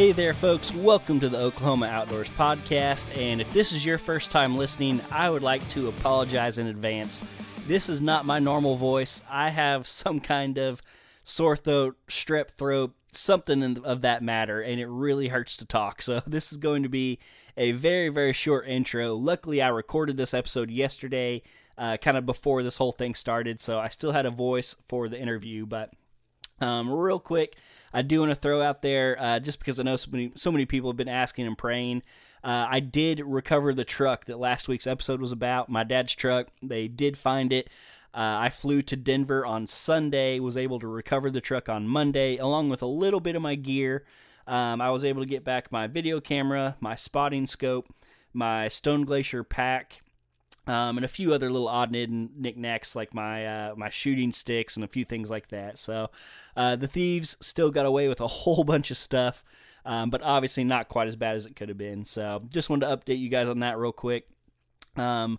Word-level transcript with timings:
Hey 0.00 0.12
there, 0.12 0.32
folks. 0.32 0.72
Welcome 0.72 1.20
to 1.20 1.28
the 1.28 1.36
Oklahoma 1.36 1.84
Outdoors 1.84 2.30
Podcast. 2.30 3.14
And 3.18 3.38
if 3.38 3.52
this 3.52 3.70
is 3.70 3.84
your 3.84 3.98
first 3.98 4.30
time 4.30 4.56
listening, 4.56 5.02
I 5.10 5.28
would 5.28 5.42
like 5.42 5.68
to 5.68 5.88
apologize 5.88 6.58
in 6.58 6.68
advance. 6.68 7.22
This 7.66 7.90
is 7.90 8.00
not 8.00 8.24
my 8.24 8.38
normal 8.38 8.76
voice. 8.76 9.20
I 9.28 9.50
have 9.50 9.86
some 9.86 10.18
kind 10.18 10.56
of 10.56 10.80
sore 11.22 11.54
throat, 11.54 11.98
strep 12.08 12.48
throat, 12.52 12.94
something 13.12 13.76
of 13.84 14.00
that 14.00 14.22
matter, 14.22 14.62
and 14.62 14.80
it 14.80 14.86
really 14.86 15.28
hurts 15.28 15.58
to 15.58 15.66
talk. 15.66 16.00
So, 16.00 16.22
this 16.26 16.50
is 16.50 16.56
going 16.56 16.82
to 16.82 16.88
be 16.88 17.18
a 17.58 17.72
very, 17.72 18.08
very 18.08 18.32
short 18.32 18.66
intro. 18.66 19.14
Luckily, 19.14 19.60
I 19.60 19.68
recorded 19.68 20.16
this 20.16 20.32
episode 20.32 20.70
yesterday, 20.70 21.42
uh, 21.76 21.98
kind 21.98 22.16
of 22.16 22.24
before 22.24 22.62
this 22.62 22.78
whole 22.78 22.92
thing 22.92 23.14
started, 23.14 23.60
so 23.60 23.78
I 23.78 23.88
still 23.88 24.12
had 24.12 24.24
a 24.24 24.30
voice 24.30 24.76
for 24.88 25.10
the 25.10 25.20
interview. 25.20 25.66
But, 25.66 25.92
um, 26.60 26.90
real 26.90 27.18
quick, 27.18 27.56
I 27.92 28.02
do 28.02 28.20
want 28.20 28.30
to 28.30 28.36
throw 28.36 28.62
out 28.62 28.82
there, 28.82 29.16
uh, 29.20 29.40
just 29.40 29.58
because 29.58 29.80
I 29.80 29.82
know 29.82 29.96
so 29.96 30.10
many, 30.10 30.32
so 30.34 30.52
many 30.52 30.66
people 30.66 30.90
have 30.90 30.96
been 30.96 31.08
asking 31.08 31.46
and 31.46 31.58
praying. 31.58 32.02
Uh, 32.42 32.66
I 32.68 32.80
did 32.80 33.20
recover 33.20 33.74
the 33.74 33.84
truck 33.84 34.26
that 34.26 34.38
last 34.38 34.68
week's 34.68 34.86
episode 34.86 35.20
was 35.20 35.32
about. 35.32 35.68
My 35.68 35.84
dad's 35.84 36.14
truck. 36.14 36.48
They 36.62 36.88
did 36.88 37.18
find 37.18 37.52
it. 37.52 37.68
Uh, 38.12 38.38
I 38.40 38.48
flew 38.48 38.82
to 38.82 38.96
Denver 38.96 39.44
on 39.44 39.66
Sunday. 39.66 40.40
Was 40.40 40.56
able 40.56 40.80
to 40.80 40.88
recover 40.88 41.30
the 41.30 41.40
truck 41.40 41.68
on 41.68 41.86
Monday, 41.86 42.36
along 42.36 42.70
with 42.70 42.82
a 42.82 42.86
little 42.86 43.20
bit 43.20 43.36
of 43.36 43.42
my 43.42 43.54
gear. 43.54 44.04
Um, 44.46 44.80
I 44.80 44.90
was 44.90 45.04
able 45.04 45.22
to 45.22 45.28
get 45.28 45.44
back 45.44 45.70
my 45.70 45.86
video 45.86 46.20
camera, 46.20 46.76
my 46.80 46.96
spotting 46.96 47.46
scope, 47.46 47.86
my 48.32 48.68
Stone 48.68 49.04
Glacier 49.04 49.44
pack, 49.44 50.02
um, 50.66 50.98
and 50.98 51.04
a 51.04 51.08
few 51.08 51.32
other 51.32 51.50
little 51.50 51.68
odd 51.68 51.90
knickknacks 51.90 52.94
like 52.94 53.14
my 53.14 53.46
uh, 53.46 53.74
my 53.76 53.88
shooting 53.88 54.32
sticks 54.32 54.76
and 54.76 54.84
a 54.84 54.88
few 54.88 55.04
things 55.04 55.30
like 55.30 55.48
that. 55.48 55.78
So 55.78 56.10
uh, 56.56 56.76
the 56.76 56.86
thieves 56.86 57.36
still 57.40 57.70
got 57.70 57.86
away 57.86 58.08
with 58.08 58.20
a 58.20 58.26
whole 58.28 58.64
bunch 58.64 58.90
of 58.90 58.96
stuff, 58.96 59.42
um, 59.84 60.10
but 60.10 60.22
obviously 60.22 60.64
not 60.64 60.88
quite 60.88 61.08
as 61.08 61.16
bad 61.16 61.36
as 61.36 61.46
it 61.46 61.56
could 61.56 61.68
have 61.68 61.78
been. 61.78 62.04
So 62.04 62.42
just 62.52 62.70
wanted 62.70 62.86
to 62.86 62.96
update 62.96 63.18
you 63.18 63.28
guys 63.28 63.48
on 63.48 63.60
that 63.60 63.78
real 63.78 63.92
quick. 63.92 64.28
Um, 64.96 65.38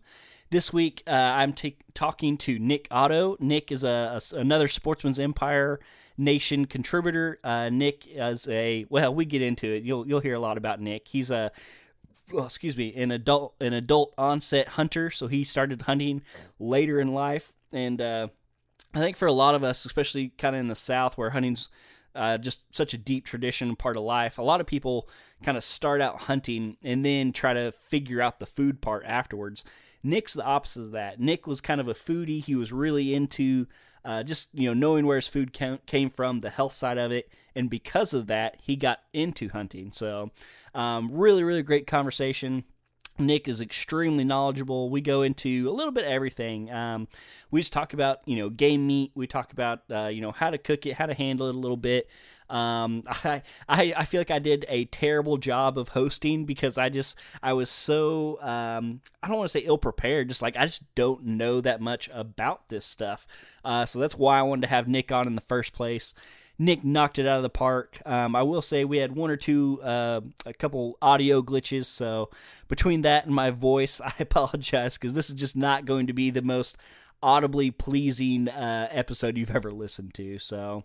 this 0.50 0.74
week 0.74 1.04
uh, 1.08 1.12
I'm 1.12 1.54
t- 1.54 1.78
talking 1.94 2.38
to 2.40 2.60
Nick 2.60 2.88
Otto. 2.92 3.38
Nick 3.40 3.72
is 3.72 3.84
a, 3.84 4.20
a 4.34 4.36
another 4.36 4.68
Sportsman's 4.68 5.20
Empire 5.20 5.80
Nation 6.18 6.66
contributor. 6.66 7.40
Uh, 7.44 7.70
Nick 7.70 8.06
is 8.08 8.48
a 8.50 8.86
well, 8.90 9.14
we 9.14 9.26
get 9.26 9.42
into 9.42 9.68
it. 9.68 9.84
You'll 9.84 10.08
you'll 10.08 10.20
hear 10.20 10.36
a 10.36 10.40
lot 10.40 10.58
about 10.58 10.82
Nick. 10.82 11.08
He's 11.08 11.32
a 11.32 11.52
well, 12.34 12.46
excuse 12.46 12.78
me, 12.78 12.94
an 12.96 13.12
adult 13.12 13.56
an 13.60 13.74
adult 13.74 14.14
onset 14.18 14.70
hunter. 14.70 15.10
So 15.10 15.28
he 15.28 15.44
started 15.44 15.84
hunting 15.84 16.22
later 16.60 17.00
in 17.00 17.10
life, 17.10 17.54
and 17.72 18.02
uh, 18.02 18.28
I 18.94 19.00
think 19.00 19.18
for 19.18 19.28
a 19.28 19.34
lot 19.34 19.56
of 19.56 19.64
us, 19.64 19.86
especially 19.86 20.30
kind 20.38 20.56
of 20.56 20.60
in 20.60 20.68
the 20.68 20.76
South, 20.76 21.18
where 21.18 21.32
hunting's 21.32 21.70
uh, 22.16 22.38
just 22.38 22.76
such 22.76 22.94
a 22.94 22.98
deep 22.98 23.26
tradition 23.26 23.76
part 23.76 23.98
of 23.98 24.04
life. 24.04 24.38
A 24.38 24.44
lot 24.44 24.62
of 24.62 24.68
people 24.68 25.08
kind 25.44 25.58
of 25.58 25.64
start 25.64 26.02
out 26.02 26.22
hunting 26.22 26.78
and 26.84 27.06
then 27.06 27.32
try 27.32 27.54
to 27.54 27.72
figure 27.72 28.22
out 28.22 28.40
the 28.40 28.46
food 28.46 28.82
part 28.82 29.04
afterwards. 29.06 29.64
Nick's 30.04 30.34
the 30.34 30.44
opposite 30.44 30.82
of 30.82 30.92
that. 30.92 31.20
Nick 31.20 31.48
was 31.48 31.62
kind 31.62 31.80
of 31.80 31.88
a 31.88 31.94
foodie. 31.94 32.44
He 32.44 32.56
was 32.56 32.72
really 32.74 33.14
into 33.14 33.68
uh, 34.04 34.24
just 34.24 34.50
you 34.54 34.68
know 34.68 34.74
knowing 34.74 35.06
where 35.06 35.18
his 35.18 35.28
food 35.28 35.54
came 35.54 36.10
from, 36.10 36.42
the 36.42 36.50
health 36.50 36.74
side 36.74 36.98
of 36.98 37.12
it, 37.12 37.32
and 37.56 37.70
because 37.70 38.14
of 38.14 38.28
that, 38.28 38.58
he 38.62 38.76
got 38.76 39.02
into 39.14 39.50
hunting. 39.50 39.92
So, 39.92 40.32
um, 40.74 41.10
really, 41.12 41.44
really 41.44 41.64
great 41.64 41.88
conversation. 41.88 42.64
Nick 43.20 43.48
is 43.48 43.62
extremely 43.62 44.24
knowledgeable. 44.24 44.90
We 44.90 45.02
go 45.02 45.22
into 45.22 45.70
a 45.70 45.74
little 45.74 45.92
bit 45.92 46.06
of 46.06 46.12
everything. 46.12 46.72
Um, 46.72 47.08
we 47.52 47.60
just 47.60 47.74
talk 47.74 47.94
about 47.94 48.20
you 48.26 48.38
know 48.38 48.50
game 48.50 48.88
meat. 48.88 49.12
We 49.16 49.28
talk 49.28 49.54
about 49.54 49.82
uh, 49.92 50.08
you 50.08 50.22
know 50.22 50.32
how 50.32 50.50
to 50.50 50.58
cook 50.58 50.86
it, 50.86 50.96
how 50.96 51.06
to 51.06 51.14
handle 51.14 51.48
it 51.48 51.56
a 51.56 51.58
little 51.60 51.78
bit. 51.78 52.10
Um, 52.50 53.04
I, 53.08 53.44
I 53.68 53.94
I 53.98 54.06
feel 54.06 54.20
like 54.20 54.32
I 54.32 54.40
did 54.40 54.66
a 54.68 54.86
terrible 54.86 55.38
job 55.38 55.78
of 55.78 55.90
hosting 55.90 56.46
because 56.46 56.78
I 56.78 56.90
just 56.90 57.18
I 57.44 57.54
was 57.54 57.70
so 57.70 58.42
um, 58.42 59.02
I 59.22 59.28
don't 59.28 59.38
want 59.38 59.50
to 59.50 59.60
say 59.60 59.66
ill 59.66 59.78
prepared. 59.78 60.30
Just 60.30 60.42
like 60.42 60.56
I 60.58 60.66
just 60.66 60.94
don't 60.96 61.26
know 61.26 61.62
that 61.62 61.82
much 61.82 62.10
about 62.14 62.70
this 62.70 62.86
stuff. 62.86 63.28
Uh, 63.64 63.86
so 63.86 64.00
that's 64.00 64.18
why 64.18 64.40
I 64.40 64.44
wanted 64.44 64.62
to 64.62 64.68
have 64.68 64.88
Nick 64.88 65.12
on 65.12 65.28
in 65.28 65.36
the 65.36 65.42
first 65.42 65.74
place. 65.74 66.14
Nick 66.60 66.84
knocked 66.84 67.18
it 67.18 67.28
out 67.28 67.38
of 67.38 67.44
the 67.44 67.50
park. 67.50 68.02
Um, 68.06 68.36
I 68.36 68.44
will 68.44 68.62
say 68.62 68.86
we 68.86 68.98
had 68.98 69.16
one 69.16 69.32
or 69.32 69.38
two, 69.38 69.82
uh, 69.82 70.22
a 70.46 70.54
couple 70.54 70.98
audio 71.02 71.42
glitches. 71.42 71.86
So 71.86 72.30
between 72.68 73.02
that 73.02 73.26
and 73.26 73.34
my 73.34 73.50
voice, 73.50 74.00
I 74.06 74.14
apologize 74.20 74.98
because 74.98 75.14
this 75.14 75.30
is 75.30 75.36
just 75.36 75.56
not 75.56 75.86
going 75.86 76.08
to 76.08 76.14
be 76.14 76.30
the 76.30 76.42
most 76.42 76.78
audibly 77.24 77.72
pleasing 77.72 78.50
uh, 78.50 78.88
episode 78.92 79.38
you've 79.38 79.56
ever 79.56 79.72
listened 79.72 80.14
to. 80.16 80.40
So 80.40 80.84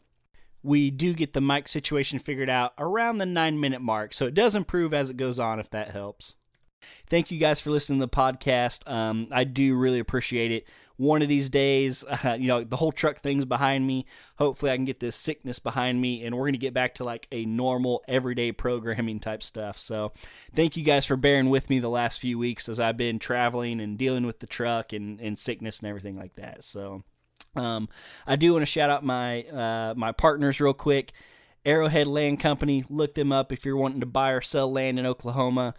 we 0.62 0.90
do 0.90 1.14
get 1.14 1.32
the 1.32 1.40
mic 1.40 1.68
situation 1.68 2.18
figured 2.18 2.50
out 2.50 2.74
around 2.78 3.18
the 3.18 3.26
nine 3.26 3.60
minute 3.60 3.80
mark. 3.80 4.12
So 4.12 4.26
it 4.26 4.34
does 4.34 4.56
improve 4.56 4.92
as 4.92 5.10
it 5.10 5.16
goes 5.16 5.38
on, 5.38 5.60
if 5.60 5.70
that 5.70 5.90
helps. 5.90 6.36
Thank 7.08 7.30
you 7.30 7.38
guys 7.38 7.60
for 7.60 7.70
listening 7.70 8.00
to 8.00 8.06
the 8.06 8.10
podcast. 8.10 8.90
Um, 8.90 9.28
I 9.30 9.44
do 9.44 9.76
really 9.76 9.98
appreciate 9.98 10.50
it. 10.50 10.66
One 10.96 11.22
of 11.22 11.28
these 11.28 11.48
days, 11.48 12.04
uh, 12.24 12.36
you 12.38 12.48
know, 12.48 12.64
the 12.64 12.76
whole 12.76 12.92
truck 12.92 13.18
thing's 13.18 13.44
behind 13.44 13.86
me. 13.86 14.06
Hopefully, 14.38 14.72
I 14.72 14.76
can 14.76 14.84
get 14.84 15.00
this 15.00 15.16
sickness 15.16 15.58
behind 15.58 16.00
me, 16.00 16.24
and 16.24 16.34
we're 16.34 16.44
going 16.44 16.52
to 16.54 16.58
get 16.58 16.74
back 16.74 16.94
to 16.96 17.04
like 17.04 17.26
a 17.30 17.44
normal, 17.44 18.02
everyday 18.08 18.52
programming 18.52 19.20
type 19.20 19.42
stuff. 19.42 19.78
So, 19.78 20.12
thank 20.54 20.76
you 20.76 20.82
guys 20.82 21.06
for 21.06 21.16
bearing 21.16 21.50
with 21.50 21.70
me 21.70 21.78
the 21.78 21.88
last 21.88 22.20
few 22.20 22.38
weeks 22.38 22.68
as 22.68 22.80
I've 22.80 22.96
been 22.96 23.18
traveling 23.18 23.80
and 23.80 23.98
dealing 23.98 24.26
with 24.26 24.40
the 24.40 24.46
truck 24.46 24.92
and, 24.92 25.20
and 25.20 25.38
sickness 25.38 25.80
and 25.80 25.88
everything 25.88 26.16
like 26.16 26.34
that. 26.36 26.64
So, 26.64 27.04
um, 27.54 27.88
I 28.26 28.36
do 28.36 28.52
want 28.52 28.62
to 28.62 28.66
shout 28.66 28.90
out 28.90 29.04
my 29.04 29.42
uh, 29.44 29.94
my 29.96 30.12
partners 30.12 30.60
real 30.60 30.74
quick. 30.74 31.12
Arrowhead 31.64 32.06
Land 32.06 32.38
Company. 32.38 32.84
Look 32.88 33.14
them 33.14 33.32
up 33.32 33.52
if 33.52 33.64
you're 33.64 33.76
wanting 33.76 34.00
to 34.00 34.06
buy 34.06 34.30
or 34.30 34.40
sell 34.40 34.70
land 34.70 34.98
in 34.98 35.06
Oklahoma 35.06 35.74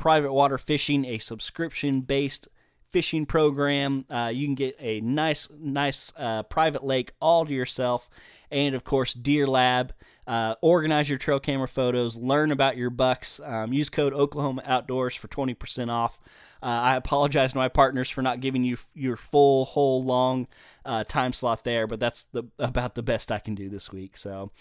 private 0.00 0.32
water 0.32 0.56
fishing, 0.56 1.04
a 1.04 1.18
subscription 1.18 2.00
based 2.00 2.48
fishing 2.90 3.26
program. 3.26 4.06
Uh, 4.08 4.30
you 4.32 4.46
can 4.46 4.54
get 4.54 4.74
a 4.80 5.00
nice, 5.02 5.48
nice 5.60 6.10
uh, 6.16 6.42
private 6.44 6.82
lake 6.82 7.12
all 7.20 7.44
to 7.44 7.52
yourself. 7.52 8.08
And 8.50 8.74
of 8.74 8.82
course, 8.82 9.12
Deer 9.12 9.46
Lab. 9.46 9.92
Uh, 10.26 10.54
organize 10.60 11.08
your 11.08 11.18
trail 11.18 11.40
camera 11.40 11.66
photos, 11.66 12.14
learn 12.16 12.52
about 12.52 12.76
your 12.76 12.88
bucks. 12.88 13.40
Um, 13.44 13.72
use 13.72 13.90
code 13.90 14.12
Oklahoma 14.12 14.62
Outdoors 14.64 15.16
for 15.16 15.26
20% 15.26 15.90
off. 15.90 16.20
Uh, 16.62 16.66
I 16.66 16.96
apologize 16.96 17.50
to 17.50 17.58
my 17.58 17.68
partners 17.68 18.08
for 18.08 18.22
not 18.22 18.40
giving 18.40 18.62
you 18.62 18.76
your 18.94 19.16
full, 19.16 19.64
whole, 19.64 20.04
long 20.04 20.46
uh, 20.84 21.02
time 21.02 21.32
slot 21.32 21.64
there, 21.64 21.88
but 21.88 21.98
that's 21.98 22.24
the, 22.24 22.44
about 22.60 22.94
the 22.94 23.02
best 23.02 23.32
I 23.32 23.40
can 23.40 23.56
do 23.56 23.68
this 23.68 23.90
week. 23.90 24.16
So, 24.16 24.52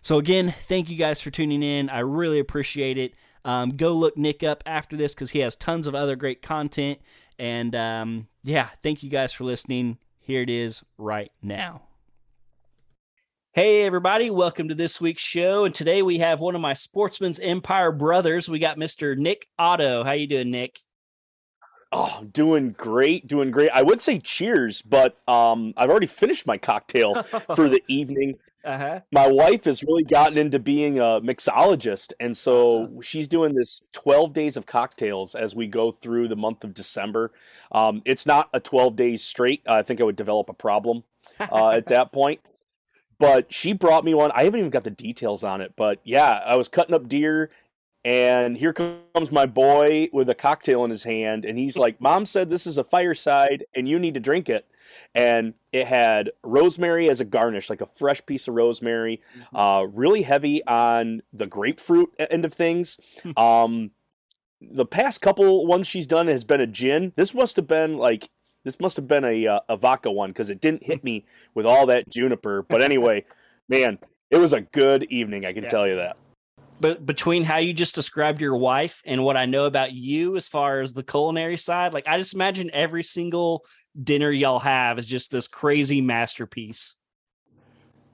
so 0.00 0.18
again, 0.18 0.54
thank 0.60 0.88
you 0.88 0.96
guys 0.96 1.20
for 1.20 1.32
tuning 1.32 1.62
in. 1.62 1.90
I 1.90 2.00
really 2.00 2.38
appreciate 2.38 2.96
it. 2.96 3.14
Um, 3.46 3.76
go 3.76 3.92
look 3.92 4.16
Nick 4.16 4.42
up 4.42 4.64
after 4.66 4.96
this 4.96 5.14
because 5.14 5.30
he 5.30 5.38
has 5.38 5.54
tons 5.54 5.86
of 5.86 5.94
other 5.94 6.16
great 6.16 6.42
content. 6.42 6.98
And 7.38 7.76
um, 7.76 8.26
yeah, 8.42 8.70
thank 8.82 9.04
you 9.04 9.08
guys 9.08 9.32
for 9.32 9.44
listening. 9.44 9.98
Here 10.18 10.42
it 10.42 10.50
is 10.50 10.82
right 10.98 11.30
now. 11.40 11.82
Hey, 13.52 13.84
everybody, 13.84 14.30
welcome 14.30 14.68
to 14.68 14.74
this 14.74 15.00
week's 15.00 15.22
show. 15.22 15.64
And 15.64 15.72
today 15.72 16.02
we 16.02 16.18
have 16.18 16.40
one 16.40 16.56
of 16.56 16.60
my 16.60 16.72
Sportsman's 16.72 17.38
Empire 17.38 17.92
brothers. 17.92 18.48
We 18.48 18.58
got 18.58 18.78
Mr. 18.78 19.16
Nick 19.16 19.46
Otto. 19.56 20.02
How 20.02 20.12
you 20.12 20.26
doing, 20.26 20.50
Nick? 20.50 20.80
Oh, 21.92 22.26
doing 22.32 22.72
great, 22.72 23.28
doing 23.28 23.52
great. 23.52 23.70
I 23.70 23.82
would 23.82 24.02
say 24.02 24.18
cheers, 24.18 24.82
but 24.82 25.18
um, 25.28 25.72
I've 25.76 25.88
already 25.88 26.08
finished 26.08 26.48
my 26.48 26.58
cocktail 26.58 27.22
for 27.54 27.68
the 27.68 27.80
evening. 27.86 28.38
Uh-huh. 28.66 29.00
my 29.12 29.28
wife 29.28 29.64
has 29.64 29.82
really 29.82 30.04
gotten 30.04 30.36
into 30.36 30.58
being 30.58 30.98
a 30.98 31.20
mixologist, 31.20 32.12
and 32.20 32.36
so 32.36 32.84
uh-huh. 32.84 33.00
she's 33.02 33.28
doing 33.28 33.54
this 33.54 33.84
twelve 33.92 34.32
days 34.32 34.56
of 34.56 34.66
cocktails 34.66 35.34
as 35.34 35.54
we 35.54 35.66
go 35.66 35.92
through 35.92 36.28
the 36.28 36.36
month 36.36 36.64
of 36.64 36.74
December. 36.74 37.32
Um, 37.72 38.02
it's 38.04 38.26
not 38.26 38.50
a 38.52 38.60
twelve 38.60 38.96
days 38.96 39.22
straight. 39.22 39.62
I 39.66 39.82
think 39.82 40.00
I 40.00 40.04
would 40.04 40.16
develop 40.16 40.48
a 40.48 40.54
problem 40.54 41.04
uh, 41.38 41.70
at 41.70 41.86
that 41.86 42.12
point. 42.12 42.40
But 43.18 43.54
she 43.54 43.72
brought 43.72 44.04
me 44.04 44.12
one. 44.12 44.30
I 44.32 44.44
haven't 44.44 44.60
even 44.60 44.70
got 44.70 44.84
the 44.84 44.90
details 44.90 45.42
on 45.42 45.62
it, 45.62 45.72
but 45.76 46.00
yeah, 46.04 46.40
I 46.44 46.56
was 46.56 46.68
cutting 46.68 46.94
up 46.94 47.08
deer 47.08 47.50
and 48.06 48.56
here 48.56 48.72
comes 48.72 49.32
my 49.32 49.46
boy 49.46 50.08
with 50.12 50.30
a 50.30 50.34
cocktail 50.34 50.84
in 50.84 50.90
his 50.90 51.02
hand 51.02 51.44
and 51.44 51.58
he's 51.58 51.76
like 51.76 52.00
mom 52.00 52.24
said 52.24 52.48
this 52.48 52.64
is 52.64 52.78
a 52.78 52.84
fireside 52.84 53.64
and 53.74 53.88
you 53.88 53.98
need 53.98 54.14
to 54.14 54.20
drink 54.20 54.48
it 54.48 54.64
and 55.14 55.54
it 55.72 55.86
had 55.86 56.30
rosemary 56.42 57.08
as 57.08 57.20
a 57.20 57.24
garnish 57.24 57.70
like 57.70 57.80
a 57.80 57.86
fresh 57.86 58.24
piece 58.26 58.48
of 58.48 58.54
rosemary 58.54 59.20
mm-hmm. 59.38 59.56
uh, 59.56 59.82
really 59.82 60.22
heavy 60.22 60.64
on 60.66 61.22
the 61.32 61.46
grapefruit 61.46 62.10
end 62.18 62.44
of 62.44 62.52
things 62.52 62.98
hmm. 63.22 63.38
um, 63.38 63.90
the 64.60 64.86
past 64.86 65.20
couple 65.20 65.66
ones 65.66 65.86
she's 65.86 66.06
done 66.06 66.26
has 66.26 66.44
been 66.44 66.60
a 66.60 66.66
gin 66.66 67.12
this 67.16 67.34
must 67.34 67.56
have 67.56 67.66
been 67.66 67.96
like 67.96 68.28
this 68.64 68.80
must 68.80 68.96
have 68.96 69.06
been 69.06 69.24
a, 69.24 69.46
uh, 69.46 69.60
a 69.68 69.76
vodka 69.76 70.10
one 70.10 70.30
because 70.30 70.50
it 70.50 70.60
didn't 70.60 70.82
hit 70.82 71.04
me 71.04 71.24
with 71.54 71.66
all 71.66 71.86
that 71.86 72.08
juniper 72.08 72.62
but 72.68 72.82
anyway 72.82 73.24
man 73.68 73.98
it 74.30 74.38
was 74.38 74.52
a 74.52 74.60
good 74.60 75.04
evening 75.04 75.44
i 75.44 75.52
can 75.52 75.64
yeah. 75.64 75.68
tell 75.68 75.86
you 75.86 75.96
that 75.96 76.16
but 76.80 77.06
between 77.06 77.44
how 77.44 77.58
you 77.58 77.72
just 77.72 77.94
described 77.94 78.40
your 78.40 78.56
wife 78.56 79.02
and 79.06 79.24
what 79.24 79.36
I 79.36 79.46
know 79.46 79.64
about 79.64 79.92
you 79.92 80.36
as 80.36 80.48
far 80.48 80.80
as 80.80 80.92
the 80.92 81.02
culinary 81.02 81.56
side, 81.56 81.94
like 81.94 82.06
I 82.06 82.18
just 82.18 82.34
imagine 82.34 82.70
every 82.72 83.02
single 83.02 83.64
dinner 84.02 84.30
y'all 84.30 84.58
have 84.58 84.98
is 84.98 85.06
just 85.06 85.30
this 85.30 85.48
crazy 85.48 86.00
masterpiece 86.00 86.96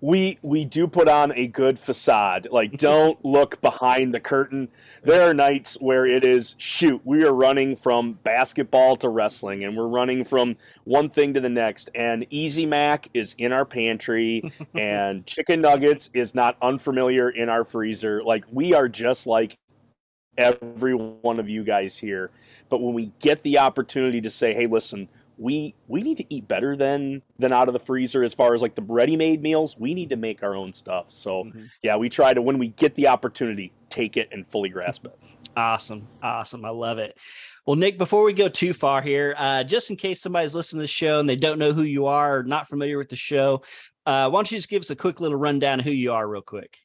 we 0.03 0.37
we 0.43 0.65
do 0.65 0.89
put 0.89 1.09
on 1.09 1.33
a 1.33 1.47
good 1.47 1.79
facade. 1.79 2.49
Like, 2.51 2.77
don't 2.77 3.25
look 3.25 3.61
behind 3.63 4.13
the 4.13 4.21
curtain. 4.21 4.69
There 5.03 5.31
are 5.31 5.33
nights 5.33 5.79
where 5.81 6.05
it 6.05 6.25
is 6.25 6.57
shoot. 6.59 7.01
We 7.05 7.25
are 7.25 7.33
running 7.33 7.77
from 7.77 8.15
basketball 8.25 8.97
to 8.97 9.09
wrestling, 9.09 9.65
and 9.65 9.77
we're 9.77 9.87
running 9.87 10.25
from 10.25 10.57
one 10.85 11.09
thing 11.09 11.33
to 11.35 11.41
the 11.41 11.49
next. 11.49 11.89
And 11.95 12.27
Easy 12.31 12.67
Mac 12.67 13.09
is 13.15 13.35
in 13.39 13.53
our 13.53 13.65
pantry, 13.65 14.53
and 14.75 15.25
chicken 15.25 15.63
nuggets 15.63 16.11
is 16.13 16.35
not 16.35 16.57
unfamiliar 16.61 17.31
in 17.31 17.49
our 17.49 17.65
freezer. 17.65 18.25
Like, 18.25 18.45
we 18.51 18.75
are 18.75 18.89
just 18.89 19.29
like 19.29 19.57
every 20.37 20.95
one 20.95 21.39
of 21.39 21.49
you 21.49 21.63
guys 21.63 21.97
here. 21.97 22.31
But 22.69 22.81
when 22.81 22.95
we 22.95 23.13
get 23.21 23.45
the 23.45 23.59
opportunity 23.59 24.21
to 24.21 24.31
say, 24.31 24.53
"Hey, 24.53 24.67
listen." 24.67 25.09
We 25.43 25.75
we 25.89 26.03
need 26.03 26.17
to 26.19 26.35
eat 26.35 26.47
better 26.47 26.77
than 26.77 27.21
than 27.39 27.53
out 27.53 27.69
of 27.69 27.75
the 27.75 27.81
freezer 27.81 28.23
as 28.23 28.33
far 28.33 28.55
as 28.55 28.63
like 28.63 28.75
the 28.75 28.83
ready-made 28.83 29.43
meals. 29.43 29.77
We 29.79 29.93
need 29.93 30.11
to 30.11 30.17
make 30.17 30.43
our 30.43 30.55
own 30.55 30.73
stuff. 30.73 31.07
So 31.09 31.45
mm-hmm. 31.45 31.65
yeah 31.83 31.97
we 31.97 32.09
try 32.09 32.33
to 32.33 32.41
when 32.41 32.59
we 32.59 32.69
get 32.69 32.95
the 32.95 33.09
opportunity 33.09 33.73
take 33.91 34.17
it 34.17 34.29
and 34.33 34.47
fully 34.47 34.69
grasp 34.69 35.05
it. 35.05 35.19
Awesome. 35.55 36.09
Awesome. 36.23 36.65
I 36.65 36.71
love 36.71 36.97
it. 36.97 37.19
Well 37.67 37.77
nick 37.77 37.99
before 37.99 38.25
we 38.25 38.33
go 38.33 38.49
too 38.49 38.73
far 38.73 39.03
here 39.03 39.35
uh, 39.37 39.63
just 39.63 39.91
in 39.91 39.97
case 39.97 40.23
somebody's 40.23 40.55
listening 40.55 40.79
to 40.79 40.85
the 40.85 40.89
show 40.89 41.21
and 41.21 41.29
they 41.29 41.37
don't 41.37 41.59
know 41.59 41.75
who 41.75 41.83
you 41.83 42.07
are 42.07 42.39
or 42.39 42.43
not 42.43 42.69
familiar 42.69 42.97
with 42.97 43.11
the 43.11 43.17
show 43.17 43.63
uh, 44.07 44.31
why 44.31 44.39
don't 44.39 44.51
you 44.51 44.57
just 44.57 44.71
give 44.71 44.81
us 44.81 44.89
a 44.89 44.97
quick 44.97 45.21
little 45.21 45.37
rundown 45.37 45.79
of 45.79 45.85
who 45.85 45.91
you 45.91 46.11
are 46.11 46.27
real 46.27 46.41
quick? 46.41 46.79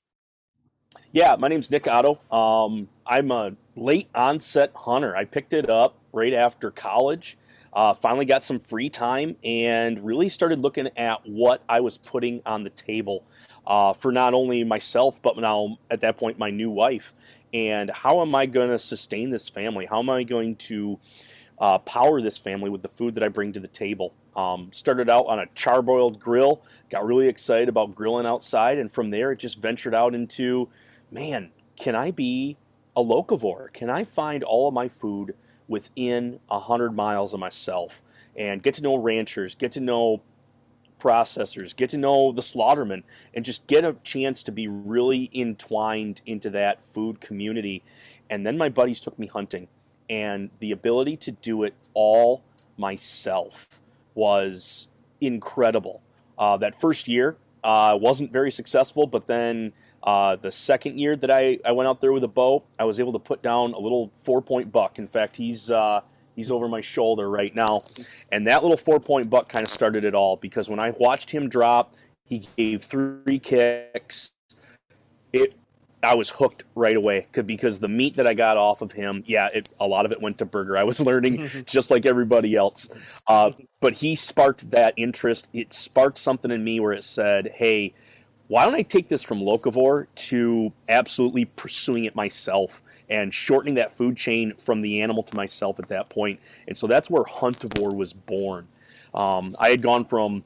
Yeah 1.13 1.37
my 1.39 1.47
name's 1.47 1.71
nick 1.71 1.87
otto. 1.87 2.19
Um, 2.29 2.89
i'm 3.05 3.31
a 3.31 3.53
late 3.77 4.09
onset 4.13 4.71
hunter. 4.75 5.15
I 5.15 5.23
picked 5.23 5.53
it 5.53 5.69
up 5.69 5.95
right 6.11 6.33
after 6.33 6.69
college 6.69 7.37
uh, 7.77 7.93
finally 7.93 8.25
got 8.25 8.43
some 8.43 8.59
free 8.59 8.89
time 8.89 9.35
and 9.43 10.03
really 10.03 10.29
started 10.29 10.57
looking 10.57 10.89
at 10.97 11.19
what 11.27 11.61
I 11.69 11.79
was 11.79 11.99
putting 11.99 12.41
on 12.43 12.63
the 12.63 12.71
table 12.71 13.23
uh, 13.67 13.93
for 13.93 14.11
not 14.11 14.33
only 14.33 14.63
myself, 14.63 15.21
but 15.21 15.37
now 15.37 15.77
at 15.91 16.01
that 16.01 16.17
point, 16.17 16.39
my 16.39 16.49
new 16.49 16.71
wife. 16.71 17.13
And 17.53 17.91
how 17.91 18.21
am 18.21 18.33
I 18.33 18.47
going 18.47 18.69
to 18.69 18.79
sustain 18.79 19.29
this 19.29 19.47
family? 19.47 19.85
How 19.85 19.99
am 19.99 20.09
I 20.09 20.23
going 20.23 20.55
to 20.55 20.97
uh, 21.59 21.77
power 21.77 22.19
this 22.19 22.39
family 22.39 22.71
with 22.71 22.81
the 22.81 22.87
food 22.87 23.13
that 23.13 23.23
I 23.23 23.27
bring 23.27 23.53
to 23.53 23.59
the 23.59 23.67
table? 23.67 24.11
Um, 24.35 24.71
started 24.73 25.07
out 25.07 25.27
on 25.27 25.37
a 25.37 25.45
charboiled 25.53 26.19
grill, 26.19 26.63
got 26.89 27.05
really 27.05 27.27
excited 27.27 27.69
about 27.69 27.93
grilling 27.93 28.25
outside, 28.25 28.79
and 28.79 28.91
from 28.91 29.11
there 29.11 29.31
it 29.33 29.37
just 29.37 29.59
ventured 29.59 29.93
out 29.93 30.15
into 30.15 30.67
man, 31.11 31.51
can 31.75 31.93
I 31.93 32.09
be 32.09 32.57
a 32.95 33.03
locavore? 33.03 33.71
Can 33.71 33.91
I 33.91 34.03
find 34.03 34.43
all 34.43 34.67
of 34.67 34.73
my 34.73 34.89
food? 34.89 35.35
Within 35.67 36.39
100 36.47 36.91
miles 36.95 37.33
of 37.33 37.39
myself 37.39 38.01
and 38.35 38.61
get 38.61 38.75
to 38.75 38.81
know 38.81 38.95
ranchers, 38.95 39.55
get 39.55 39.71
to 39.73 39.79
know 39.79 40.21
processors, 40.99 41.75
get 41.75 41.89
to 41.91 41.97
know 41.97 42.31
the 42.31 42.41
slaughtermen, 42.41 43.03
and 43.33 43.45
just 43.45 43.67
get 43.67 43.83
a 43.83 43.93
chance 44.03 44.43
to 44.43 44.51
be 44.51 44.67
really 44.67 45.29
entwined 45.33 46.21
into 46.25 46.49
that 46.49 46.83
food 46.83 47.21
community. 47.21 47.83
And 48.29 48.45
then 48.45 48.57
my 48.57 48.69
buddies 48.69 48.99
took 48.99 49.17
me 49.19 49.27
hunting, 49.27 49.67
and 50.09 50.49
the 50.59 50.71
ability 50.71 51.17
to 51.17 51.31
do 51.31 51.63
it 51.63 51.73
all 51.93 52.43
myself 52.77 53.67
was 54.15 54.87
incredible. 55.21 56.01
Uh, 56.37 56.57
that 56.57 56.79
first 56.79 57.07
year 57.07 57.37
uh, 57.63 57.97
wasn't 57.99 58.31
very 58.31 58.51
successful, 58.51 59.07
but 59.07 59.27
then 59.27 59.73
uh, 60.07 60.37
the 60.37 60.53
second 60.53 60.97
year 60.97 61.17
that 61.17 61.29
I, 61.29 61.59
I 61.65 61.73
went 61.73 61.89
out 61.89 61.99
there 61.99 62.13
with 62.13 62.23
a 62.23 62.29
bow, 62.29 62.63
I 62.79 62.85
was 62.85 62.97
able 62.97 63.11
to 63.11 63.19
put 63.19 63.41
down 63.41 63.73
a 63.73 63.77
little 63.77 64.09
four 64.23 64.41
point 64.41 64.71
buck. 64.71 64.99
In 64.99 65.07
fact, 65.07 65.35
he's 65.35 65.69
uh, 65.69 65.99
he's 66.33 66.49
over 66.49 66.69
my 66.69 66.79
shoulder 66.79 67.29
right 67.29 67.53
now, 67.53 67.81
and 68.31 68.47
that 68.47 68.61
little 68.61 68.77
four 68.77 69.01
point 69.01 69.29
buck 69.29 69.49
kind 69.49 69.65
of 69.65 69.71
started 69.71 70.05
it 70.05 70.15
all 70.15 70.37
because 70.37 70.69
when 70.69 70.79
I 70.79 70.91
watched 70.91 71.29
him 71.29 71.49
drop, 71.49 71.93
he 72.23 72.47
gave 72.55 72.85
three 72.85 73.37
kicks. 73.37 74.31
It 75.33 75.55
I 76.01 76.15
was 76.15 76.29
hooked 76.29 76.63
right 76.73 76.95
away 76.95 77.27
because 77.33 77.79
the 77.79 77.89
meat 77.89 78.15
that 78.15 78.25
I 78.25 78.33
got 78.33 78.55
off 78.55 78.81
of 78.81 78.93
him, 78.93 79.23
yeah, 79.25 79.49
it, 79.53 79.67
a 79.81 79.87
lot 79.87 80.05
of 80.05 80.13
it 80.13 80.21
went 80.21 80.37
to 80.37 80.45
burger. 80.45 80.77
I 80.77 80.85
was 80.85 81.01
learning 81.01 81.49
just 81.65 81.91
like 81.91 82.05
everybody 82.05 82.55
else, 82.55 83.21
uh, 83.27 83.51
but 83.81 83.91
he 83.91 84.15
sparked 84.15 84.71
that 84.71 84.93
interest. 84.95 85.49
It 85.51 85.73
sparked 85.73 86.17
something 86.17 86.49
in 86.49 86.63
me 86.63 86.79
where 86.79 86.93
it 86.93 87.03
said, 87.03 87.51
"Hey." 87.53 87.93
Why 88.47 88.65
don't 88.65 88.75
I 88.75 88.81
take 88.81 89.09
this 89.09 89.23
from 89.23 89.41
locavore 89.41 90.07
to 90.15 90.71
absolutely 90.89 91.45
pursuing 91.45 92.05
it 92.05 92.15
myself 92.15 92.81
and 93.09 93.33
shortening 93.33 93.75
that 93.75 93.91
food 93.91 94.17
chain 94.17 94.53
from 94.53 94.81
the 94.81 95.01
animal 95.01 95.23
to 95.23 95.35
myself 95.35 95.79
at 95.79 95.87
that 95.89 96.09
point? 96.09 96.39
And 96.67 96.77
so 96.77 96.87
that's 96.87 97.09
where 97.09 97.23
Huntivore 97.23 97.95
was 97.95 98.13
born. 98.13 98.67
Um, 99.13 99.53
I 99.59 99.69
had 99.69 99.81
gone 99.81 100.05
from 100.05 100.43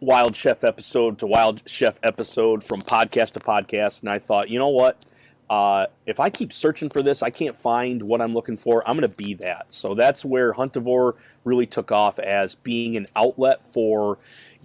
Wild 0.00 0.36
Chef 0.36 0.64
episode 0.64 1.18
to 1.18 1.26
Wild 1.26 1.62
Chef 1.66 1.98
episode, 2.02 2.64
from 2.64 2.80
podcast 2.80 3.32
to 3.32 3.40
podcast, 3.40 4.00
and 4.00 4.10
I 4.10 4.18
thought, 4.18 4.48
you 4.48 4.58
know 4.58 4.68
what? 4.68 5.04
Uh, 5.50 5.86
if 6.06 6.20
I 6.20 6.28
keep 6.28 6.52
searching 6.52 6.88
for 6.88 7.02
this, 7.02 7.22
I 7.22 7.30
can't 7.30 7.56
find 7.56 8.02
what 8.02 8.20
I'm 8.20 8.34
looking 8.34 8.56
for. 8.56 8.82
I'm 8.86 8.96
going 8.96 9.08
to 9.08 9.16
be 9.16 9.34
that. 9.34 9.66
So 9.70 9.94
that's 9.94 10.24
where 10.24 10.52
Huntivore 10.52 11.14
really 11.44 11.66
took 11.66 11.90
off 11.90 12.18
as 12.18 12.54
being 12.54 12.96
an 12.96 13.06
outlet 13.16 13.64
for 13.64 14.18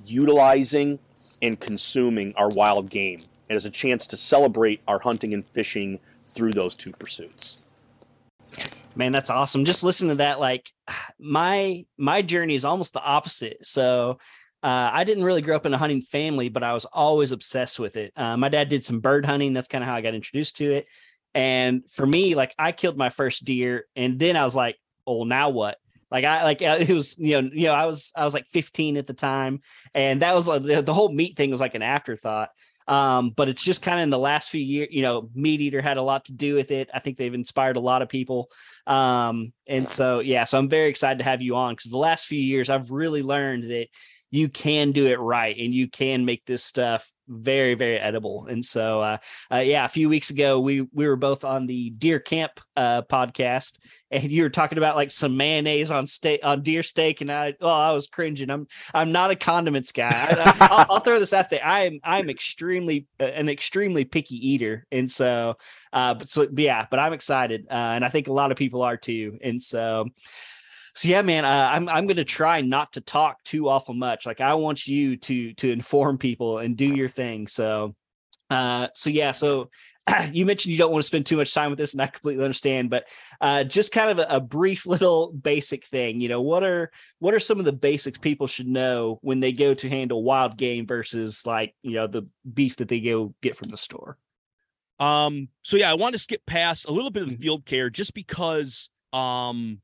utilizing 0.05 0.99
and 1.41 1.59
consuming 1.59 2.33
our 2.37 2.49
wild 2.49 2.89
game 2.89 3.19
and 3.49 3.55
as 3.55 3.65
a 3.65 3.69
chance 3.69 4.05
to 4.07 4.17
celebrate 4.17 4.81
our 4.87 4.99
hunting 4.99 5.33
and 5.33 5.45
fishing 5.45 5.99
through 6.17 6.51
those 6.51 6.75
two 6.75 6.91
pursuits. 6.91 7.69
Man, 8.95 9.11
that's 9.11 9.29
awesome. 9.29 9.63
Just 9.63 9.83
listen 9.83 10.09
to 10.09 10.15
that. 10.15 10.39
Like 10.39 10.69
my 11.19 11.85
my 11.97 12.21
journey 12.21 12.55
is 12.55 12.65
almost 12.65 12.93
the 12.93 13.03
opposite. 13.03 13.65
So 13.65 14.19
uh, 14.63 14.89
I 14.93 15.03
didn't 15.03 15.25
really 15.25 15.41
grow 15.41 15.57
up 15.57 15.65
in 15.65 15.73
a 15.73 15.77
hunting 15.77 16.01
family, 16.01 16.47
but 16.47 16.63
I 16.63 16.73
was 16.73 16.85
always 16.85 17.33
obsessed 17.33 17.79
with 17.79 17.97
it. 17.97 18.13
Uh, 18.15 18.37
my 18.37 18.47
dad 18.47 18.69
did 18.69 18.85
some 18.85 19.01
bird 19.01 19.25
hunting. 19.25 19.51
That's 19.51 19.67
kind 19.67 19.83
of 19.83 19.89
how 19.89 19.95
I 19.95 20.01
got 20.01 20.15
introduced 20.15 20.57
to 20.57 20.71
it. 20.71 20.87
And 21.33 21.83
for 21.91 22.05
me, 22.05 22.35
like 22.35 22.55
I 22.57 22.71
killed 22.71 22.97
my 22.97 23.09
first 23.09 23.43
deer, 23.43 23.85
and 23.95 24.17
then 24.17 24.37
I 24.37 24.43
was 24.43 24.55
like, 24.55 24.77
"Oh, 25.05 25.25
now 25.25 25.49
what?" 25.49 25.77
Like 26.09 26.25
I 26.25 26.43
like 26.43 26.61
it 26.61 26.89
was 26.89 27.17
you 27.17 27.41
know 27.41 27.49
you 27.51 27.67
know 27.67 27.73
I 27.73 27.85
was 27.85 28.11
I 28.15 28.23
was 28.23 28.33
like 28.33 28.45
15 28.53 28.97
at 28.97 29.07
the 29.07 29.13
time, 29.13 29.61
and 29.93 30.21
that 30.21 30.35
was 30.35 30.47
like 30.47 30.63
the, 30.63 30.81
the 30.81 30.93
whole 30.93 31.11
meat 31.11 31.35
thing 31.35 31.51
was 31.51 31.59
like 31.59 31.75
an 31.75 31.81
afterthought. 31.81 32.49
Um, 32.87 33.31
but 33.31 33.49
it's 33.49 33.63
just 33.63 33.81
kind 33.81 33.99
of 33.99 34.03
in 34.03 34.09
the 34.09 34.19
last 34.19 34.49
few 34.49 34.61
years, 34.61 34.89
you 34.91 35.03
know, 35.03 35.29
Meat 35.33 35.61
Eater 35.61 35.81
had 35.81 35.95
a 35.95 36.01
lot 36.01 36.25
to 36.25 36.33
do 36.33 36.55
with 36.55 36.69
it. 36.69 36.89
I 36.93 36.99
think 36.99 37.15
they've 37.15 37.33
inspired 37.33 37.77
a 37.77 37.81
lot 37.81 38.01
of 38.01 38.09
people. 38.09 38.49
Um, 38.85 39.53
and 39.67 39.83
so 39.83 40.19
yeah, 40.19 40.43
so 40.43 40.57
I'm 40.57 40.69
very 40.69 40.89
excited 40.89 41.19
to 41.19 41.23
have 41.23 41.41
you 41.41 41.55
on 41.55 41.73
because 41.73 41.91
the 41.91 41.97
last 41.97 42.25
few 42.25 42.41
years 42.41 42.69
I've 42.69 42.91
really 42.91 43.23
learned 43.23 43.71
that 43.71 43.87
you 44.33 44.49
can 44.49 44.91
do 44.91 45.05
it 45.05 45.19
right 45.19 45.55
and 45.59 45.75
you 45.75 45.87
can 45.87 46.25
make 46.25 46.43
this 46.45 46.63
stuff 46.63 47.11
very 47.27 47.75
very 47.75 47.99
edible. 47.99 48.47
And 48.47 48.65
so 48.65 48.99
uh, 48.99 49.17
uh, 49.51 49.57
yeah 49.57 49.85
a 49.85 49.87
few 49.87 50.09
weeks 50.09 50.31
ago 50.31 50.59
we 50.59 50.81
we 50.91 51.07
were 51.07 51.15
both 51.15 51.45
on 51.45 51.67
the 51.67 51.91
deer 51.91 52.19
camp 52.19 52.59
uh, 52.75 53.03
podcast 53.03 53.77
and 54.09 54.31
you 54.31 54.41
were 54.41 54.49
talking 54.49 54.79
about 54.79 54.95
like 54.95 55.11
some 55.11 55.37
mayonnaise 55.37 55.91
on 55.91 56.07
steak 56.07 56.39
on 56.43 56.63
deer 56.63 56.81
steak 56.81 57.21
and 57.21 57.31
i 57.31 57.53
oh 57.61 57.69
i 57.69 57.91
was 57.91 58.07
cringing. 58.07 58.49
I'm 58.49 58.65
i'm 58.95 59.11
not 59.11 59.29
a 59.29 59.35
condiments 59.35 59.91
guy. 59.91 60.09
I, 60.11 60.85
will 60.89 60.99
throw 60.99 61.19
this 61.19 61.31
out 61.31 61.51
there. 61.51 61.63
I'm 61.63 61.99
i'm 62.03 62.27
extremely 62.27 63.05
uh, 63.19 63.25
an 63.25 63.49
extremely 63.49 64.03
picky 64.03 64.35
eater. 64.35 64.87
And 64.91 65.09
so 65.09 65.57
uh 65.93 66.15
but 66.15 66.27
so 66.27 66.47
yeah 66.57 66.87
but 66.89 66.99
i'm 66.99 67.13
excited 67.13 67.67
uh, 67.69 67.73
and 67.73 68.03
i 68.03 68.09
think 68.09 68.27
a 68.27 68.33
lot 68.33 68.51
of 68.51 68.57
people 68.57 68.81
are 68.81 68.97
too. 68.97 69.37
And 69.43 69.61
so 69.61 70.09
so 70.93 71.07
yeah, 71.07 71.23
man, 71.23 71.43
uh, 71.43 71.69
I'm 71.71 71.89
I'm 71.89 72.05
gonna 72.05 72.23
try 72.23 72.61
not 72.61 72.93
to 72.93 73.01
talk 73.01 73.43
too 73.43 73.67
awful 73.67 73.95
much. 73.95 74.25
Like 74.25 74.41
I 74.41 74.53
want 74.53 74.87
you 74.87 75.17
to 75.17 75.53
to 75.55 75.71
inform 75.71 76.19
people 76.19 76.59
and 76.59 76.77
do 76.77 76.85
your 76.85 77.09
thing. 77.09 77.47
So, 77.47 77.95
uh, 78.51 78.87
so 78.93 79.09
yeah, 79.09 79.31
so 79.31 79.69
you 80.31 80.45
mentioned 80.45 80.71
you 80.71 80.77
don't 80.77 80.91
want 80.91 81.01
to 81.01 81.07
spend 81.07 81.25
too 81.25 81.37
much 81.37 81.51
time 81.51 81.71
with 81.71 81.79
this, 81.79 81.93
and 81.93 82.01
I 82.01 82.07
completely 82.07 82.43
understand. 82.43 82.91
But 82.91 83.07
uh, 83.41 83.63
just 83.63 83.91
kind 83.91 84.11
of 84.11 84.19
a, 84.19 84.35
a, 84.35 84.39
brief 84.39 84.85
little 84.85 85.31
basic 85.31 85.83
thing. 85.85 86.21
You 86.21 86.29
know, 86.29 86.41
what 86.41 86.63
are 86.63 86.91
what 87.17 87.33
are 87.33 87.39
some 87.39 87.57
of 87.57 87.65
the 87.65 87.73
basics 87.73 88.19
people 88.19 88.45
should 88.45 88.67
know 88.67 89.17
when 89.23 89.39
they 89.39 89.51
go 89.51 89.73
to 89.73 89.89
handle 89.89 90.23
wild 90.23 90.57
game 90.57 90.85
versus 90.85 91.45
like 91.47 91.73
you 91.81 91.93
know 91.93 92.05
the 92.05 92.27
beef 92.53 92.75
that 92.77 92.87
they 92.87 92.99
go 92.99 93.33
get 93.41 93.55
from 93.55 93.69
the 93.69 93.77
store? 93.77 94.17
Um. 94.99 95.47
So 95.63 95.77
yeah, 95.77 95.89
I 95.89 95.95
want 95.95 96.13
to 96.13 96.19
skip 96.19 96.45
past 96.45 96.87
a 96.87 96.91
little 96.91 97.09
bit 97.09 97.23
of 97.23 97.29
the 97.29 97.35
mm-hmm. 97.35 97.41
field 97.41 97.65
care 97.65 97.89
just 97.89 98.13
because 98.13 98.91
um 99.11 99.79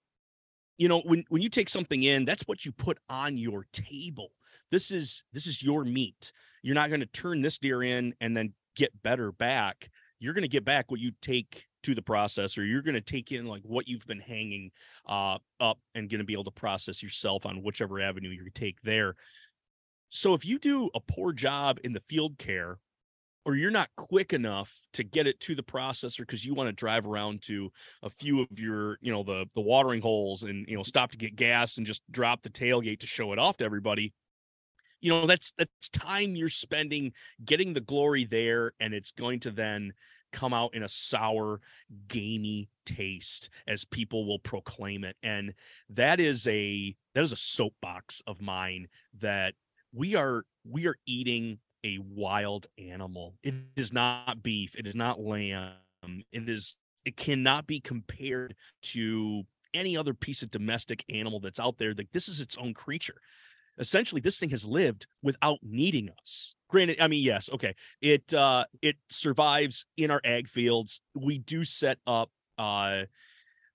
you 0.80 0.88
know 0.88 1.02
when 1.02 1.24
when 1.30 1.44
you 1.44 1.50
take 1.50 1.70
something 1.70 2.02
in 2.04 2.26
that's 2.26 2.44
what 2.48 2.66
you 2.66 2.72
put 2.72 2.98
on 3.10 3.38
your 3.38 3.68
table. 3.72 4.30
This 4.72 4.90
is 4.90 5.24
this 5.34 5.46
is 5.46 5.62
your 5.62 5.84
meat. 5.84 6.32
You're 6.64 6.76
not 6.76 6.90
going 6.90 7.02
to 7.02 7.06
turn 7.06 7.42
this 7.42 7.60
deer 7.60 7.84
in 7.84 8.16
and 8.22 8.36
then 8.36 8.54
get 8.76 9.04
better 9.04 9.32
back. 9.32 9.90
You're 10.20 10.34
going 10.34 10.44
to 10.44 10.48
get 10.48 10.66
back 10.66 10.90
what 10.90 11.00
you 11.00 11.12
take 11.22 11.68
to 11.84 11.94
the 11.94 12.02
processor. 12.02 12.68
You're 12.68 12.82
going 12.82 12.96
to 12.96 13.02
take 13.02 13.32
in 13.32 13.46
like 13.46 13.62
what 13.64 13.88
you've 13.88 14.06
been 14.06 14.20
hanging 14.20 14.72
uh, 15.06 15.38
up 15.60 15.80
and 15.96 16.10
going 16.10 16.20
to 16.20 16.26
be 16.26 16.34
able 16.34 16.44
to 16.46 16.52
process 16.52 17.04
yourself 17.04 17.46
on 17.46 17.62
whichever 17.64 18.00
avenue 18.02 18.30
you 18.30 18.50
take 18.54 18.82
there. 18.82 19.16
So 20.10 20.34
if 20.34 20.46
you 20.46 20.60
do 20.60 20.90
a 20.96 21.00
poor 21.00 21.34
job 21.34 21.80
in 21.84 21.94
the 21.94 22.04
field 22.10 22.38
care 22.38 22.78
or 23.46 23.56
you're 23.56 23.72
not 23.72 23.90
quick 23.96 24.34
enough 24.34 24.74
to 24.94 25.04
get 25.04 25.28
it 25.28 25.40
to 25.40 25.56
the 25.56 25.64
processor 25.64 26.20
because 26.20 26.46
you 26.46 26.54
want 26.54 26.68
to 26.68 26.74
drive 26.74 27.06
around 27.06 27.42
to 27.44 27.72
a 28.04 28.10
few 28.10 28.42
of 28.42 28.60
your 28.60 28.98
you 29.02 29.12
know 29.12 29.24
the 29.24 29.46
the 29.56 29.62
watering 29.62 30.02
holes 30.02 30.44
and 30.44 30.68
you 30.68 30.76
know 30.76 30.82
mm-hmm. 30.82 30.88
stop 30.88 31.12
to 31.12 31.18
get 31.18 31.36
gas 31.36 31.78
and 31.78 31.88
just 31.88 32.02
drop 32.12 32.42
the 32.42 32.50
tailgate 32.50 33.00
to 33.00 33.08
show 33.08 33.34
it 33.34 33.40
off 33.40 33.58
to 33.58 33.66
everybody. 33.66 34.14
You 35.02 35.12
know 35.12 35.26
that's 35.26 35.54
that's 35.58 35.90
time 35.90 36.36
you're 36.36 36.50
spending 36.50 37.14
getting 37.44 37.74
the 37.74 37.82
glory 37.82 38.26
there 38.26 38.74
and 38.80 38.94
it's 38.94 39.12
going 39.12 39.40
to 39.42 39.52
then 39.52 39.94
come 40.32 40.54
out 40.54 40.76
in 40.76 40.84
a 40.84 40.88
sour 40.88 41.60
gamey 42.08 42.70
taste 42.86 43.50
as 43.68 43.84
people 43.86 44.28
will 44.28 44.38
proclaim 44.38 45.04
it 45.04 45.16
and 45.24 45.54
that 45.90 46.20
is 46.20 46.46
a 46.48 46.96
that 47.16 47.24
is 47.24 47.32
a 47.32 47.38
soapbox 47.38 48.22
of 48.28 48.40
mine 48.40 48.88
that 49.20 49.56
we 49.92 50.16
are 50.16 50.44
we 50.64 50.86
are 50.86 50.96
eating 51.08 51.58
a 51.84 51.98
wild 52.00 52.68
animal. 52.78 53.36
It 53.44 53.54
is 53.76 53.94
not 53.94 54.44
beef 54.44 54.76
it 54.78 54.88
is 54.88 54.96
not 54.96 55.20
lamb 55.20 55.74
it 56.32 56.50
is 56.50 56.78
it 57.06 57.18
cannot 57.18 57.68
be 57.68 57.80
compared 57.80 58.56
to 58.82 59.44
any 59.74 59.96
other 59.96 60.14
piece 60.14 60.42
of 60.42 60.52
domestic 60.52 61.04
animal 61.10 61.40
that's 61.40 61.60
out 61.60 61.78
there 61.78 61.94
like 61.94 62.12
this 62.12 62.28
is 62.28 62.42
its 62.42 62.58
own 62.58 62.74
creature. 62.74 63.16
Essentially 63.78 64.22
this 64.22 64.38
thing 64.38 64.50
has 64.50 64.66
lived 64.66 65.08
without 65.24 65.60
needing 65.62 66.10
us. 66.22 66.56
Granted 66.70 67.00
i 67.02 67.08
mean 67.08 67.24
yes 67.24 67.50
okay 67.54 67.76
it 68.02 68.34
uh 68.34 68.66
it 68.82 68.98
survives 69.10 69.86
in 69.98 70.12
our 70.12 70.22
ag 70.24 70.48
fields. 70.48 71.02
We 71.16 71.38
do 71.40 71.64
set 71.64 72.00
up 72.06 72.30
uh 72.58 73.04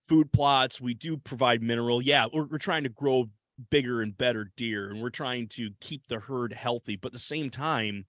food 0.09 0.31
plots 0.33 0.81
we 0.81 0.95
do 0.95 1.17
provide 1.17 1.63
mineral. 1.63 2.03
Yeah 2.03 2.27
we're, 2.33 2.45
we're 2.45 2.59
trying 2.59 2.85
to 2.85 2.91
grow 2.91 3.27
bigger 3.71 4.03
and 4.03 4.19
better 4.19 4.51
deer 4.57 4.91
and 4.91 5.01
we're 5.01 5.11
trying 5.11 5.47
to 5.47 5.71
keep 5.81 6.07
the 6.09 6.19
herd 6.19 6.53
healthy 6.53 6.97
but 6.97 7.09
at 7.09 7.13
the 7.13 7.19
same 7.19 7.51
time 7.51 8.05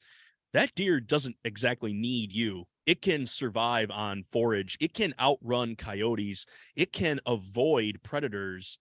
that 0.56 0.74
deer 0.74 1.02
doesn't 1.02 1.36
exactly 1.44 1.92
need 1.92 2.32
you. 2.32 2.64
It 2.86 3.02
can 3.02 3.26
survive 3.26 3.92
on 3.92 4.24
forage. 4.32 4.78
It 4.80 4.94
can 4.94 5.14
outrun 5.20 5.76
coyotes. 5.76 6.46
It 6.78 6.94
can 6.94 7.20
avoid 7.26 8.00
predators. 8.04 8.80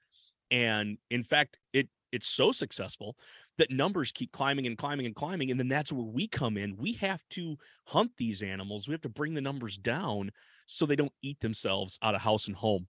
And 0.53 0.99
in 1.11 1.25
fact 1.25 1.59
it 1.73 1.89
it's 2.13 2.29
so 2.29 2.53
successful 2.53 3.17
that 3.59 3.73
numbers 3.73 4.13
keep 4.13 4.31
climbing 4.31 4.69
and 4.69 4.79
climbing 4.79 5.07
and 5.07 5.17
climbing 5.17 5.51
and 5.51 5.59
then 5.59 5.67
that's 5.67 5.91
where 5.91 6.07
we 6.07 6.29
come 6.29 6.57
in. 6.57 6.77
We 6.77 6.93
have 6.93 7.25
to 7.31 7.57
hunt 7.87 8.13
these 8.19 8.41
animals. 8.41 8.87
We 8.87 8.93
have 8.93 9.01
to 9.01 9.09
bring 9.09 9.35
the 9.35 9.41
numbers 9.41 9.77
down 9.77 10.31
so 10.67 10.87
they 10.87 10.95
don't 10.95 11.11
eat 11.23 11.41
themselves 11.41 11.99
out 12.03 12.15
of 12.15 12.21
house 12.21 12.47
and 12.47 12.55
home 12.55 12.87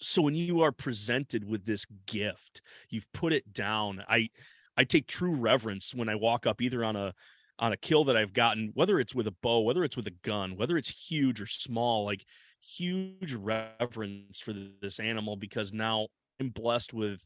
so 0.00 0.22
when 0.22 0.34
you 0.34 0.60
are 0.60 0.72
presented 0.72 1.48
with 1.48 1.64
this 1.64 1.86
gift 2.06 2.60
you've 2.90 3.10
put 3.12 3.32
it 3.32 3.52
down 3.52 4.02
i 4.08 4.28
i 4.76 4.84
take 4.84 5.06
true 5.06 5.34
reverence 5.34 5.94
when 5.94 6.08
i 6.08 6.14
walk 6.14 6.46
up 6.46 6.60
either 6.60 6.84
on 6.84 6.96
a 6.96 7.14
on 7.58 7.72
a 7.72 7.76
kill 7.76 8.04
that 8.04 8.16
i've 8.16 8.32
gotten 8.32 8.70
whether 8.74 8.98
it's 8.98 9.14
with 9.14 9.26
a 9.26 9.34
bow 9.42 9.60
whether 9.60 9.84
it's 9.84 9.96
with 9.96 10.06
a 10.06 10.14
gun 10.22 10.56
whether 10.56 10.76
it's 10.76 10.90
huge 11.08 11.40
or 11.40 11.46
small 11.46 12.04
like 12.04 12.24
huge 12.60 13.34
reverence 13.34 14.40
for 14.40 14.54
this 14.80 14.98
animal 14.98 15.36
because 15.36 15.72
now 15.72 16.08
i'm 16.40 16.48
blessed 16.48 16.92
with 16.92 17.20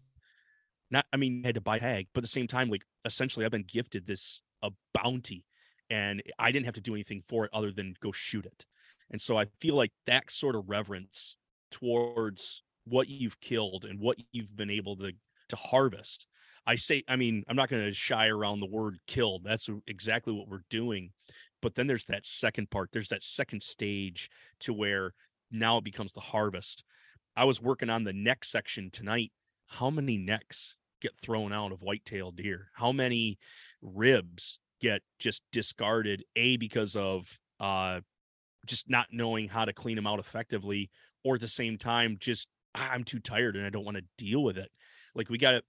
not 0.91 1.07
I 1.13 1.17
mean 1.17 1.43
I 1.45 1.49
had 1.49 1.55
to 1.57 1.61
buy 1.61 1.79
tag, 1.79 2.09
but 2.15 2.21
at 2.21 2.25
the 2.25 2.29
same 2.29 2.47
time, 2.47 2.71
like 2.71 2.85
essentially 3.05 3.45
I've 3.45 3.51
been 3.51 3.65
gifted 3.67 4.07
this 4.07 4.43
a 4.63 4.71
bounty 4.95 5.45
and 5.91 6.23
I 6.39 6.51
didn't 6.51 6.67
have 6.67 6.75
to 6.75 6.81
do 6.81 6.95
anything 6.95 7.23
for 7.27 7.45
it 7.45 7.51
other 7.53 7.71
than 7.71 7.95
go 8.01 8.13
shoot 8.13 8.47
it. 8.47 8.65
And 9.11 9.21
so 9.21 9.39
I 9.39 9.47
feel 9.61 9.75
like 9.75 9.93
that 10.07 10.31
sort 10.31 10.55
of 10.55 10.69
reverence 10.69 11.37
towards 11.71 12.63
what 12.85 13.09
you've 13.09 13.41
killed 13.41 13.85
and 13.85 14.01
what 14.01 14.19
you've 14.33 14.57
been 14.57 14.71
able 14.71 14.97
to 14.97 15.13
to 15.49 15.57
harvest. 15.57 16.27
I 16.67 16.75
say, 16.75 17.03
I 17.09 17.17
mean, 17.17 17.45
I'm 17.49 17.57
not 17.57 17.71
going 17.71 17.85
to 17.85 17.93
shy 17.95 18.27
around 18.27 18.61
the 18.61 18.67
word 18.67 18.99
killed. 19.07 19.45
That's 19.45 19.71
exactly 19.87 20.35
what 20.35 20.49
we're 20.49 20.65
doing. 20.69 21.13
But 21.63 21.75
then 21.75 21.87
there's 21.87 22.05
that 22.07 22.27
second 22.27 22.71
part. 22.71 22.91
There's 22.93 23.09
that 23.09 23.23
second 23.23 23.63
stage 23.63 24.29
to 24.61 24.75
where 24.75 25.15
now 25.51 25.79
it 25.79 25.85
becomes 25.85 26.13
the 26.13 26.21
harvest. 26.21 26.85
I 27.37 27.45
was 27.45 27.63
working 27.63 27.91
on 27.91 28.05
the 28.05 28.13
neck 28.13 28.45
section 28.45 28.91
tonight. 28.91 29.33
How 29.67 29.91
many 29.91 30.19
necks 30.19 30.77
get 31.01 31.13
thrown 31.23 31.53
out 31.53 31.73
of 31.73 31.83
whitetail 31.83 32.33
deer? 32.33 32.69
How 32.75 32.93
many 32.93 33.39
ribs 33.81 34.59
get 34.81 35.03
just 35.19 35.43
discarded? 35.53 36.25
A 36.37 36.59
because 36.59 36.97
of 36.97 37.27
uh, 37.61 38.01
just 38.67 38.91
not 38.91 39.07
knowing 39.11 39.49
how 39.49 39.65
to 39.65 39.73
clean 39.73 39.97
them 39.97 40.07
out 40.07 40.19
effectively, 40.19 40.91
or 41.25 41.37
at 41.37 41.41
the 41.41 41.49
same 41.49 41.79
time, 41.79 42.17
just 42.19 42.49
ah, 42.75 42.91
I'm 42.93 43.05
too 43.05 43.19
tired 43.19 43.57
and 43.57 43.67
I 43.67 43.71
don't 43.71 43.85
want 43.85 43.97
to 43.97 44.05
deal 44.17 44.43
with 44.43 44.59
it. 44.59 44.71
Like 45.15 45.29
we 45.29 45.39
got 45.39 45.53
to, 45.53 45.63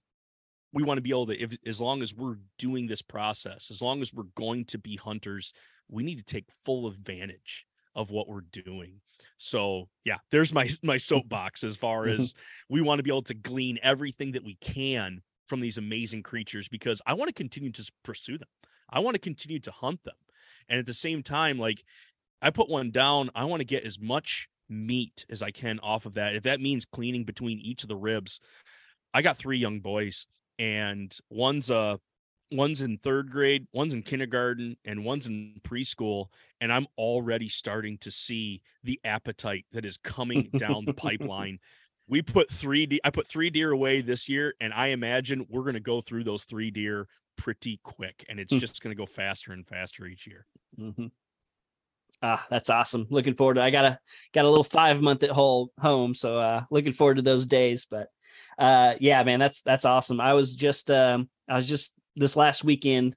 we 0.72 0.82
want 0.82 0.98
to 0.98 1.02
be 1.02 1.10
able 1.10 1.26
to, 1.26 1.40
if 1.40 1.56
as 1.66 1.80
long 1.80 2.02
as 2.02 2.14
we're 2.14 2.36
doing 2.58 2.86
this 2.86 3.02
process, 3.02 3.70
as 3.70 3.82
long 3.82 4.00
as 4.00 4.12
we're 4.12 4.24
going 4.34 4.64
to 4.66 4.78
be 4.78 4.96
hunters, 4.96 5.52
we 5.88 6.02
need 6.02 6.18
to 6.18 6.24
take 6.24 6.46
full 6.64 6.86
advantage 6.86 7.66
of 7.94 8.10
what 8.10 8.28
we're 8.28 8.42
doing. 8.52 9.00
So 9.38 9.88
yeah, 10.04 10.18
there's 10.30 10.52
my 10.52 10.68
my 10.82 10.96
soapbox 10.96 11.64
as 11.64 11.76
far 11.76 12.06
mm-hmm. 12.06 12.20
as 12.20 12.34
we 12.68 12.80
want 12.80 12.98
to 12.98 13.02
be 13.02 13.10
able 13.10 13.22
to 13.22 13.34
glean 13.34 13.78
everything 13.82 14.32
that 14.32 14.44
we 14.44 14.56
can 14.60 15.22
from 15.46 15.60
these 15.60 15.78
amazing 15.78 16.22
creatures 16.22 16.68
because 16.68 17.02
I 17.06 17.14
want 17.14 17.28
to 17.28 17.34
continue 17.34 17.72
to 17.72 17.92
pursue 18.04 18.38
them. 18.38 18.48
I 18.88 19.00
want 19.00 19.14
to 19.14 19.20
continue 19.20 19.58
to 19.60 19.70
hunt 19.70 20.04
them. 20.04 20.14
And 20.68 20.78
at 20.78 20.86
the 20.86 20.94
same 20.94 21.22
time, 21.22 21.58
like 21.58 21.82
I 22.40 22.50
put 22.50 22.68
one 22.68 22.90
down, 22.90 23.30
I 23.34 23.44
want 23.44 23.60
to 23.60 23.66
get 23.66 23.84
as 23.84 23.98
much 23.98 24.48
meat 24.70 25.26
as 25.28 25.42
I 25.42 25.50
can 25.50 25.78
off 25.80 26.06
of 26.06 26.14
that. 26.14 26.34
If 26.34 26.44
that 26.44 26.60
means 26.60 26.84
cleaning 26.84 27.24
between 27.24 27.58
each 27.58 27.82
of 27.82 27.88
the 27.88 27.96
ribs, 27.96 28.40
I 29.12 29.22
got 29.22 29.36
three 29.36 29.58
young 29.58 29.80
boys, 29.80 30.26
and 30.58 31.16
one's 31.28 31.70
a 31.70 31.98
one's 32.52 32.80
in 32.80 32.98
third 32.98 33.30
grade, 33.30 33.66
one's 33.72 33.94
in 33.94 34.02
kindergarten, 34.02 34.76
and 34.84 35.04
one's 35.04 35.26
in 35.26 35.60
preschool. 35.62 36.26
And 36.60 36.72
I'm 36.72 36.86
already 36.98 37.48
starting 37.48 37.98
to 37.98 38.10
see 38.10 38.62
the 38.82 39.00
appetite 39.04 39.66
that 39.72 39.84
is 39.84 39.96
coming 39.96 40.50
down 40.56 40.84
the 40.84 40.94
pipeline. 40.94 41.58
We 42.08 42.22
put 42.22 42.50
three, 42.50 42.86
de- 42.86 43.00
I 43.04 43.10
put 43.10 43.26
three 43.26 43.50
deer 43.50 43.70
away 43.70 44.00
this 44.00 44.28
year, 44.28 44.54
and 44.60 44.72
I 44.72 44.88
imagine 44.88 45.46
we're 45.48 45.62
going 45.62 45.74
to 45.74 45.80
go 45.80 46.00
through 46.00 46.24
those 46.24 46.44
three 46.44 46.70
deer 46.70 47.06
pretty 47.36 47.80
quick, 47.84 48.24
and 48.28 48.40
it's 48.40 48.52
hmm. 48.52 48.58
just 48.58 48.82
going 48.82 48.94
to 48.94 48.98
go 49.00 49.06
faster 49.06 49.52
and 49.52 49.66
faster 49.66 50.06
each 50.06 50.26
year. 50.26 50.46
Mm-hmm. 50.78 51.06
Ah, 52.22 52.46
that's 52.50 52.70
awesome. 52.70 53.06
Looking 53.10 53.34
forward 53.34 53.54
to. 53.54 53.62
I 53.62 53.70
got 53.70 53.84
a 53.86 53.98
got 54.34 54.44
a 54.44 54.48
little 54.48 54.64
five 54.64 55.00
month 55.00 55.22
at 55.22 55.30
whole 55.30 55.72
home, 55.80 56.14
so 56.14 56.38
uh, 56.38 56.64
looking 56.70 56.92
forward 56.92 57.16
to 57.16 57.22
those 57.22 57.46
days. 57.46 57.86
But 57.90 58.08
uh, 58.58 58.94
yeah, 59.00 59.22
man, 59.22 59.38
that's 59.38 59.62
that's 59.62 59.86
awesome. 59.86 60.20
I 60.20 60.34
was 60.34 60.54
just 60.54 60.90
um, 60.90 61.30
I 61.48 61.56
was 61.56 61.66
just 61.66 61.94
this 62.16 62.36
last 62.36 62.62
weekend 62.62 63.14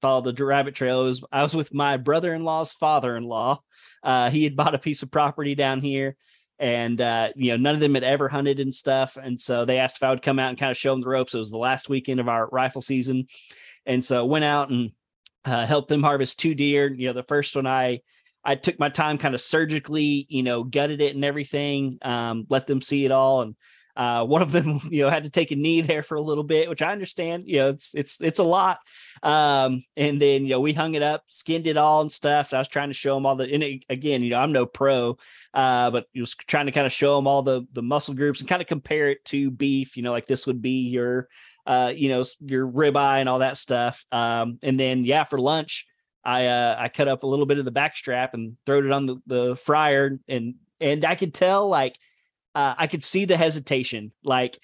followed 0.00 0.36
the 0.36 0.44
rabbit 0.44 0.74
trail. 0.74 1.04
was 1.04 1.24
I 1.32 1.42
was 1.42 1.54
with 1.54 1.72
my 1.72 1.96
brother-in-law's 1.96 2.72
father-in-law. 2.72 3.60
Uh, 4.02 4.30
he 4.30 4.44
had 4.44 4.56
bought 4.56 4.74
a 4.74 4.78
piece 4.78 5.02
of 5.02 5.10
property 5.10 5.54
down 5.54 5.80
here, 5.80 6.16
and 6.58 7.00
uh, 7.00 7.30
you 7.36 7.50
know 7.50 7.56
none 7.56 7.74
of 7.74 7.80
them 7.80 7.94
had 7.94 8.04
ever 8.04 8.28
hunted 8.28 8.60
and 8.60 8.72
stuff. 8.72 9.16
And 9.16 9.40
so 9.40 9.64
they 9.64 9.78
asked 9.78 9.96
if 9.96 10.02
I 10.02 10.10
would 10.10 10.22
come 10.22 10.38
out 10.38 10.50
and 10.50 10.58
kind 10.58 10.70
of 10.70 10.76
show 10.76 10.92
them 10.92 11.00
the 11.00 11.08
ropes. 11.08 11.34
It 11.34 11.38
was 11.38 11.50
the 11.50 11.58
last 11.58 11.88
weekend 11.88 12.20
of 12.20 12.28
our 12.28 12.48
rifle 12.48 12.82
season, 12.82 13.26
and 13.84 14.04
so 14.04 14.24
went 14.24 14.44
out 14.44 14.70
and 14.70 14.92
uh, 15.44 15.66
helped 15.66 15.88
them 15.88 16.02
harvest 16.02 16.38
two 16.38 16.54
deer. 16.54 16.92
You 16.92 17.08
know, 17.08 17.14
the 17.14 17.22
first 17.22 17.56
one 17.56 17.66
I 17.66 18.00
I 18.46 18.54
took 18.54 18.78
my 18.78 18.88
time, 18.88 19.18
kind 19.18 19.34
of 19.34 19.40
surgically, 19.40 20.26
you 20.30 20.42
know, 20.42 20.64
gutted 20.64 21.00
it 21.02 21.14
and 21.14 21.24
everything, 21.24 21.98
um, 22.02 22.46
let 22.48 22.66
them 22.66 22.80
see 22.80 23.04
it 23.04 23.12
all, 23.12 23.42
and 23.42 23.56
Uh, 23.96 24.22
one 24.26 24.42
of 24.42 24.52
them, 24.52 24.78
you 24.90 25.02
know, 25.02 25.08
had 25.10 25.24
to 25.24 25.30
take 25.30 25.52
a 25.52 25.56
knee 25.56 25.80
there 25.80 26.02
for 26.02 26.16
a 26.16 26.20
little 26.22 26.44
bit, 26.44 26.68
which 26.68 26.82
I 26.82 26.92
understand. 26.92 27.44
You 27.46 27.56
know, 27.58 27.68
it's 27.70 27.94
it's 27.94 28.20
it's 28.20 28.38
a 28.40 28.44
lot. 28.44 28.78
Um, 29.22 29.84
and 29.96 30.20
then 30.20 30.42
you 30.44 30.50
know 30.50 30.60
we 30.60 30.74
hung 30.74 30.94
it 30.94 31.02
up, 31.02 31.22
skinned 31.28 31.66
it 31.66 31.78
all 31.78 32.02
and 32.02 32.12
stuff. 32.12 32.52
I 32.52 32.58
was 32.58 32.68
trying 32.68 32.90
to 32.90 32.94
show 32.94 33.14
them 33.14 33.24
all 33.26 33.36
the. 33.36 33.50
And 33.50 33.62
it, 33.62 33.84
again, 33.88 34.22
you 34.22 34.30
know, 34.30 34.38
I'm 34.40 34.52
no 34.52 34.66
pro, 34.66 35.16
uh, 35.54 35.90
but 35.90 36.06
was 36.14 36.34
trying 36.34 36.66
to 36.66 36.72
kind 36.72 36.86
of 36.86 36.92
show 36.92 37.16
them 37.16 37.26
all 37.26 37.42
the 37.42 37.66
the 37.72 37.82
muscle 37.82 38.14
groups 38.14 38.40
and 38.40 38.48
kind 38.48 38.60
of 38.62 38.68
compare 38.68 39.08
it 39.10 39.24
to 39.26 39.50
beef. 39.50 39.96
You 39.96 40.02
know, 40.02 40.12
like 40.12 40.26
this 40.26 40.46
would 40.46 40.60
be 40.60 40.88
your, 40.90 41.28
uh, 41.66 41.92
you 41.96 42.10
know, 42.10 42.22
your 42.40 42.68
ribeye 42.68 43.20
and 43.20 43.28
all 43.30 43.38
that 43.40 43.56
stuff. 43.56 44.04
Um, 44.12 44.58
and 44.62 44.78
then 44.78 45.04
yeah, 45.06 45.24
for 45.24 45.38
lunch. 45.38 45.86
I 46.26 46.46
uh, 46.46 46.76
I 46.76 46.88
cut 46.88 47.06
up 47.06 47.22
a 47.22 47.26
little 47.26 47.46
bit 47.46 47.58
of 47.58 47.64
the 47.64 47.70
back 47.70 47.96
strap 47.96 48.34
and 48.34 48.56
throwed 48.66 48.84
it 48.84 48.90
on 48.90 49.06
the, 49.06 49.16
the 49.26 49.56
fryer 49.56 50.18
and 50.26 50.56
and 50.80 51.04
I 51.04 51.14
could 51.14 51.32
tell 51.32 51.68
like 51.68 51.96
uh, 52.56 52.74
I 52.76 52.88
could 52.88 53.04
see 53.04 53.26
the 53.26 53.36
hesitation 53.36 54.10
like 54.24 54.58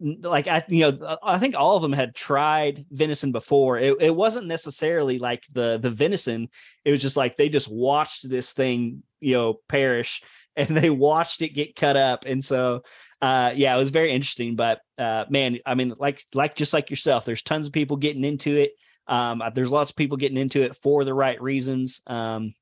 like 0.00 0.48
I 0.48 0.64
you 0.66 0.90
know 0.90 1.18
I 1.22 1.38
think 1.38 1.54
all 1.54 1.76
of 1.76 1.82
them 1.82 1.92
had 1.92 2.16
tried 2.16 2.84
venison 2.90 3.30
before. 3.30 3.78
It, 3.78 3.96
it 4.00 4.14
wasn't 4.14 4.48
necessarily 4.48 5.20
like 5.20 5.44
the 5.52 5.78
the 5.80 5.90
venison. 5.90 6.48
It 6.84 6.90
was 6.90 7.00
just 7.00 7.16
like 7.16 7.36
they 7.36 7.48
just 7.48 7.70
watched 7.70 8.28
this 8.28 8.52
thing 8.52 9.04
you 9.20 9.34
know 9.34 9.60
perish 9.68 10.20
and 10.56 10.68
they 10.68 10.90
watched 10.90 11.42
it 11.42 11.50
get 11.50 11.76
cut 11.76 11.96
up 11.96 12.24
and 12.26 12.44
so 12.44 12.82
uh 13.22 13.52
yeah 13.54 13.72
it 13.72 13.78
was 13.78 13.90
very 13.90 14.10
interesting 14.10 14.56
but 14.56 14.80
uh 14.98 15.24
man 15.28 15.58
I 15.64 15.76
mean 15.76 15.92
like 15.96 16.24
like 16.34 16.56
just 16.56 16.72
like 16.72 16.90
yourself 16.90 17.24
there's 17.24 17.42
tons 17.42 17.68
of 17.68 17.72
people 17.72 17.96
getting 17.96 18.24
into 18.24 18.56
it 18.56 18.72
um, 19.08 19.42
there's 19.54 19.72
lots 19.72 19.90
of 19.90 19.96
people 19.96 20.16
getting 20.16 20.38
into 20.38 20.62
it 20.62 20.76
for 20.76 21.04
the 21.04 21.14
right 21.14 21.40
reasons. 21.40 22.02
Um, 22.06 22.54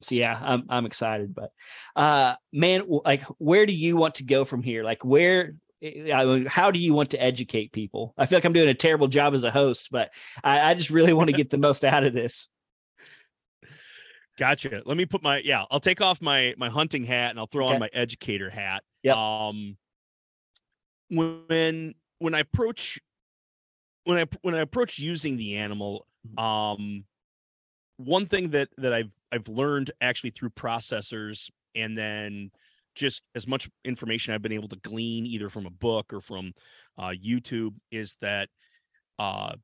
so 0.00 0.14
yeah, 0.14 0.38
I'm 0.40 0.64
I'm 0.68 0.84
excited. 0.84 1.34
But 1.34 1.52
uh, 1.96 2.34
man, 2.52 2.84
like, 2.88 3.22
where 3.38 3.66
do 3.66 3.72
you 3.72 3.96
want 3.96 4.16
to 4.16 4.24
go 4.24 4.44
from 4.44 4.62
here? 4.62 4.84
Like, 4.84 5.04
where? 5.04 5.54
How 6.46 6.70
do 6.70 6.78
you 6.78 6.94
want 6.94 7.10
to 7.10 7.20
educate 7.20 7.72
people? 7.72 8.14
I 8.16 8.26
feel 8.26 8.36
like 8.36 8.44
I'm 8.44 8.52
doing 8.52 8.68
a 8.68 8.74
terrible 8.74 9.08
job 9.08 9.34
as 9.34 9.42
a 9.42 9.50
host, 9.50 9.88
but 9.90 10.10
I, 10.44 10.70
I 10.70 10.74
just 10.74 10.90
really 10.90 11.12
want 11.12 11.28
to 11.30 11.36
get 11.36 11.50
the 11.50 11.58
most 11.58 11.84
out 11.84 12.04
of 12.04 12.12
this. 12.12 12.48
Gotcha. 14.38 14.82
Let 14.84 14.96
me 14.96 15.06
put 15.06 15.22
my 15.22 15.38
yeah. 15.38 15.64
I'll 15.70 15.80
take 15.80 16.00
off 16.00 16.22
my 16.22 16.54
my 16.56 16.68
hunting 16.68 17.04
hat 17.04 17.30
and 17.30 17.38
I'll 17.38 17.46
throw 17.46 17.66
okay. 17.66 17.74
on 17.74 17.80
my 17.80 17.90
educator 17.92 18.50
hat. 18.50 18.82
Yeah. 19.02 19.14
Um. 19.16 19.76
When 21.10 21.94
when 22.18 22.34
I 22.34 22.40
approach 22.40 23.00
when 24.04 24.18
I 24.18 24.26
when 24.42 24.54
I 24.54 24.60
approach 24.60 24.98
using 24.98 25.36
the 25.36 25.56
animal, 25.56 26.06
mm-hmm. 26.26 26.38
um, 26.38 27.04
one 27.96 28.26
thing 28.26 28.50
that 28.50 28.68
that 28.78 28.92
I've 28.92 29.10
I've 29.30 29.48
learned 29.48 29.90
actually 30.00 30.30
through 30.30 30.50
processors 30.50 31.50
and 31.74 31.96
then 31.96 32.50
just 32.94 33.22
as 33.34 33.46
much 33.46 33.70
information 33.84 34.34
I've 34.34 34.42
been 34.42 34.52
able 34.52 34.68
to 34.68 34.76
glean 34.76 35.26
either 35.26 35.48
from 35.48 35.66
a 35.66 35.70
book 35.70 36.12
or 36.12 36.20
from 36.20 36.52
uh, 36.98 37.12
YouTube 37.24 37.74
is 37.90 38.16
that 38.20 38.48
uh, 39.18 39.54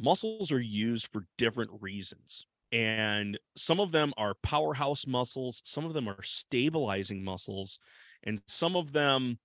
muscles 0.00 0.50
are 0.50 0.60
used 0.60 1.08
for 1.12 1.26
different 1.38 1.70
reasons. 1.80 2.46
And 2.72 3.38
some 3.56 3.78
of 3.78 3.92
them 3.92 4.12
are 4.16 4.34
powerhouse 4.42 5.06
muscles, 5.06 5.62
some 5.64 5.84
of 5.84 5.92
them 5.92 6.08
are 6.08 6.22
stabilizing 6.22 7.22
muscles, 7.22 7.78
and 8.24 8.42
some 8.48 8.74
of 8.74 8.92
them 8.92 9.38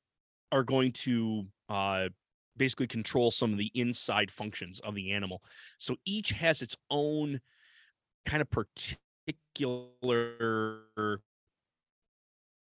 are 0.51 0.63
going 0.63 0.93
to 0.93 1.45
uh, 1.69 2.09
basically 2.59 2.85
control 2.85 3.31
some 3.31 3.51
of 3.51 3.57
the 3.57 3.71
inside 3.73 4.29
functions 4.29 4.79
of 4.81 4.93
the 4.93 5.11
animal. 5.11 5.41
So 5.79 5.95
each 6.05 6.29
has 6.31 6.61
its 6.61 6.77
own 6.91 7.41
kind 8.25 8.41
of 8.41 8.49
particular 8.51 9.01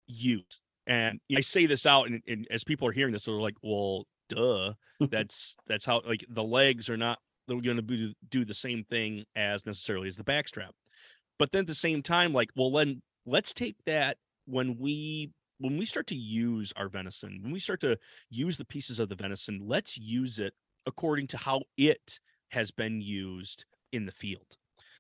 use. 0.08 0.60
And 0.86 1.20
I 1.36 1.42
say 1.42 1.66
this 1.66 1.88
out, 1.88 2.08
and, 2.08 2.22
and 2.28 2.48
as 2.52 2.64
people 2.64 2.88
are 2.88 2.92
hearing 2.92 3.14
this, 3.14 3.25
they're 3.25 3.34
like, 3.34 3.56
"Well, 3.64 4.06
duh, 4.30 4.74
that's 5.10 5.56
that's 5.66 5.86
how 5.86 6.02
like 6.06 6.24
the 6.30 6.44
legs 6.44 6.90
are 6.90 6.98
not 6.98 7.18
they're 7.48 7.62
going 7.62 7.78
to 7.78 8.14
do 8.30 8.46
the 8.46 8.54
same 8.54 8.84
thing 8.84 9.24
as 9.36 9.66
necessarily 9.66 10.08
as 10.08 10.16
the 10.16 10.24
backstrap." 10.24 10.72
But 11.40 11.52
then 11.52 11.62
at 11.62 11.68
the 11.68 11.75
same 11.75 12.04
time, 12.04 12.34
like, 12.34 12.50
well, 12.56 12.72
then 12.72 13.02
let's 13.25 13.54
take 13.54 13.78
that 13.86 14.18
when 14.46 14.78
we 14.78 15.32
when 15.60 15.78
we 15.78 15.86
start 15.86 16.08
to 16.08 16.16
use 16.16 16.74
our 16.76 16.90
venison, 16.90 17.40
when 17.42 17.52
we 17.52 17.60
start 17.60 17.80
to 17.82 17.98
use 18.30 18.58
the 18.58 18.66
pieces 18.66 19.00
of 19.00 19.10
the 19.10 19.16
venison, 19.16 19.62
let's 19.64 19.98
use 19.98 20.40
it 20.40 20.54
according 20.86 21.28
to 21.28 21.38
how 21.38 21.62
it 21.78 22.20
has 22.50 22.72
been 22.72 23.02
used 23.02 23.66
in 23.92 24.06
the 24.06 24.12
field. 24.12 24.58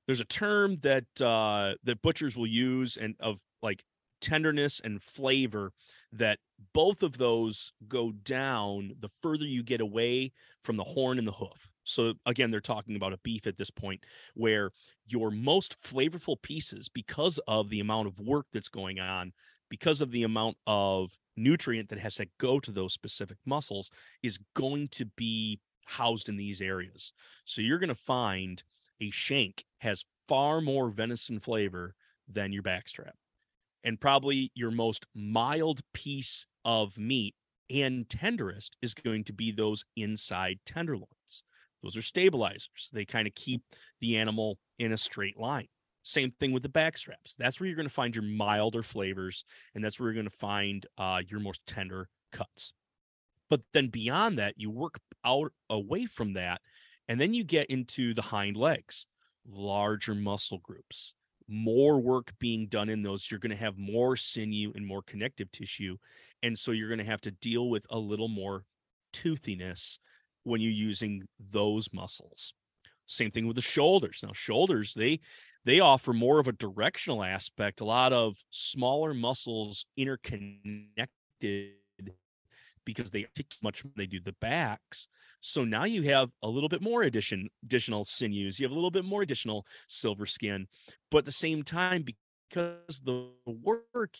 There's 0.07 0.21
a 0.21 0.25
term 0.25 0.77
that 0.81 1.05
uh, 1.21 1.75
that 1.83 2.01
butchers 2.01 2.35
will 2.35 2.47
use 2.47 2.97
and 2.97 3.15
of 3.19 3.39
like 3.61 3.83
tenderness 4.21 4.79
and 4.83 5.01
flavor 5.01 5.71
that 6.11 6.39
both 6.73 7.03
of 7.03 7.17
those 7.17 7.71
go 7.87 8.11
down 8.11 8.93
the 8.99 9.09
further 9.21 9.45
you 9.45 9.61
get 9.61 9.81
away 9.81 10.31
from 10.63 10.77
the 10.77 10.83
horn 10.83 11.17
and 11.17 11.27
the 11.27 11.33
hoof. 11.33 11.69
So 11.83 12.13
again, 12.25 12.49
they're 12.49 12.61
talking 12.61 12.95
about 12.95 13.13
a 13.13 13.19
beef 13.19 13.45
at 13.45 13.57
this 13.57 13.69
point 13.69 14.03
where 14.33 14.71
your 15.05 15.29
most 15.29 15.79
flavorful 15.81 16.41
pieces, 16.41 16.89
because 16.89 17.39
of 17.47 17.69
the 17.69 17.79
amount 17.79 18.07
of 18.07 18.19
work 18.19 18.47
that's 18.51 18.69
going 18.69 18.99
on, 18.99 19.33
because 19.69 20.01
of 20.01 20.11
the 20.11 20.23
amount 20.23 20.57
of 20.67 21.17
nutrient 21.35 21.89
that 21.89 21.99
has 21.99 22.15
to 22.15 22.27
go 22.37 22.59
to 22.59 22.71
those 22.71 22.93
specific 22.93 23.37
muscles 23.45 23.89
is 24.23 24.39
going 24.55 24.87
to 24.89 25.05
be 25.05 25.59
housed 25.85 26.29
in 26.29 26.37
these 26.37 26.61
areas. 26.61 27.13
So 27.45 27.61
you're 27.61 27.79
going 27.79 27.89
to 27.89 27.95
find 27.95 28.63
a 29.01 29.09
shank 29.11 29.65
has 29.79 30.05
far 30.27 30.61
more 30.61 30.89
venison 30.89 31.39
flavor 31.39 31.95
than 32.27 32.51
your 32.51 32.63
backstrap. 32.63 33.13
And 33.83 34.01
probably 34.01 34.51
your 34.55 34.71
most 34.71 35.05
mild 35.13 35.81
piece 35.93 36.47
of 36.63 36.97
meat 36.97 37.35
and 37.69 38.09
tenderest 38.09 38.77
is 38.81 38.93
going 38.93 39.23
to 39.25 39.33
be 39.33 39.51
those 39.51 39.85
inside 39.95 40.59
tenderloins. 40.65 41.43
Those 41.83 41.95
are 41.95 42.01
stabilizers. 42.01 42.89
They 42.91 43.05
kind 43.05 43.27
of 43.27 43.35
keep 43.35 43.61
the 44.01 44.17
animal 44.17 44.57
in 44.79 44.91
a 44.91 44.97
straight 44.97 45.39
line. 45.39 45.67
Same 46.07 46.29
thing 46.39 46.51
with 46.51 46.61
the 46.61 46.69
back 46.69 46.99
straps. 46.99 47.33
That's 47.33 47.59
where 47.59 47.65
you're 47.65 47.75
going 47.75 47.87
to 47.87 47.93
find 47.93 48.15
your 48.15 48.23
milder 48.23 48.83
flavors, 48.83 49.43
and 49.73 49.83
that's 49.83 49.99
where 49.99 50.07
you're 50.07 50.21
going 50.21 50.29
to 50.29 50.37
find 50.37 50.85
uh, 50.99 51.21
your 51.27 51.39
most 51.39 51.61
tender 51.65 52.09
cuts. 52.31 52.73
But 53.49 53.61
then 53.73 53.87
beyond 53.87 54.37
that, 54.37 54.53
you 54.55 54.69
work 54.69 54.99
out 55.25 55.51
away 55.67 56.05
from 56.05 56.33
that, 56.33 56.61
and 57.07 57.19
then 57.19 57.33
you 57.33 57.43
get 57.43 57.71
into 57.71 58.13
the 58.13 58.21
hind 58.21 58.55
legs, 58.55 59.07
larger 59.47 60.13
muscle 60.13 60.59
groups, 60.59 61.15
more 61.47 61.99
work 61.99 62.33
being 62.39 62.67
done 62.67 62.89
in 62.89 63.01
those. 63.01 63.31
You're 63.31 63.39
going 63.39 63.49
to 63.49 63.55
have 63.55 63.75
more 63.75 64.15
sinew 64.15 64.73
and 64.75 64.85
more 64.85 65.01
connective 65.01 65.51
tissue, 65.51 65.97
and 66.43 66.55
so 66.55 66.69
you're 66.69 66.89
going 66.89 66.99
to 66.99 67.03
have 67.03 67.21
to 67.21 67.31
deal 67.31 67.67
with 67.67 67.87
a 67.89 67.97
little 67.97 68.27
more 68.27 68.63
toothiness 69.11 69.97
when 70.43 70.61
you're 70.61 70.71
using 70.71 71.23
those 71.39 71.89
muscles. 71.91 72.53
Same 73.07 73.31
thing 73.31 73.47
with 73.47 73.55
the 73.55 73.61
shoulders. 73.63 74.21
Now, 74.23 74.33
shoulders, 74.33 74.93
they 74.93 75.19
they 75.65 75.79
offer 75.79 76.13
more 76.13 76.39
of 76.39 76.47
a 76.47 76.53
directional 76.53 77.23
aspect, 77.23 77.81
a 77.81 77.85
lot 77.85 78.13
of 78.13 78.37
smaller 78.51 79.13
muscles 79.13 79.85
interconnected 79.97 81.73
because 82.85 83.09
they 83.09 83.25
take 83.35 83.55
much 83.63 83.83
they 83.95 84.05
do 84.05 84.19
the 84.19 84.35
backs. 84.39 85.07
So 85.41 85.63
now 85.63 85.85
you 85.85 86.03
have 86.03 86.29
a 86.43 86.47
little 86.47 86.69
bit 86.69 86.81
more 86.81 87.03
addition 87.03 87.49
additional 87.63 88.05
sinews, 88.05 88.59
you 88.59 88.65
have 88.65 88.71
a 88.71 88.75
little 88.75 88.91
bit 88.91 89.05
more 89.05 89.21
additional 89.21 89.65
silver 89.87 90.25
skin, 90.25 90.67
but 91.11 91.19
at 91.19 91.25
the 91.25 91.31
same 91.31 91.63
time, 91.63 92.03
because 92.03 93.01
the 93.03 93.29
work 93.45 94.17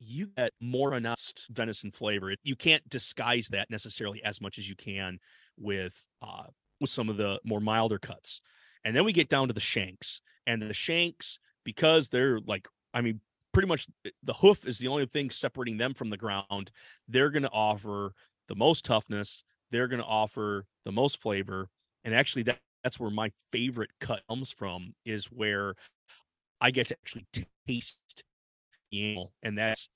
you 0.00 0.28
get 0.36 0.52
more 0.60 0.94
announced 0.94 1.46
venison 1.50 1.90
flavor. 1.90 2.32
You 2.42 2.56
can't 2.56 2.88
disguise 2.88 3.48
that 3.48 3.70
necessarily 3.70 4.22
as 4.24 4.40
much 4.40 4.58
as 4.58 4.68
you 4.68 4.76
can 4.76 5.18
with 5.58 6.02
uh, 6.22 6.44
with 6.80 6.90
some 6.90 7.08
of 7.08 7.16
the 7.16 7.40
more 7.44 7.60
milder 7.60 7.98
cuts. 7.98 8.40
And 8.84 8.94
then 8.94 9.04
we 9.04 9.12
get 9.12 9.28
down 9.28 9.48
to 9.48 9.54
the 9.54 9.60
shanks. 9.60 10.20
And 10.48 10.62
the 10.62 10.72
shanks, 10.72 11.38
because 11.64 12.08
they're 12.08 12.40
like, 12.40 12.66
I 12.94 13.02
mean, 13.02 13.20
pretty 13.52 13.68
much 13.68 13.86
eh, 14.06 14.10
the 14.22 14.32
hoof 14.32 14.66
is 14.66 14.78
the 14.78 14.88
only 14.88 15.06
thing 15.06 15.28
separating 15.30 15.76
them 15.76 15.94
from 15.94 16.10
the 16.10 16.16
ground. 16.16 16.72
They're 17.06 17.30
going 17.30 17.42
to 17.42 17.50
offer 17.50 18.14
the 18.48 18.56
most 18.56 18.84
toughness. 18.84 19.44
They're 19.70 19.88
going 19.88 20.00
to 20.00 20.06
offer 20.06 20.64
the 20.86 20.92
most 20.92 21.20
flavor. 21.20 21.68
And 22.02 22.14
actually, 22.14 22.44
that, 22.44 22.58
that's 22.82 22.98
where 22.98 23.10
my 23.10 23.30
favorite 23.52 23.90
cut 24.00 24.22
comes 24.28 24.50
from, 24.50 24.94
is 25.04 25.26
where 25.26 25.74
I 26.60 26.70
get 26.70 26.88
to 26.88 26.94
actually 26.94 27.26
taste 27.66 28.24
the 28.90 29.10
animal. 29.10 29.32
And 29.42 29.58
that's 29.58 29.90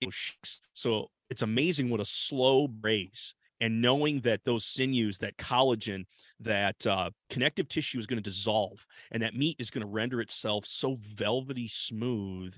so 0.74 1.08
it's 1.30 1.42
amazing 1.42 1.88
what 1.88 2.00
a 2.00 2.04
slow 2.04 2.68
braise 2.68 3.34
and 3.62 3.80
knowing 3.80 4.22
that 4.22 4.40
those 4.44 4.64
sinews, 4.64 5.18
that 5.18 5.36
collagen, 5.36 6.04
that 6.40 6.84
uh, 6.84 7.10
connective 7.30 7.68
tissue 7.68 8.00
is 8.00 8.06
going 8.06 8.20
to 8.20 8.30
dissolve, 8.30 8.84
and 9.12 9.22
that 9.22 9.36
meat 9.36 9.54
is 9.60 9.70
going 9.70 9.86
to 9.86 9.90
render 9.90 10.20
itself 10.20 10.66
so 10.66 10.96
velvety 11.00 11.68
smooth 11.68 12.54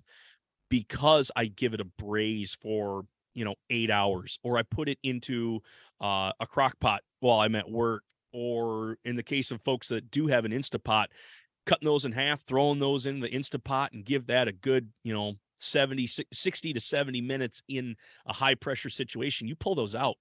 because 0.71 1.31
I 1.37 1.45
give 1.45 1.75
it 1.75 1.81
a 1.83 1.85
braise 1.85 2.57
for 2.61 3.05
you 3.35 3.45
know 3.45 3.55
eight 3.69 3.90
hours, 3.90 4.38
or 4.43 4.57
I 4.57 4.62
put 4.62 4.88
it 4.88 4.99
into 5.03 5.61
uh, 6.01 6.33
a 6.40 6.47
crock 6.47 6.81
pot 6.81 7.03
while 7.21 7.40
I'm 7.40 7.55
at 7.55 7.71
work, 7.71 8.03
or 8.33 8.97
in 9.05 9.17
the 9.17 9.23
case 9.23 9.51
of 9.51 9.61
folks 9.61 9.88
that 9.88 10.11
do 10.11 10.29
have 10.29 10.47
an 10.47 10.53
Instapot, 10.53 11.09
cutting 11.67 11.85
those 11.85 12.07
in 12.07 12.12
half, 12.12 12.43
throwing 12.47 12.79
those 12.79 13.05
in 13.05 13.21
the 13.21 13.29
Instapot, 13.29 13.88
and 13.93 14.07
give 14.07 14.29
that 14.29 14.49
a 14.49 14.53
good 14.53 14.88
you 15.03 15.12
know 15.12 15.35
70 15.57 16.07
60 16.07 16.73
to 16.73 16.81
70 16.81 17.21
minutes 17.21 17.62
in 17.69 17.95
a 18.27 18.33
high 18.33 18.55
pressure 18.55 18.90
situation 18.90 19.47
you 19.47 19.55
pull 19.55 19.75
those 19.75 19.95
out 19.95 20.17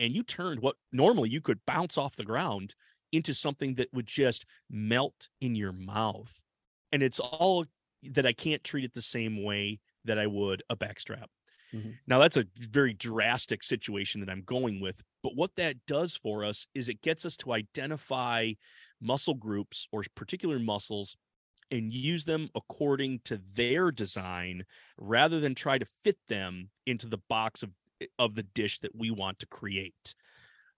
and 0.00 0.14
you 0.14 0.22
turned 0.22 0.60
what 0.60 0.76
normally 0.90 1.28
you 1.28 1.40
could 1.40 1.64
bounce 1.66 1.96
off 1.96 2.16
the 2.16 2.24
ground 2.24 2.74
into 3.12 3.34
something 3.34 3.74
that 3.74 3.92
would 3.92 4.06
just 4.06 4.46
melt 4.70 5.28
in 5.40 5.54
your 5.54 5.72
mouth. 5.72 6.42
And 6.90 7.02
it's 7.02 7.20
all 7.20 7.66
that 8.02 8.26
I 8.26 8.32
can't 8.32 8.64
treat 8.64 8.84
it 8.84 8.94
the 8.94 9.02
same 9.02 9.44
way 9.44 9.78
that 10.06 10.18
I 10.18 10.26
would 10.26 10.62
a 10.70 10.76
backstrap. 10.76 11.26
Mm-hmm. 11.74 11.90
Now 12.06 12.18
that's 12.18 12.36
a 12.36 12.46
very 12.56 12.94
drastic 12.94 13.62
situation 13.62 14.20
that 14.20 14.30
I'm 14.30 14.42
going 14.42 14.80
with, 14.80 15.02
but 15.22 15.36
what 15.36 15.54
that 15.56 15.76
does 15.86 16.16
for 16.16 16.44
us 16.44 16.66
is 16.74 16.88
it 16.88 17.02
gets 17.02 17.24
us 17.24 17.36
to 17.38 17.52
identify 17.52 18.52
muscle 19.00 19.34
groups 19.34 19.86
or 19.92 20.02
particular 20.16 20.58
muscles 20.58 21.16
and 21.70 21.92
use 21.92 22.24
them 22.24 22.48
according 22.56 23.20
to 23.24 23.40
their 23.54 23.92
design 23.92 24.64
rather 24.98 25.38
than 25.38 25.54
try 25.54 25.78
to 25.78 25.86
fit 26.02 26.18
them 26.28 26.70
into 26.86 27.06
the 27.06 27.20
box 27.28 27.62
of 27.62 27.70
of 28.18 28.34
the 28.34 28.42
dish 28.42 28.78
that 28.80 28.94
we 28.94 29.10
want 29.10 29.38
to 29.40 29.46
create. 29.46 30.14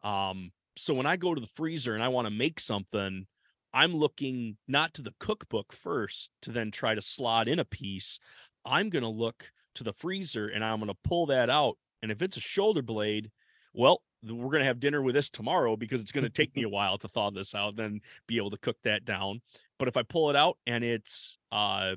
Um, 0.03 0.53
so 0.77 0.95
when 0.95 1.07
I 1.07 1.17
go 1.17 1.35
to 1.35 1.41
the 1.41 1.47
freezer 1.55 1.95
and 1.95 2.03
I 2.03 2.09
want 2.09 2.27
to 2.27 2.33
make 2.33 2.61
something, 2.61 3.27
I'm 3.75 3.95
looking 3.95 4.57
not 4.69 4.95
to 4.95 5.03
the 5.03 5.15
cookbook 5.19 5.73
first 5.73 6.31
to 6.43 6.53
then 6.53 6.71
try 6.71 6.95
to 6.95 7.03
slot 7.03 7.49
in 7.49 7.59
a 7.59 7.65
piece. 7.65 8.19
I'm 8.65 8.91
going 8.91 9.03
to 9.03 9.09
look 9.09 9.51
to 9.77 9.85
the 9.85 9.93
freezer 9.93 10.49
and 10.49 10.65
I'm 10.65 10.79
going 10.79 10.89
to 10.89 11.09
pull 11.09 11.27
that 11.27 11.51
out. 11.51 11.79
And 12.03 12.11
if 12.11 12.23
it's 12.23 12.37
a 12.37 12.41
shoulder 12.41 12.83
blade, 12.83 13.31
well, 13.73 14.03
we're 14.23 14.51
going 14.51 14.61
to 14.61 14.67
have 14.67 14.81
dinner 14.81 15.03
with 15.03 15.15
this 15.15 15.31
tomorrow 15.31 15.77
because 15.77 16.01
it's 16.01 16.13
going 16.13 16.25
to 16.25 16.31
take 16.31 16.55
me 16.55 16.65
a 16.65 16.69
while 16.71 16.99
to 16.99 17.09
thaw 17.09 17.31
this 17.31 17.55
out, 17.55 17.77
then 17.77 18.01
be 18.27 18.37
able 18.37 18.51
to 18.51 18.59
cook 18.59 18.77
that 18.85 19.05
down. 19.05 19.41
But 19.79 19.89
if 19.89 19.97
I 19.97 20.03
pull 20.03 20.31
it 20.31 20.37
out 20.37 20.59
and 20.67 20.85
it's, 20.85 21.39
uh, 21.51 21.97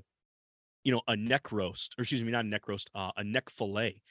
you 0.84 0.92
know, 0.92 1.02
a 1.08 1.16
neck 1.16 1.52
roast, 1.52 1.96
or 1.98 2.04
excuse 2.04 2.24
me, 2.24 2.32
not 2.32 2.46
a 2.46 2.48
neck 2.48 2.68
roast, 2.68 2.90
uh, 2.96 3.12
a 3.18 3.24
neck 3.24 3.50
fillet, 3.50 4.02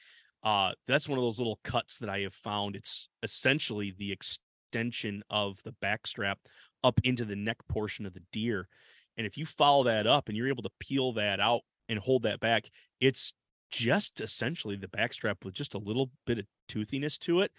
uh, 0.45 0.71
that's 0.87 1.09
one 1.09 1.17
of 1.17 1.23
those 1.23 1.39
little 1.39 1.59
cuts 1.63 1.97
that 1.97 2.09
I 2.09 2.19
have 2.19 2.35
found. 2.35 2.75
It's 2.75 3.09
essentially 3.23 3.93
the 3.97 4.11
extension 4.11 5.23
of 5.29 5.57
the 5.63 5.73
backstrap 5.83 6.35
up 6.83 7.01
into 7.03 7.25
the 7.25 7.35
neck 7.35 7.57
portion 7.67 8.05
of 8.05 8.13
the 8.13 8.23
deer. 8.31 8.67
And 9.17 9.25
if 9.25 9.37
you 9.37 9.45
follow 9.45 9.83
that 9.85 10.05
up 10.05 10.29
and 10.29 10.37
you're 10.37 10.47
able 10.47 10.63
to 10.63 10.69
peel 10.79 11.13
that 11.13 11.39
out 11.39 11.61
and 11.89 11.97
hold 11.97 12.23
that 12.23 12.39
back, 12.39 12.69
it's 13.01 13.33
just 13.71 14.21
essentially 14.21 14.75
the 14.75 14.87
backstrap 14.87 15.43
with 15.43 15.55
just 15.55 15.73
a 15.73 15.79
little 15.79 16.11
bit 16.27 16.37
of 16.37 16.45
toothiness 16.69 17.17
to 17.17 17.41
it. 17.41 17.51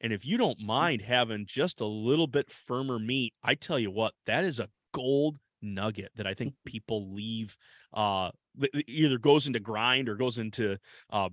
And 0.00 0.12
if 0.12 0.24
you 0.24 0.38
don't 0.38 0.58
mm. 0.58 0.66
mind 0.66 1.02
having 1.02 1.44
just 1.46 1.82
a 1.82 1.86
little 1.86 2.26
bit 2.26 2.50
firmer 2.50 2.98
meat, 2.98 3.34
I 3.42 3.54
tell 3.54 3.78
you 3.78 3.90
what, 3.90 4.14
that 4.26 4.44
is 4.44 4.60
a 4.60 4.68
gold 4.92 5.38
nugget 5.62 6.10
that 6.16 6.26
I 6.26 6.32
think 6.32 6.54
people 6.64 7.12
leave 7.12 7.56
uh 7.92 8.30
either 8.88 9.18
goes 9.18 9.46
into 9.46 9.60
grind 9.60 10.08
or 10.08 10.16
goes 10.16 10.38
into 10.38 10.78
uh 11.10 11.28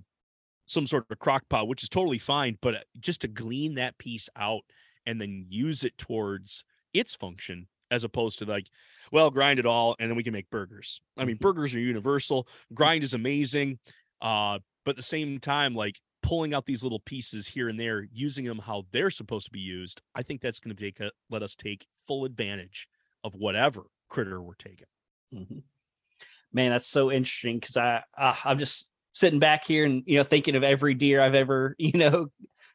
some 0.68 0.86
sort 0.86 1.06
of 1.10 1.18
crock 1.18 1.42
pot, 1.48 1.66
which 1.66 1.82
is 1.82 1.88
totally 1.88 2.18
fine, 2.18 2.58
but 2.60 2.74
uh, 2.74 2.78
just 3.00 3.22
to 3.22 3.28
glean 3.28 3.74
that 3.74 3.98
piece 3.98 4.28
out 4.36 4.62
and 5.06 5.20
then 5.20 5.46
use 5.48 5.82
it 5.82 5.96
towards 5.96 6.64
its 6.92 7.16
function 7.16 7.66
as 7.90 8.04
opposed 8.04 8.38
to 8.38 8.44
like 8.44 8.66
well 9.10 9.30
grind 9.30 9.58
it 9.58 9.64
all 9.66 9.96
and 9.98 10.10
then 10.10 10.16
we 10.16 10.22
can 10.22 10.32
make 10.32 10.50
burgers 10.50 11.00
i 11.16 11.24
mean 11.24 11.36
mm-hmm. 11.36 11.42
burgers 11.42 11.74
are 11.74 11.78
universal 11.78 12.46
grind 12.74 13.02
is 13.02 13.14
amazing 13.14 13.78
uh 14.20 14.58
but 14.84 14.90
at 14.90 14.96
the 14.96 15.02
same 15.02 15.38
time 15.38 15.74
like 15.74 15.98
pulling 16.22 16.52
out 16.52 16.66
these 16.66 16.82
little 16.82 17.00
pieces 17.00 17.46
here 17.46 17.68
and 17.68 17.80
there 17.80 18.06
using 18.12 18.44
them 18.44 18.58
how 18.58 18.84
they're 18.92 19.10
supposed 19.10 19.46
to 19.46 19.52
be 19.52 19.60
used 19.60 20.02
i 20.14 20.22
think 20.22 20.40
that's 20.40 20.60
going 20.60 20.74
to 20.74 20.82
take 20.82 21.00
a, 21.00 21.10
let 21.30 21.42
us 21.42 21.54
take 21.54 21.86
full 22.06 22.26
advantage 22.26 22.88
of 23.24 23.34
whatever 23.34 23.84
critter 24.10 24.42
we're 24.42 24.54
taking 24.54 24.86
mm-hmm. 25.34 25.58
man 26.52 26.70
that's 26.70 26.90
so 26.90 27.10
interesting 27.10 27.58
because 27.58 27.78
i 27.78 28.02
uh, 28.18 28.34
i'm 28.44 28.58
just 28.58 28.90
sitting 29.18 29.38
back 29.38 29.64
here 29.64 29.84
and 29.84 30.02
you 30.06 30.18
know 30.18 30.24
thinking 30.24 30.54
of 30.54 30.62
every 30.62 30.94
deer 30.94 31.20
i've 31.20 31.34
ever 31.34 31.74
you 31.78 31.92
know 31.98 32.28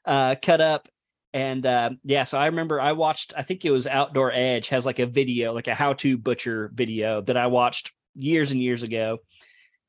uh 0.05 0.35
cut 0.41 0.61
up 0.61 0.87
and 1.33 1.65
uh, 1.65 1.89
yeah, 2.03 2.25
so 2.25 2.37
I 2.37 2.45
remember 2.45 2.79
I 2.79 2.91
watched, 2.91 3.33
I 3.35 3.41
think 3.41 3.65
it 3.65 3.71
was 3.71 3.87
Outdoor 3.87 4.31
Edge 4.31 4.69
has 4.69 4.85
like 4.85 4.99
a 4.99 5.07
video, 5.07 5.51
like 5.51 5.67
a 5.67 5.73
how 5.73 5.93
to 5.93 6.17
butcher 6.17 6.69
video 6.73 7.21
that 7.21 7.37
I 7.37 7.47
watched 7.47 7.91
years 8.13 8.51
and 8.51 8.61
years 8.61 8.83
ago. 8.83 9.17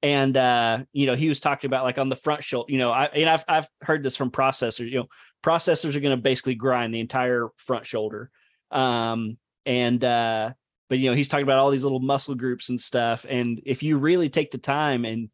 And 0.03 0.37
uh, 0.37 0.85
you 0.93 1.07
know, 1.07 1.15
he 1.15 1.29
was 1.29 1.41
talking 1.41 1.69
about 1.69 1.85
like 1.85 1.99
on 1.99 2.09
the 2.09 2.17
front 2.17 2.45
shoulder, 2.45 2.73
you 2.73 2.79
know, 2.79 2.91
I 2.91 3.07
and 3.07 3.29
I've 3.29 3.45
I've 3.47 3.69
heard 3.83 4.03
this 4.03 4.17
from 4.17 4.31
processors, 4.31 4.91
you 4.91 4.99
know, 4.99 5.07
processors 5.43 5.97
are 5.97 6.01
going 6.01 6.17
to 6.17 6.23
basically 6.23 6.55
grind 6.55 6.95
the 6.95 7.01
entire 7.01 7.49
front 7.57 7.87
shoulder. 7.87 8.31
Um, 8.71 9.39
and 9.67 10.03
uh, 10.03 10.53
but 10.89 10.99
you 10.99 11.11
know, 11.11 11.17
he's 11.17 11.29
talking 11.29 11.45
about 11.45 11.59
all 11.59 11.71
these 11.71 11.85
little 11.85 12.01
muscle 12.01 12.35
groups 12.35 12.71
and 12.71 12.81
stuff. 12.81 13.25
And 13.29 13.61
if 13.65 13.83
you 13.83 13.99
really 13.99 14.29
take 14.31 14.51
the 14.51 14.59
time 14.59 15.05
and 15.05 15.31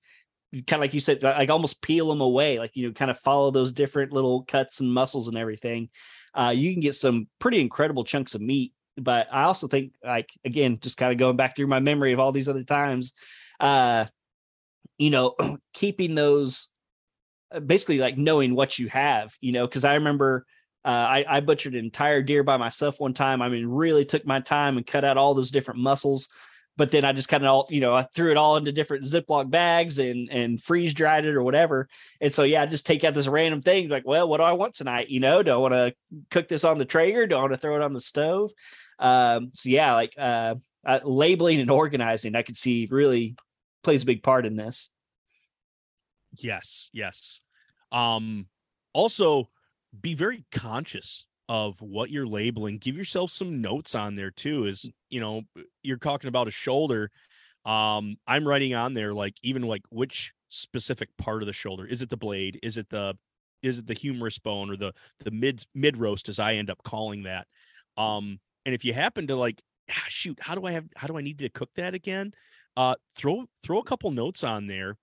kind 0.52 0.72
of 0.72 0.80
like 0.80 0.94
you 0.94 1.00
said, 1.00 1.22
like 1.22 1.50
almost 1.50 1.80
peel 1.80 2.08
them 2.08 2.20
away, 2.20 2.58
like 2.58 2.72
you 2.74 2.86
know, 2.86 2.92
kind 2.92 3.10
of 3.10 3.18
follow 3.18 3.50
those 3.50 3.72
different 3.72 4.12
little 4.12 4.42
cuts 4.44 4.80
and 4.80 4.92
muscles 4.92 5.28
and 5.28 5.36
everything. 5.36 5.88
Uh, 6.34 6.52
you 6.54 6.72
can 6.72 6.80
get 6.80 6.94
some 6.94 7.28
pretty 7.38 7.60
incredible 7.60 8.04
chunks 8.04 8.34
of 8.34 8.40
meat. 8.40 8.72
But 8.96 9.28
I 9.32 9.44
also 9.44 9.68
think, 9.68 9.92
like 10.04 10.28
again, 10.44 10.78
just 10.80 10.96
kind 10.96 11.12
of 11.12 11.18
going 11.18 11.36
back 11.36 11.56
through 11.56 11.68
my 11.68 11.80
memory 11.80 12.12
of 12.12 12.20
all 12.20 12.32
these 12.32 12.48
other 12.48 12.64
times, 12.64 13.12
uh, 13.60 14.06
you 14.98 15.10
know, 15.10 15.36
keeping 15.72 16.14
those 16.14 16.68
uh, 17.54 17.60
basically 17.60 17.98
like 17.98 18.18
knowing 18.18 18.54
what 18.54 18.78
you 18.78 18.88
have, 18.88 19.34
you 19.40 19.52
know, 19.52 19.66
because 19.66 19.84
I 19.84 19.94
remember. 19.94 20.46
Uh, 20.82 20.88
I, 20.88 21.24
I 21.28 21.40
butchered 21.40 21.74
an 21.74 21.84
entire 21.84 22.22
deer 22.22 22.42
by 22.42 22.56
myself 22.56 22.98
one 22.98 23.12
time. 23.12 23.42
I 23.42 23.50
mean, 23.50 23.66
really 23.66 24.06
took 24.06 24.24
my 24.24 24.40
time 24.40 24.78
and 24.78 24.86
cut 24.86 25.04
out 25.04 25.18
all 25.18 25.34
those 25.34 25.50
different 25.50 25.78
muscles 25.78 26.30
but 26.80 26.90
then 26.90 27.04
I 27.04 27.12
just 27.12 27.28
kind 27.28 27.44
of 27.44 27.50
all, 27.50 27.66
you 27.68 27.82
know, 27.82 27.94
I 27.94 28.04
threw 28.14 28.30
it 28.30 28.38
all 28.38 28.56
into 28.56 28.72
different 28.72 29.04
Ziploc 29.04 29.50
bags 29.50 29.98
and 29.98 30.30
and 30.30 30.62
freeze 30.62 30.94
dried 30.94 31.26
it 31.26 31.34
or 31.34 31.42
whatever. 31.42 31.90
And 32.22 32.32
so 32.32 32.42
yeah, 32.42 32.62
I 32.62 32.66
just 32.66 32.86
take 32.86 33.04
out 33.04 33.12
this 33.12 33.28
random 33.28 33.60
thing 33.60 33.90
like, 33.90 34.06
well, 34.06 34.26
what 34.26 34.38
do 34.38 34.44
I 34.44 34.52
want 34.52 34.76
tonight? 34.76 35.10
You 35.10 35.20
know, 35.20 35.42
do 35.42 35.50
I 35.50 35.56
want 35.56 35.74
to 35.74 35.94
cook 36.30 36.48
this 36.48 36.64
on 36.64 36.78
the 36.78 36.86
Traeger? 36.86 37.26
Do 37.26 37.36
I 37.36 37.40
want 37.42 37.52
to 37.52 37.58
throw 37.58 37.76
it 37.76 37.82
on 37.82 37.92
the 37.92 38.00
stove? 38.00 38.50
Um, 38.98 39.50
so 39.52 39.68
yeah, 39.68 39.92
like 39.92 40.14
uh, 40.16 40.54
uh, 40.86 41.00
labeling 41.04 41.60
and 41.60 41.70
organizing, 41.70 42.34
I 42.34 42.40
could 42.40 42.56
see 42.56 42.88
really 42.90 43.36
plays 43.82 44.02
a 44.02 44.06
big 44.06 44.22
part 44.22 44.46
in 44.46 44.56
this. 44.56 44.88
Yes, 46.32 46.88
yes. 46.94 47.42
Um, 47.92 48.46
also, 48.94 49.50
be 50.00 50.14
very 50.14 50.46
conscious 50.50 51.26
of 51.50 51.82
what 51.82 52.10
you're 52.10 52.28
labeling 52.28 52.78
give 52.78 52.96
yourself 52.96 53.28
some 53.28 53.60
notes 53.60 53.96
on 53.96 54.14
there 54.14 54.30
too 54.30 54.66
is 54.66 54.82
mm. 54.82 54.92
you 55.10 55.18
know 55.18 55.42
you're 55.82 55.96
talking 55.96 56.28
about 56.28 56.46
a 56.46 56.50
shoulder 56.50 57.10
um 57.66 58.16
i'm 58.28 58.46
writing 58.46 58.72
on 58.72 58.94
there 58.94 59.12
like 59.12 59.34
even 59.42 59.62
like 59.62 59.82
which 59.90 60.32
specific 60.48 61.08
part 61.18 61.42
of 61.42 61.46
the 61.46 61.52
shoulder 61.52 61.84
is 61.84 62.02
it 62.02 62.08
the 62.08 62.16
blade 62.16 62.58
is 62.62 62.76
it 62.76 62.88
the 62.90 63.14
is 63.62 63.78
it 63.78 63.86
the 63.88 63.94
humerus 63.94 64.38
bone 64.38 64.70
or 64.70 64.76
the 64.76 64.92
the 65.24 65.30
mid 65.32 65.66
mid 65.74 65.96
roast 65.96 66.28
as 66.28 66.38
i 66.38 66.54
end 66.54 66.70
up 66.70 66.80
calling 66.84 67.24
that 67.24 67.48
um 67.96 68.38
and 68.64 68.72
if 68.72 68.84
you 68.84 68.92
happen 68.92 69.26
to 69.26 69.34
like 69.34 69.60
ah, 69.90 70.04
shoot 70.08 70.38
how 70.40 70.54
do 70.54 70.64
i 70.64 70.70
have 70.70 70.84
how 70.94 71.08
do 71.08 71.18
i 71.18 71.20
need 71.20 71.38
to 71.40 71.48
cook 71.48 71.70
that 71.74 71.94
again? 71.94 72.32
Uh 72.76 72.94
throw 73.16 73.46
throw 73.64 73.78
a 73.78 73.84
couple 73.84 74.12
notes 74.12 74.44
on 74.44 74.68
there. 74.68 74.96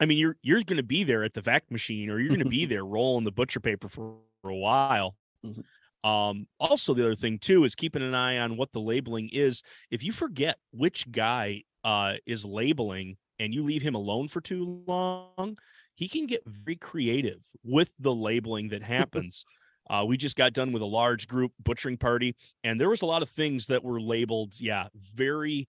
I 0.00 0.06
mean 0.06 0.18
you're 0.18 0.36
you're 0.42 0.64
going 0.64 0.78
to 0.78 0.82
be 0.82 1.04
there 1.04 1.22
at 1.22 1.34
the 1.34 1.40
vac 1.40 1.70
machine 1.70 2.10
or 2.10 2.18
you're 2.18 2.28
going 2.28 2.40
to 2.40 2.46
be 2.46 2.66
there 2.66 2.84
rolling 2.84 3.24
the 3.24 3.30
butcher 3.30 3.60
paper 3.60 3.88
for, 3.88 4.16
for 4.42 4.50
a 4.50 4.56
while 4.56 5.14
Mm-hmm. 5.44 5.60
Um, 6.04 6.46
also, 6.60 6.94
the 6.94 7.04
other 7.04 7.14
thing 7.14 7.38
too 7.38 7.64
is 7.64 7.74
keeping 7.74 8.02
an 8.02 8.14
eye 8.14 8.38
on 8.38 8.56
what 8.56 8.72
the 8.72 8.80
labeling 8.80 9.28
is. 9.32 9.62
If 9.90 10.02
you 10.04 10.12
forget 10.12 10.56
which 10.72 11.10
guy 11.10 11.64
uh, 11.84 12.14
is 12.26 12.44
labeling 12.44 13.16
and 13.38 13.52
you 13.52 13.62
leave 13.62 13.82
him 13.82 13.94
alone 13.94 14.28
for 14.28 14.40
too 14.40 14.82
long, 14.86 15.56
he 15.94 16.08
can 16.08 16.26
get 16.26 16.42
very 16.46 16.76
creative 16.76 17.44
with 17.64 17.90
the 17.98 18.14
labeling 18.14 18.68
that 18.68 18.82
happens. 18.84 19.44
uh, 19.90 20.04
we 20.06 20.16
just 20.16 20.36
got 20.36 20.52
done 20.52 20.72
with 20.72 20.82
a 20.82 20.86
large 20.86 21.26
group 21.26 21.52
butchering 21.62 21.96
party, 21.96 22.36
and 22.62 22.80
there 22.80 22.90
was 22.90 23.02
a 23.02 23.06
lot 23.06 23.22
of 23.22 23.30
things 23.30 23.66
that 23.66 23.82
were 23.82 24.00
labeled, 24.00 24.54
yeah, 24.60 24.88
very, 24.94 25.66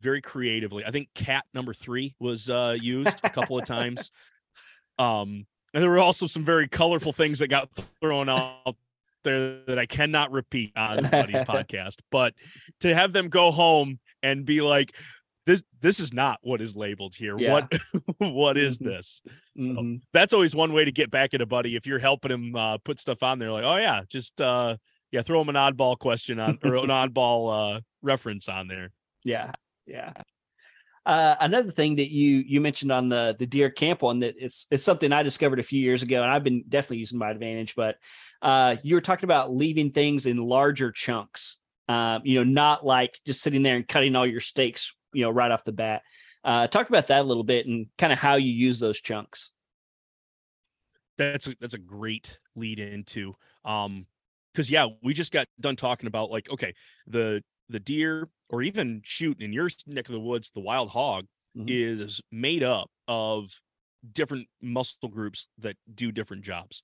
very 0.00 0.20
creatively. 0.20 0.84
I 0.84 0.90
think 0.90 1.08
cat 1.14 1.44
number 1.54 1.72
three 1.72 2.14
was 2.18 2.50
uh, 2.50 2.76
used 2.80 3.18
a 3.22 3.30
couple 3.30 3.58
of 3.58 3.64
times. 3.64 4.10
Um, 4.98 5.46
and 5.72 5.82
there 5.82 5.88
were 5.88 5.98
also 5.98 6.26
some 6.26 6.44
very 6.44 6.68
colorful 6.68 7.14
things 7.14 7.38
that 7.38 7.48
got 7.48 7.70
thrown 8.02 8.28
out 8.28 8.76
there 9.24 9.62
that 9.66 9.78
I 9.78 9.86
cannot 9.86 10.30
repeat 10.32 10.72
on 10.76 11.02
Buddy's 11.10 11.42
podcast. 11.42 11.96
But 12.10 12.34
to 12.80 12.94
have 12.94 13.12
them 13.12 13.28
go 13.28 13.50
home 13.50 13.98
and 14.22 14.44
be 14.44 14.60
like, 14.60 14.94
this 15.46 15.62
this 15.80 16.00
is 16.00 16.12
not 16.12 16.38
what 16.42 16.60
is 16.60 16.76
labeled 16.76 17.14
here. 17.14 17.38
Yeah. 17.38 17.52
What 17.52 17.72
what 18.18 18.58
is 18.58 18.78
mm-hmm. 18.78 18.88
this? 18.88 19.22
So 19.58 19.68
mm-hmm. 19.68 19.96
that's 20.12 20.34
always 20.34 20.54
one 20.54 20.72
way 20.72 20.84
to 20.84 20.92
get 20.92 21.10
back 21.10 21.34
at 21.34 21.40
a 21.40 21.46
buddy 21.46 21.76
if 21.76 21.86
you're 21.86 21.98
helping 21.98 22.30
him 22.30 22.54
uh, 22.54 22.78
put 22.78 23.00
stuff 23.00 23.22
on 23.22 23.38
there. 23.38 23.50
Like, 23.50 23.64
oh 23.64 23.76
yeah, 23.76 24.02
just 24.08 24.40
uh, 24.40 24.76
yeah, 25.10 25.22
throw 25.22 25.40
him 25.40 25.48
an 25.48 25.56
oddball 25.56 25.98
question 25.98 26.38
on 26.38 26.58
or 26.62 26.76
an 26.76 26.86
oddball 26.88 27.76
uh, 27.76 27.80
reference 28.02 28.48
on 28.48 28.68
there. 28.68 28.90
Yeah, 29.24 29.52
yeah. 29.86 30.12
Uh, 31.06 31.34
another 31.40 31.70
thing 31.70 31.96
that 31.96 32.10
you 32.10 32.44
you 32.46 32.60
mentioned 32.60 32.92
on 32.92 33.08
the 33.08 33.34
the 33.38 33.46
deer 33.46 33.70
camp 33.70 34.02
one 34.02 34.18
that 34.20 34.34
it's 34.38 34.66
it's 34.70 34.84
something 34.84 35.12
I 35.12 35.22
discovered 35.22 35.58
a 35.58 35.64
few 35.64 35.80
years 35.80 36.02
ago, 36.02 36.22
and 36.22 36.30
I've 36.30 36.44
been 36.44 36.64
definitely 36.68 36.98
using 36.98 37.18
my 37.18 37.30
advantage. 37.30 37.74
But 37.74 37.96
uh, 38.42 38.76
you 38.82 38.94
were 38.94 39.00
talking 39.00 39.26
about 39.26 39.54
leaving 39.54 39.90
things 39.90 40.26
in 40.26 40.36
larger 40.36 40.92
chunks. 40.92 41.58
Uh, 41.88 42.20
you 42.22 42.36
know, 42.36 42.44
not 42.44 42.84
like 42.84 43.18
just 43.26 43.42
sitting 43.42 43.62
there 43.62 43.76
and 43.76 43.88
cutting 43.88 44.14
all 44.14 44.26
your 44.26 44.40
steaks, 44.40 44.94
you 45.12 45.22
know, 45.22 45.30
right 45.30 45.50
off 45.50 45.64
the 45.64 45.72
bat. 45.72 46.02
Uh, 46.44 46.66
talk 46.66 46.88
about 46.88 47.08
that 47.08 47.20
a 47.20 47.24
little 47.26 47.44
bit 47.44 47.66
and 47.66 47.86
kind 47.98 48.12
of 48.12 48.18
how 48.18 48.36
you 48.36 48.52
use 48.52 48.78
those 48.78 49.00
chunks. 49.00 49.52
That's 51.18 51.48
a, 51.48 51.56
that's 51.60 51.74
a 51.74 51.78
great 51.78 52.38
lead 52.54 52.78
into. 52.78 53.34
Um, 53.64 54.06
because 54.52 54.70
yeah, 54.70 54.86
we 55.02 55.14
just 55.14 55.32
got 55.32 55.46
done 55.60 55.76
talking 55.76 56.06
about 56.06 56.30
like, 56.30 56.50
okay, 56.50 56.74
the 57.06 57.42
the 57.68 57.80
deer 57.80 58.28
or 58.50 58.62
even 58.62 59.00
shoot 59.04 59.40
in 59.40 59.52
your 59.52 59.70
neck 59.86 60.08
of 60.08 60.12
the 60.12 60.20
woods, 60.20 60.50
the 60.50 60.60
wild 60.60 60.90
hog 60.90 61.26
Mhm. 61.56 61.68
is 61.68 62.20
made 62.30 62.62
up 62.62 62.90
of 63.08 63.60
different 64.12 64.48
muscle 64.60 65.08
groups 65.08 65.48
that 65.58 65.76
do 65.94 66.12
different 66.12 66.44
jobs. 66.44 66.82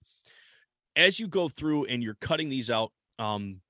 As 0.95 1.21
you 1.21 1.29
go 1.29 1.49
through 1.49 1.85
and 1.87 2.03
you're 2.03 2.17
cutting 2.21 2.49
these 2.49 2.71
out, 2.71 2.93
um, 3.19 3.61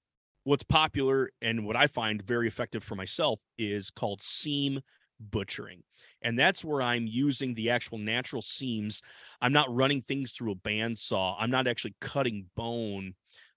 what's 0.44 0.62
popular 0.62 1.30
and 1.42 1.66
what 1.66 1.76
I 1.76 1.88
find 1.88 2.22
very 2.22 2.46
effective 2.46 2.84
for 2.84 2.94
myself 2.94 3.40
is 3.58 3.90
called 3.90 4.22
seam 4.22 4.80
butchering. 5.18 5.82
And 6.22 6.38
that's 6.38 6.64
where 6.64 6.82
I'm 6.82 7.06
using 7.06 7.54
the 7.54 7.70
actual 7.70 7.98
natural 7.98 8.42
seams. 8.42 9.02
I'm 9.40 9.52
not 9.52 9.74
running 9.74 10.02
things 10.02 10.32
through 10.32 10.52
a 10.52 10.56
bandsaw. 10.56 11.36
I'm 11.38 11.50
not 11.50 11.66
actually 11.66 11.96
cutting 12.00 12.50
bone 12.54 13.14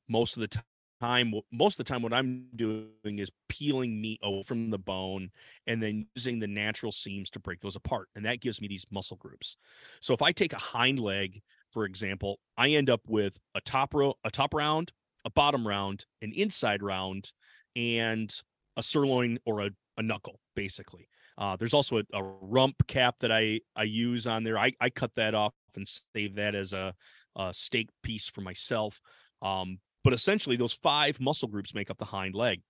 most 0.07 0.35
of 0.35 0.41
the 0.41 0.47
ti- 0.47 0.61
time. 0.99 1.33
Most 1.51 1.79
of 1.79 1.85
the 1.85 1.89
time, 1.91 2.01
what 2.01 2.13
I'm 2.13 2.47
doing 2.55 3.19
is 3.19 3.31
peeling 3.47 4.01
meat 4.01 4.19
away 4.23 4.43
from 4.43 4.69
the 4.69 4.77
bone 4.79 5.31
and 5.67 5.81
then 5.81 6.07
using 6.15 6.39
the 6.39 6.47
natural 6.47 6.91
seams 6.91 7.29
to 7.31 7.39
break 7.39 7.61
those 7.61 7.75
apart. 7.75 8.09
And 8.15 8.25
that 8.25 8.41
gives 8.41 8.61
me 8.61 8.67
these 8.67 8.85
muscle 8.91 9.17
groups. 9.17 9.57
So 10.01 10.13
if 10.13 10.21
I 10.21 10.31
take 10.31 10.53
a 10.53 10.59
hind 10.59 10.99
leg, 10.99 11.41
for 11.71 11.85
example, 11.85 12.39
I 12.57 12.69
end 12.69 12.89
up 12.89 13.01
with 13.07 13.39
a 13.55 13.61
top 13.61 13.93
row, 13.93 14.15
a 14.23 14.31
top 14.31 14.53
round, 14.53 14.91
a 15.25 15.29
bottom 15.29 15.67
round, 15.67 16.05
an 16.21 16.31
inside 16.33 16.81
round, 16.81 17.31
and 17.75 18.33
a 18.77 18.83
sirloin 18.83 19.39
or 19.45 19.61
a, 19.61 19.69
a 19.97 20.01
knuckle, 20.01 20.39
basically. 20.55 21.09
Uh, 21.37 21.55
there's 21.55 21.73
also 21.73 21.97
a, 21.97 22.03
a 22.13 22.23
rump 22.23 22.75
cap 22.87 23.15
that 23.21 23.31
I 23.31 23.61
I 23.75 23.83
use 23.83 24.27
on 24.27 24.43
there. 24.43 24.57
I, 24.57 24.73
I 24.81 24.89
cut 24.89 25.11
that 25.15 25.33
off 25.33 25.53
and 25.75 25.87
save 26.13 26.35
that 26.35 26.55
as 26.55 26.73
a, 26.73 26.93
a 27.35 27.53
steak 27.53 27.89
piece 28.03 28.27
for 28.27 28.41
myself. 28.41 28.99
Um, 29.41 29.79
but 30.03 30.13
essentially, 30.13 30.55
those 30.55 30.73
five 30.73 31.19
muscle 31.19 31.47
groups 31.47 31.73
make 31.73 31.89
up 31.89 31.97
the 31.97 32.05
hind 32.05 32.35
leg, 32.35 32.61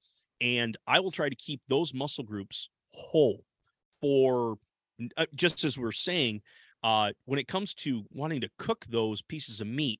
and 0.41 0.77
I 0.87 0.99
will 0.99 1.11
try 1.11 1.29
to 1.29 1.35
keep 1.35 1.61
those 1.67 1.93
muscle 1.93 2.23
groups 2.23 2.69
whole 2.91 3.43
for 4.01 4.57
uh, 5.17 5.25
just 5.35 5.63
as 5.63 5.77
we're 5.77 5.91
saying. 5.91 6.41
Uh, 6.81 7.11
when 7.25 7.39
it 7.39 7.47
comes 7.49 7.73
to 7.73 8.05
wanting 8.09 8.39
to 8.39 8.49
cook 8.57 8.85
those 8.87 9.21
pieces 9.21 9.59
of 9.59 9.67
meat, 9.67 9.99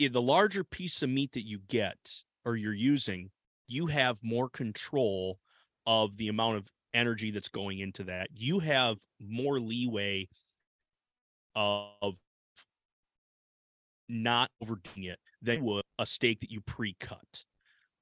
the 0.00 0.20
larger 0.20 0.64
piece 0.64 1.02
of 1.02 1.08
meat 1.08 1.30
that 1.32 1.46
you 1.46 1.60
get 1.68 1.96
or 2.44 2.56
you're 2.56 2.74
using, 2.74 3.30
you 3.68 3.86
have 3.86 4.18
more 4.20 4.48
control 4.48 5.38
of 5.86 6.16
the 6.16 6.28
amount 6.28 6.56
of 6.56 6.66
energy 6.92 7.30
that's 7.30 7.48
going 7.48 7.78
into 7.78 8.04
that. 8.04 8.28
You 8.34 8.58
have 8.60 8.98
more 9.20 9.60
leeway 9.60 10.28
of 11.54 12.16
not 14.08 14.50
overdoing 14.62 15.04
it 15.04 15.18
than 15.42 15.62
would 15.64 15.84
a 15.98 16.06
steak 16.06 16.40
that 16.40 16.50
you 16.50 16.60
pre-cut. 16.60 17.44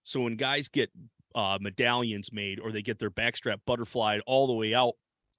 So 0.04 0.20
when 0.20 0.36
guys 0.36 0.68
get 0.68 0.90
uh, 1.34 1.58
medallions 1.60 2.30
made 2.32 2.60
or 2.60 2.72
they 2.72 2.82
get 2.82 2.98
their 2.98 3.10
backstrap 3.10 3.58
butterflied 3.66 4.20
all 4.26 4.46
the 4.46 4.52
way 4.52 4.74
out 4.74 4.94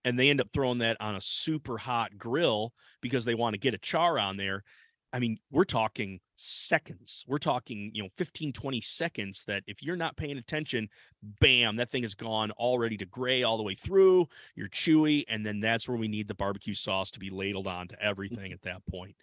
and 0.05 0.17
they 0.17 0.29
end 0.29 0.41
up 0.41 0.49
throwing 0.53 0.79
that 0.79 0.97
on 0.99 1.15
a 1.15 1.21
super 1.21 1.77
hot 1.77 2.17
grill 2.17 2.73
because 3.01 3.25
they 3.25 3.35
want 3.35 3.53
to 3.53 3.59
get 3.59 3.73
a 3.73 3.77
char 3.77 4.19
on 4.19 4.37
there, 4.37 4.63
I 5.13 5.19
mean, 5.19 5.37
we're 5.51 5.63
talking 5.63 6.19
seconds. 6.37 7.23
We're 7.27 7.37
talking, 7.37 7.91
you 7.93 8.01
know, 8.01 8.09
15, 8.17 8.51
20 8.51 8.81
seconds 8.81 9.43
that 9.45 9.61
if 9.67 9.83
you're 9.83 9.95
not 9.95 10.17
paying 10.17 10.39
attention, 10.39 10.89
bam, 11.39 11.75
that 11.75 11.91
thing 11.91 12.03
is 12.03 12.15
gone 12.15 12.49
already 12.51 12.97
to 12.97 13.05
gray 13.05 13.43
all 13.43 13.57
the 13.57 13.63
way 13.63 13.75
through. 13.75 14.25
You're 14.55 14.69
chewy. 14.69 15.23
And 15.29 15.45
then 15.45 15.59
that's 15.59 15.87
where 15.87 15.97
we 15.97 16.07
need 16.07 16.27
the 16.27 16.33
barbecue 16.33 16.73
sauce 16.73 17.11
to 17.11 17.19
be 17.19 17.29
ladled 17.29 17.67
onto 17.67 17.95
everything 18.01 18.51
at 18.51 18.63
that 18.63 18.83
point. 18.87 19.15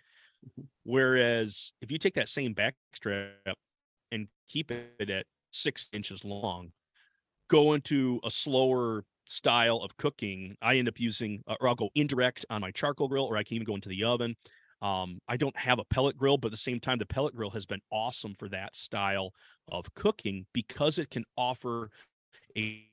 Whereas 0.85 1.73
if 1.81 1.91
you 1.91 1.99
take 1.99 2.15
that 2.15 2.29
same 2.29 2.55
backstrap 2.55 3.55
and 4.11 4.29
keep 4.49 4.71
it 4.71 5.11
at 5.11 5.27
six 5.53 5.89
inches 5.93 6.25
long, 6.25 6.73
go 7.49 7.75
into 7.75 8.21
a 8.25 8.31
slower 8.31 9.05
style 9.27 9.79
of 9.79 9.97
cooking, 9.97 10.57
I 10.61 10.77
end 10.77 10.89
up 10.89 10.99
using, 10.99 11.43
or 11.47 11.69
I'll 11.69 11.75
go 11.75 11.91
indirect 11.95 12.45
on 12.51 12.61
my 12.61 12.71
charcoal 12.71 13.09
grill, 13.09 13.25
or 13.25 13.37
I 13.37 13.45
can 13.45 13.55
even 13.55 13.67
go 13.67 13.75
into 13.75 13.89
the 13.89 14.05
oven. 14.05 14.37
Um, 14.83 15.19
I 15.29 15.37
don't 15.37 15.57
have 15.59 15.79
a 15.79 15.85
pellet 15.85 16.17
grill, 16.17 16.39
but 16.39 16.49
at 16.49 16.53
the 16.53 16.57
same 16.57 16.81
time, 16.81 16.99
the 16.99 17.07
pellet 17.07 17.35
grill 17.35 17.51
has 17.51 17.67
been 17.67 17.83
awesome 17.93 18.35
for 18.39 18.49
that 18.49 18.75
style 18.75 19.33
of 19.69 19.93
cooking 19.95 20.47
because 20.55 20.99
it 20.99 21.11
can 21.11 21.25
offer 21.37 21.91
a 22.57 22.89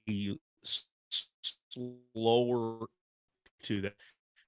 slower 2.14 2.88
to 3.64 3.82
that 3.82 3.94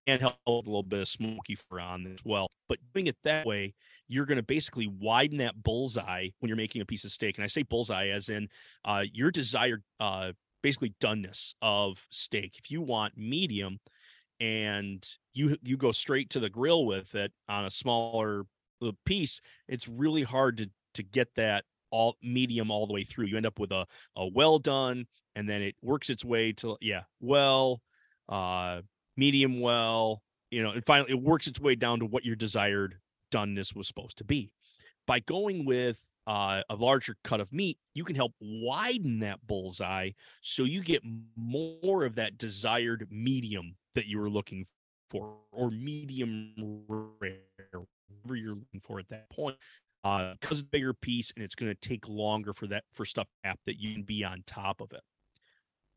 and 0.07 0.21
help 0.21 0.35
a 0.47 0.51
little 0.51 0.83
bit 0.83 1.01
of 1.01 1.07
smoky 1.07 1.55
fur 1.55 1.79
on 1.79 2.07
as 2.07 2.19
well. 2.23 2.47
But 2.67 2.79
doing 2.93 3.07
it 3.07 3.17
that 3.23 3.45
way, 3.45 3.73
you're 4.07 4.25
going 4.25 4.37
to 4.37 4.43
basically 4.43 4.87
widen 4.87 5.37
that 5.37 5.61
bullseye 5.61 6.29
when 6.39 6.47
you're 6.49 6.55
making 6.57 6.81
a 6.81 6.85
piece 6.85 7.05
of 7.05 7.11
steak. 7.11 7.37
And 7.37 7.43
I 7.43 7.47
say 7.47 7.63
bullseye 7.63 8.07
as 8.07 8.29
in 8.29 8.49
uh, 8.85 9.03
your 9.11 9.31
desired, 9.31 9.83
uh, 9.99 10.31
basically 10.63 10.93
doneness 11.01 11.53
of 11.61 12.05
steak. 12.09 12.59
If 12.63 12.71
you 12.71 12.81
want 12.81 13.17
medium, 13.17 13.79
and 14.39 15.05
you 15.33 15.57
you 15.63 15.77
go 15.77 15.91
straight 15.91 16.29
to 16.31 16.39
the 16.39 16.49
grill 16.49 16.85
with 16.85 17.13
it 17.15 17.31
on 17.47 17.65
a 17.65 17.71
smaller 17.71 18.45
piece, 19.05 19.41
it's 19.67 19.87
really 19.87 20.23
hard 20.23 20.57
to 20.57 20.69
to 20.93 21.03
get 21.03 21.29
that 21.35 21.65
all 21.91 22.15
medium 22.21 22.71
all 22.71 22.87
the 22.87 22.93
way 22.93 23.03
through. 23.03 23.25
You 23.25 23.37
end 23.37 23.45
up 23.45 23.59
with 23.59 23.71
a 23.71 23.85
a 24.15 24.27
well 24.27 24.59
done, 24.59 25.07
and 25.35 25.49
then 25.49 25.61
it 25.61 25.75
works 25.81 26.09
its 26.09 26.23
way 26.23 26.53
to 26.53 26.77
yeah, 26.81 27.03
well, 27.19 27.81
uh, 28.29 28.81
medium 29.19 29.59
well, 29.59 30.21
you 30.49 30.63
know, 30.63 30.71
and 30.71 30.85
finally 30.85 31.11
it 31.11 31.21
works 31.21 31.45
its 31.47 31.59
way 31.59 31.75
down 31.75 31.99
to 31.99 32.05
what 32.05 32.25
your 32.25 32.35
desired 32.35 32.95
doneness 33.31 33.75
was 33.75 33.87
supposed 33.87 34.17
to 34.17 34.23
be. 34.23 34.51
By 35.05 35.19
going 35.19 35.65
with 35.65 35.99
uh, 36.25 36.61
a 36.69 36.75
larger 36.75 37.15
cut 37.23 37.41
of 37.41 37.51
meat, 37.51 37.77
you 37.93 38.03
can 38.03 38.15
help 38.15 38.33
widen 38.39 39.19
that 39.19 39.45
bullseye 39.45 40.11
so 40.41 40.63
you 40.63 40.81
get 40.81 41.03
more 41.35 42.05
of 42.05 42.15
that 42.15 42.37
desired 42.37 43.07
medium 43.11 43.75
that 43.95 44.05
you 44.05 44.19
were 44.19 44.29
looking 44.29 44.65
for, 45.09 45.35
or 45.51 45.71
medium 45.71 46.53
rare, 46.87 47.39
whatever 47.73 48.35
you're 48.35 48.55
looking 48.55 48.81
for 48.81 48.99
at 48.99 49.09
that 49.09 49.29
point. 49.29 49.57
Uh, 50.05 50.33
because 50.39 50.59
it's 50.59 50.67
a 50.67 50.69
bigger 50.69 50.93
piece 50.93 51.33
and 51.35 51.43
it's 51.43 51.55
going 51.55 51.69
to 51.69 51.89
take 51.89 52.07
longer 52.07 52.53
for 52.53 52.67
that 52.67 52.85
for 52.93 53.03
stuff 53.03 53.27
happen 53.43 53.59
that 53.65 53.81
you 53.81 53.93
can 53.93 54.03
be 54.03 54.23
on 54.23 54.41
top 54.47 54.79
of 54.79 54.93
it. 54.93 55.01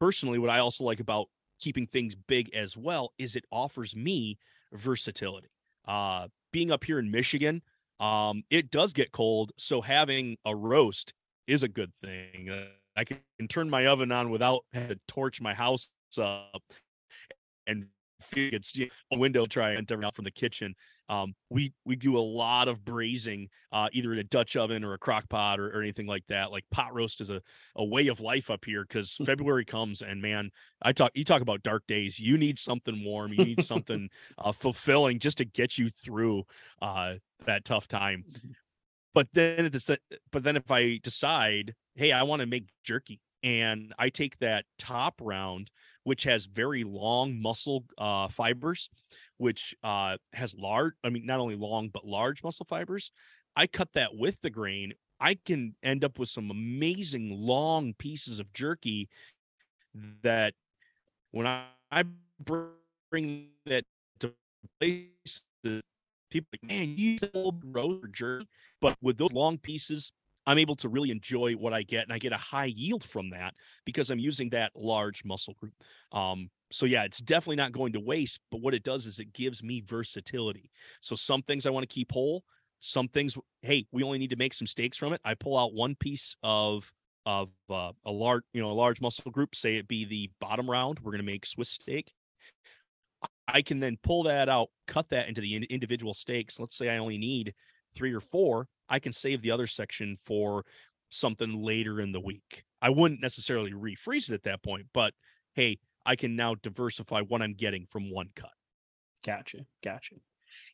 Personally, 0.00 0.40
what 0.40 0.50
I 0.50 0.58
also 0.58 0.82
like 0.82 0.98
about 0.98 1.28
keeping 1.62 1.86
things 1.86 2.16
big 2.16 2.52
as 2.54 2.76
well 2.76 3.12
is 3.18 3.36
it 3.36 3.44
offers 3.52 3.94
me 3.94 4.36
versatility. 4.72 5.48
Uh, 5.86 6.26
being 6.52 6.72
up 6.72 6.82
here 6.82 6.98
in 6.98 7.10
Michigan, 7.10 7.62
um, 8.00 8.42
it 8.50 8.70
does 8.70 8.92
get 8.92 9.12
cold, 9.12 9.52
so 9.56 9.80
having 9.80 10.36
a 10.44 10.54
roast 10.54 11.14
is 11.46 11.62
a 11.62 11.68
good 11.68 11.92
thing. 12.02 12.50
Uh, 12.50 12.66
I 12.96 13.04
can 13.04 13.20
turn 13.48 13.70
my 13.70 13.86
oven 13.86 14.10
on 14.10 14.30
without 14.30 14.64
having 14.72 14.88
to 14.88 15.00
torch 15.06 15.40
my 15.40 15.54
house 15.54 15.92
up 16.18 16.62
and 17.66 17.86
it's 18.36 18.76
you 18.76 18.86
know, 18.86 19.16
a 19.16 19.18
window 19.18 19.46
try 19.46 19.70
and 19.70 19.90
out 20.04 20.14
from 20.14 20.24
the 20.24 20.30
kitchen. 20.30 20.74
Um, 21.08 21.34
we 21.50 21.72
we 21.84 21.96
do 21.96 22.16
a 22.16 22.20
lot 22.20 22.68
of 22.68 22.84
braising, 22.84 23.48
uh, 23.72 23.88
either 23.92 24.12
in 24.12 24.18
a 24.18 24.24
Dutch 24.24 24.56
oven 24.56 24.84
or 24.84 24.94
a 24.94 24.98
crock 24.98 25.28
pot 25.28 25.60
or, 25.60 25.68
or 25.68 25.82
anything 25.82 26.06
like 26.06 26.24
that. 26.28 26.50
Like 26.50 26.64
pot 26.70 26.94
roast 26.94 27.20
is 27.20 27.30
a, 27.30 27.42
a 27.76 27.84
way 27.84 28.08
of 28.08 28.20
life 28.20 28.50
up 28.50 28.64
here 28.64 28.84
because 28.88 29.16
February 29.26 29.64
comes 29.64 30.02
and 30.02 30.22
man, 30.22 30.50
I 30.80 30.92
talk 30.92 31.12
you 31.14 31.24
talk 31.24 31.42
about 31.42 31.62
dark 31.62 31.86
days. 31.86 32.18
You 32.18 32.38
need 32.38 32.58
something 32.58 33.04
warm. 33.04 33.32
You 33.32 33.44
need 33.44 33.64
something 33.64 34.08
uh, 34.38 34.52
fulfilling 34.52 35.18
just 35.18 35.38
to 35.38 35.44
get 35.44 35.78
you 35.78 35.90
through 35.90 36.44
uh, 36.80 37.14
that 37.46 37.64
tough 37.64 37.88
time. 37.88 38.24
But 39.14 39.28
then 39.32 39.66
it's 39.66 39.90
but 40.30 40.42
then 40.42 40.56
if 40.56 40.70
I 40.70 40.98
decide, 41.02 41.74
hey, 41.94 42.12
I 42.12 42.22
want 42.22 42.40
to 42.40 42.46
make 42.46 42.70
jerky, 42.82 43.20
and 43.42 43.92
I 43.98 44.08
take 44.08 44.38
that 44.38 44.64
top 44.78 45.20
round, 45.20 45.70
which 46.04 46.24
has 46.24 46.46
very 46.46 46.84
long 46.84 47.40
muscle 47.40 47.84
uh, 47.98 48.28
fibers, 48.28 48.88
which 49.42 49.74
uh, 49.82 50.16
has 50.34 50.54
large, 50.54 50.94
I 51.02 51.08
mean, 51.08 51.26
not 51.26 51.40
only 51.40 51.56
long, 51.56 51.88
but 51.88 52.06
large 52.06 52.44
muscle 52.44 52.64
fibers. 52.64 53.10
I 53.56 53.66
cut 53.66 53.92
that 53.94 54.14
with 54.14 54.40
the 54.40 54.50
grain. 54.50 54.92
I 55.18 55.34
can 55.34 55.74
end 55.82 56.04
up 56.04 56.16
with 56.16 56.28
some 56.28 56.48
amazing 56.48 57.30
long 57.32 57.92
pieces 57.98 58.38
of 58.38 58.52
jerky 58.52 59.08
that 60.22 60.54
when 61.32 61.48
I, 61.48 61.64
I 61.90 62.04
bring 62.40 63.48
that 63.66 63.84
to 64.20 64.32
places, 64.78 65.42
people 66.30 66.46
like, 66.52 66.70
man, 66.70 66.94
you 66.96 67.18
old 67.34 67.64
roast 67.64 68.12
jerky. 68.12 68.46
But 68.80 68.96
with 69.02 69.18
those 69.18 69.32
long 69.32 69.58
pieces, 69.58 70.12
I'm 70.46 70.58
able 70.58 70.74
to 70.76 70.88
really 70.88 71.10
enjoy 71.10 71.52
what 71.52 71.72
I 71.72 71.82
get, 71.82 72.04
and 72.04 72.12
I 72.12 72.18
get 72.18 72.32
a 72.32 72.38
high 72.38 72.66
yield 72.66 73.04
from 73.04 73.30
that 73.30 73.54
because 73.84 74.10
I'm 74.10 74.18
using 74.18 74.50
that 74.50 74.72
large 74.74 75.24
muscle 75.24 75.54
group. 75.60 75.74
Um, 76.12 76.50
so 76.70 76.86
yeah, 76.86 77.04
it's 77.04 77.18
definitely 77.18 77.56
not 77.56 77.72
going 77.72 77.92
to 77.92 78.00
waste. 78.00 78.40
But 78.50 78.60
what 78.60 78.74
it 78.74 78.82
does 78.82 79.06
is 79.06 79.18
it 79.18 79.32
gives 79.32 79.62
me 79.62 79.82
versatility. 79.86 80.70
So 81.00 81.14
some 81.14 81.42
things 81.42 81.66
I 81.66 81.70
want 81.70 81.88
to 81.88 81.94
keep 81.94 82.12
whole. 82.12 82.44
Some 82.80 83.06
things, 83.06 83.36
hey, 83.60 83.86
we 83.92 84.02
only 84.02 84.18
need 84.18 84.30
to 84.30 84.36
make 84.36 84.54
some 84.54 84.66
steaks 84.66 84.96
from 84.96 85.12
it. 85.12 85.20
I 85.24 85.34
pull 85.34 85.56
out 85.56 85.74
one 85.74 85.94
piece 85.94 86.36
of 86.42 86.92
of 87.24 87.50
uh, 87.70 87.92
a 88.04 88.10
large, 88.10 88.42
you 88.52 88.60
know, 88.60 88.70
a 88.70 88.72
large 88.72 89.00
muscle 89.00 89.30
group. 89.30 89.54
Say 89.54 89.76
it 89.76 89.86
be 89.86 90.04
the 90.04 90.30
bottom 90.40 90.68
round. 90.68 90.98
We're 90.98 91.12
going 91.12 91.24
to 91.24 91.30
make 91.30 91.46
Swiss 91.46 91.68
steak. 91.68 92.12
I 93.46 93.62
can 93.62 93.80
then 93.80 93.98
pull 94.02 94.24
that 94.24 94.48
out, 94.48 94.70
cut 94.86 95.10
that 95.10 95.28
into 95.28 95.40
the 95.40 95.54
individual 95.54 96.14
steaks. 96.14 96.58
Let's 96.58 96.76
say 96.76 96.88
I 96.88 96.98
only 96.98 97.18
need 97.18 97.54
three 97.94 98.12
or 98.12 98.20
four. 98.20 98.66
I 98.92 99.00
can 99.00 99.12
save 99.12 99.42
the 99.42 99.50
other 99.50 99.66
section 99.66 100.18
for 100.24 100.64
something 101.08 101.62
later 101.62 102.00
in 102.00 102.12
the 102.12 102.20
week. 102.20 102.64
I 102.80 102.90
wouldn't 102.90 103.20
necessarily 103.22 103.72
refreeze 103.72 104.30
it 104.30 104.34
at 104.34 104.42
that 104.44 104.62
point, 104.62 104.86
but 104.92 105.14
hey, 105.54 105.78
I 106.06 106.14
can 106.16 106.36
now 106.36 106.54
diversify 106.56 107.22
what 107.22 107.42
I'm 107.42 107.54
getting 107.54 107.86
from 107.90 108.10
one 108.10 108.28
cut. 108.36 108.52
Gotcha. 109.24 109.66
Gotcha. 109.82 110.16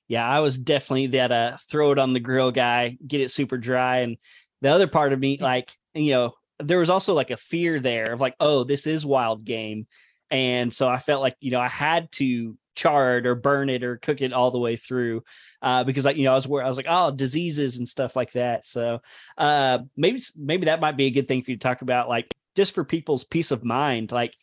Yeah, 0.09 0.27
I 0.27 0.41
was 0.41 0.59
definitely 0.59 1.09
that 1.09 1.31
uh 1.33 1.57
throw 1.71 1.93
it 1.93 1.99
on 1.99 2.13
the 2.13 2.21
grill 2.21 2.51
guy, 2.51 2.97
get 3.07 3.21
it 3.21 3.31
super 3.31 3.59
dry. 3.59 3.99
And 3.99 4.17
the 4.63 4.71
other 4.71 4.89
part 4.89 5.13
of 5.13 5.21
me, 5.21 5.39
Mm. 5.39 5.43
like, 5.43 5.71
you 5.95 6.13
know, 6.13 6.35
there 6.59 6.79
was 6.79 6.91
also 6.91 7.15
like 7.15 7.31
a 7.31 7.37
fear 7.37 7.79
there 7.79 8.13
of 8.13 8.21
like, 8.21 8.35
oh, 8.41 8.65
this 8.65 8.87
is 8.87 9.07
wild 9.07 9.45
game. 9.45 9.87
And 10.31 10.73
so 10.75 10.89
I 10.89 10.99
felt 10.99 11.23
like, 11.23 11.37
you 11.41 11.51
know, 11.53 11.61
I 11.61 11.69
had 11.69 12.11
to 12.13 12.57
char 12.79 13.19
it 13.19 13.27
or 13.27 13.35
burn 13.35 13.69
it 13.69 13.83
or 13.83 13.97
cook 13.99 14.23
it 14.23 14.33
all 14.33 14.51
the 14.53 14.59
way 14.59 14.77
through. 14.77 15.23
Uh, 15.61 15.83
because 15.85 16.05
like, 16.05 16.17
you 16.17 16.25
know, 16.25 16.33
I 16.33 16.37
was 16.37 16.47
where 16.47 16.65
I 16.65 16.69
was 16.69 16.77
like, 16.77 16.87
oh, 16.89 17.11
diseases 17.11 17.79
and 17.79 17.89
stuff 17.89 18.15
like 18.17 18.33
that. 18.33 18.67
So 18.67 19.01
uh 19.37 19.79
maybe 19.97 20.23
maybe 20.37 20.67
that 20.67 20.81
might 20.81 20.97
be 20.97 21.07
a 21.07 21.11
good 21.11 21.27
thing 21.29 21.43
for 21.43 21.51
you 21.51 21.57
to 21.59 21.63
talk 21.69 21.83
about, 21.83 22.09
like 22.09 22.33
just 22.57 22.75
for 22.75 22.85
people's 22.85 23.25
peace 23.25 23.51
of 23.51 23.65
mind, 23.65 24.13
like 24.13 24.35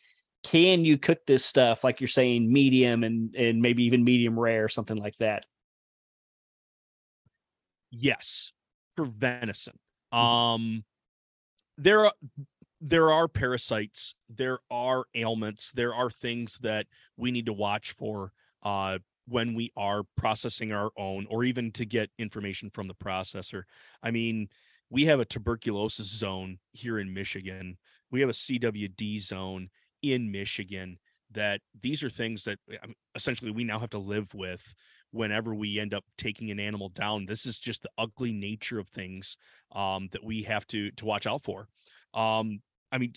can 0.44 0.84
you 0.84 0.98
cook 0.98 1.18
this 1.26 1.44
stuff 1.44 1.82
like 1.82 2.00
you're 2.00 2.08
saying 2.08 2.52
medium 2.52 3.02
and 3.04 3.34
and 3.34 3.60
maybe 3.62 3.84
even 3.84 4.04
medium 4.04 4.38
rare 4.38 4.64
or 4.64 4.68
something 4.68 4.96
like 4.98 5.16
that 5.18 5.44
Yes, 7.90 8.52
for 8.96 9.06
venison. 9.06 9.78
Mhm. 10.12 10.18
Um 10.18 10.84
there 11.78 12.06
are 12.06 12.12
there 12.88 13.12
are 13.12 13.26
parasites, 13.26 14.14
there 14.28 14.60
are 14.70 15.04
ailments, 15.14 15.72
there 15.72 15.92
are 15.92 16.10
things 16.10 16.58
that 16.58 16.86
we 17.16 17.32
need 17.32 17.46
to 17.46 17.52
watch 17.52 17.92
for 17.92 18.32
uh 18.62 18.98
when 19.28 19.54
we 19.54 19.72
are 19.76 20.02
processing 20.16 20.72
our 20.72 20.90
own 20.96 21.26
or 21.28 21.42
even 21.42 21.72
to 21.72 21.84
get 21.84 22.10
information 22.16 22.70
from 22.70 22.86
the 22.86 22.94
processor. 22.94 23.64
I 24.00 24.12
mean, 24.12 24.48
we 24.88 25.06
have 25.06 25.18
a 25.18 25.24
tuberculosis 25.24 26.06
zone 26.06 26.58
here 26.72 27.00
in 27.00 27.12
Michigan. 27.12 27.76
We 28.12 28.20
have 28.20 28.30
a 28.30 28.34
CWD 28.34 29.20
zone 29.20 29.70
in 30.00 30.30
Michigan 30.30 30.98
that 31.32 31.60
these 31.82 32.04
are 32.04 32.10
things 32.10 32.44
that 32.44 32.58
essentially 33.16 33.50
we 33.50 33.64
now 33.64 33.80
have 33.80 33.90
to 33.90 33.98
live 33.98 34.32
with 34.32 34.62
whenever 35.10 35.54
we 35.54 35.80
end 35.80 35.92
up 35.92 36.04
taking 36.16 36.50
an 36.50 36.60
animal 36.60 36.88
down 36.90 37.26
this 37.26 37.46
is 37.46 37.58
just 37.58 37.82
the 37.82 37.90
ugly 37.98 38.32
nature 38.32 38.78
of 38.78 38.88
things 38.88 39.36
um, 39.72 40.08
that 40.12 40.22
we 40.22 40.42
have 40.42 40.66
to 40.66 40.90
to 40.92 41.04
watch 41.04 41.26
out 41.26 41.42
for 41.42 41.68
um, 42.14 42.60
i 42.92 42.98
mean 42.98 43.12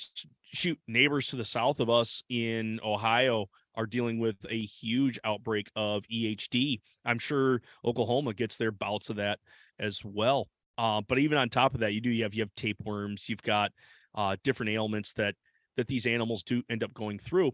shoot 0.51 0.79
neighbors 0.87 1.27
to 1.27 1.35
the 1.35 1.45
south 1.45 1.79
of 1.79 1.89
us 1.89 2.23
in 2.29 2.79
ohio 2.83 3.45
are 3.75 3.85
dealing 3.85 4.19
with 4.19 4.35
a 4.49 4.61
huge 4.61 5.19
outbreak 5.23 5.69
of 5.75 6.03
ehd 6.11 6.81
i'm 7.05 7.19
sure 7.19 7.61
oklahoma 7.85 8.33
gets 8.33 8.57
their 8.57 8.71
bouts 8.71 9.09
of 9.09 9.15
that 9.17 9.39
as 9.79 10.03
well. 10.03 10.49
Uh, 10.77 11.01
but 11.07 11.19
even 11.19 11.37
on 11.37 11.49
top 11.49 11.73
of 11.73 11.81
that 11.81 11.93
you 11.93 12.01
do 12.01 12.09
you 12.09 12.23
have 12.23 12.33
you 12.33 12.41
have 12.41 12.53
tapeworms 12.55 13.27
you've 13.27 13.43
got 13.43 13.71
uh, 14.15 14.35
different 14.43 14.71
ailments 14.71 15.13
that 15.13 15.35
that 15.77 15.87
these 15.87 16.05
animals 16.05 16.43
do 16.43 16.61
end 16.69 16.83
up 16.83 16.93
going 16.93 17.19
through. 17.19 17.51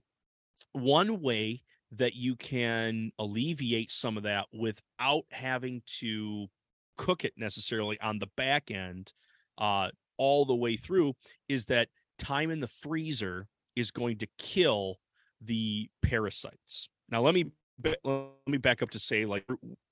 One 0.73 1.21
way 1.21 1.62
that 1.91 2.15
you 2.15 2.36
can 2.36 3.12
alleviate 3.19 3.91
some 3.91 4.17
of 4.17 4.23
that 4.23 4.45
without 4.51 5.25
having 5.32 5.82
to 5.99 6.47
cook 6.97 7.23
it 7.25 7.34
necessarily 7.38 7.99
on 7.99 8.19
the 8.19 8.30
back 8.36 8.71
end 8.71 9.12
uh, 9.58 9.89
all 10.17 10.45
the 10.45 10.56
way 10.56 10.78
through 10.78 11.13
is 11.47 11.65
that 11.65 11.89
time 12.17 12.51
in 12.51 12.60
the 12.60 12.67
freezer 12.67 13.47
is 13.75 13.91
going 13.91 14.17
to 14.19 14.28
kill 14.38 14.97
the 15.41 15.89
parasites. 16.01 16.89
Now 17.10 17.21
let 17.21 17.34
me 17.34 17.45
let 18.04 18.30
me 18.47 18.58
back 18.58 18.82
up 18.82 18.89
to 18.91 18.99
say 18.99 19.25
like 19.25 19.45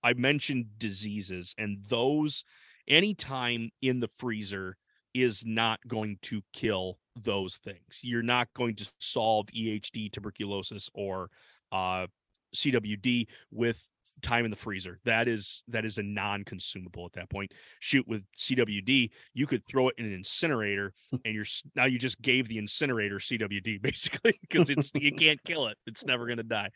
I 0.04 0.14
mentioned 0.14 0.66
diseases 0.78 1.54
and 1.58 1.84
those 1.90 2.46
any 2.88 3.14
time 3.14 3.72
in 3.82 4.00
the 4.00 4.08
freezer 4.08 4.78
is 5.14 5.44
not 5.46 5.80
going 5.88 6.18
to 6.24 6.42
kill 6.54 6.98
those 7.16 7.58
things. 7.58 8.00
You're 8.02 8.24
not 8.24 8.48
going 8.56 8.76
to 8.78 8.90
solve 9.00 9.48
EHD, 9.56 10.12
tuberculosis, 10.12 10.90
or 10.94 11.30
uh, 11.72 12.08
CWD 12.56 13.28
with 13.52 13.88
time 14.24 14.46
in 14.46 14.52
the 14.52 14.58
freezer. 14.58 15.00
That 15.06 15.28
is 15.28 15.64
that 15.68 15.86
is 15.86 15.98
a 15.98 16.04
non-consumable 16.04 17.06
at 17.06 17.14
that 17.14 17.30
point. 17.30 17.54
Shoot 17.80 18.08
with 18.08 18.24
CWD, 18.38 19.12
you 19.34 19.48
could 19.48 19.66
throw 19.68 19.90
it 19.90 19.96
in 19.98 20.06
an 20.06 20.14
incinerator, 20.14 20.94
and 21.26 21.34
you're 21.34 21.46
now 21.76 21.86
you 21.86 22.00
just 22.00 22.22
gave 22.22 22.48
the 22.48 22.58
incinerator 22.58 23.18
CWD 23.18 23.82
basically 23.82 24.40
because 24.42 24.70
it's 24.70 24.92
you 24.96 25.12
can't 25.12 25.44
kill 25.44 25.68
it. 25.68 25.78
It's 25.86 26.06
never 26.06 26.28
gonna 26.28 26.44
die. 26.44 26.70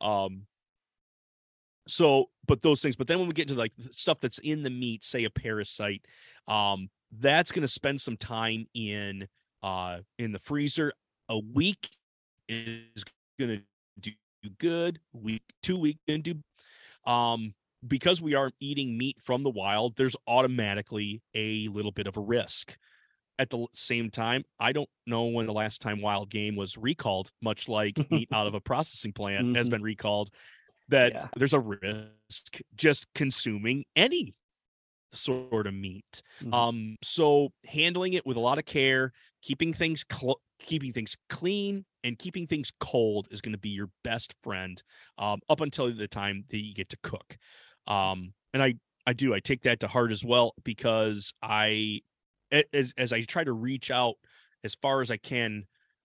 Um. 0.00 0.42
So, 1.88 2.26
but 2.46 2.62
those 2.62 2.80
things. 2.80 2.94
But 2.94 3.08
then 3.08 3.18
when 3.18 3.26
we 3.26 3.34
get 3.34 3.48
to 3.48 3.54
like 3.54 3.72
the 3.76 3.92
stuff 3.92 4.18
that's 4.20 4.38
in 4.38 4.62
the 4.62 4.70
meat, 4.70 5.02
say 5.02 5.24
a 5.24 5.30
parasite, 5.30 6.04
um, 6.46 6.88
that's 7.18 7.50
gonna 7.50 7.66
spend 7.66 8.00
some 8.00 8.16
time 8.16 8.66
in 8.74 9.26
uh 9.62 9.98
in 10.18 10.32
the 10.32 10.38
freezer. 10.38 10.92
A 11.28 11.38
week 11.38 11.90
is 12.48 13.04
gonna 13.40 13.62
do 13.98 14.12
good. 14.58 15.00
Week 15.12 15.42
two 15.62 15.78
week 15.78 15.98
gonna 16.06 16.18
do 16.18 16.34
um 17.06 17.54
because 17.86 18.22
we 18.22 18.34
are 18.34 18.52
eating 18.60 18.96
meat 18.98 19.16
from 19.20 19.42
the 19.42 19.50
wild 19.50 19.96
there's 19.96 20.16
automatically 20.26 21.22
a 21.34 21.68
little 21.68 21.92
bit 21.92 22.06
of 22.06 22.16
a 22.16 22.20
risk 22.20 22.76
at 23.38 23.50
the 23.50 23.66
same 23.74 24.10
time 24.10 24.44
i 24.60 24.72
don't 24.72 24.90
know 25.06 25.24
when 25.26 25.46
the 25.46 25.52
last 25.52 25.80
time 25.82 26.00
wild 26.02 26.30
game 26.30 26.56
was 26.56 26.76
recalled 26.78 27.30
much 27.42 27.68
like 27.68 28.00
meat 28.10 28.28
out 28.32 28.46
of 28.46 28.54
a 28.54 28.60
processing 28.60 29.12
plant 29.12 29.48
has 29.54 29.68
Mhm. 29.68 29.70
been 29.70 29.82
recalled 29.82 30.30
that 30.88 31.14
Yeah. 31.14 31.28
there's 31.36 31.54
a 31.54 31.60
risk 31.60 32.60
just 32.76 33.06
consuming 33.14 33.84
any 33.96 34.34
sort 35.12 35.66
of 35.66 35.74
meat 35.74 36.22
Mhm. 36.40 36.52
um 36.52 36.96
so 37.02 37.50
handling 37.66 38.14
it 38.14 38.24
with 38.26 38.36
a 38.36 38.40
lot 38.40 38.58
of 38.58 38.64
care 38.64 39.12
keeping 39.42 39.74
things 39.74 40.04
cl- 40.10 40.40
keeping 40.58 40.92
things 40.92 41.16
clean 41.28 41.84
and 42.04 42.18
keeping 42.18 42.46
things 42.46 42.72
cold 42.80 43.28
is 43.30 43.40
going 43.40 43.52
to 43.52 43.58
be 43.58 43.70
your 43.70 43.90
best 44.04 44.34
friend 44.42 44.82
um, 45.18 45.40
up 45.48 45.60
until 45.60 45.92
the 45.92 46.08
time 46.08 46.44
that 46.50 46.58
you 46.58 46.74
get 46.74 46.88
to 46.90 46.96
cook 47.02 47.36
um, 47.86 48.32
and 48.52 48.62
i 48.62 48.74
i 49.06 49.12
do 49.12 49.34
i 49.34 49.40
take 49.40 49.62
that 49.62 49.80
to 49.80 49.88
heart 49.88 50.12
as 50.12 50.24
well 50.24 50.54
because 50.64 51.32
I 51.42 52.00
as, 52.50 52.92
as 52.96 53.12
i 53.12 53.22
try 53.22 53.44
to 53.44 53.52
reach 53.52 53.90
out 53.90 54.14
as 54.64 54.74
far 54.76 55.00
as 55.00 55.10
i 55.10 55.16
can 55.16 55.64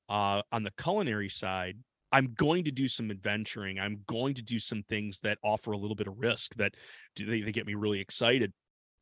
uh, 0.09 0.41
on 0.51 0.63
the 0.63 0.71
culinary 0.81 1.29
side 1.29 1.77
i'm 2.11 2.33
going 2.33 2.63
to 2.63 2.71
do 2.71 2.87
some 2.87 3.11
adventuring 3.11 3.79
i'm 3.79 4.01
going 4.07 4.33
to 4.33 4.41
do 4.41 4.59
some 4.59 4.83
things 4.83 5.19
that 5.19 5.37
offer 5.43 5.71
a 5.71 5.77
little 5.77 5.95
bit 5.95 6.07
of 6.07 6.17
risk 6.17 6.55
that 6.55 6.73
do 7.15 7.25
they, 7.25 7.41
they 7.41 7.51
get 7.51 7.67
me 7.67 7.75
really 7.75 7.99
excited. 7.99 8.53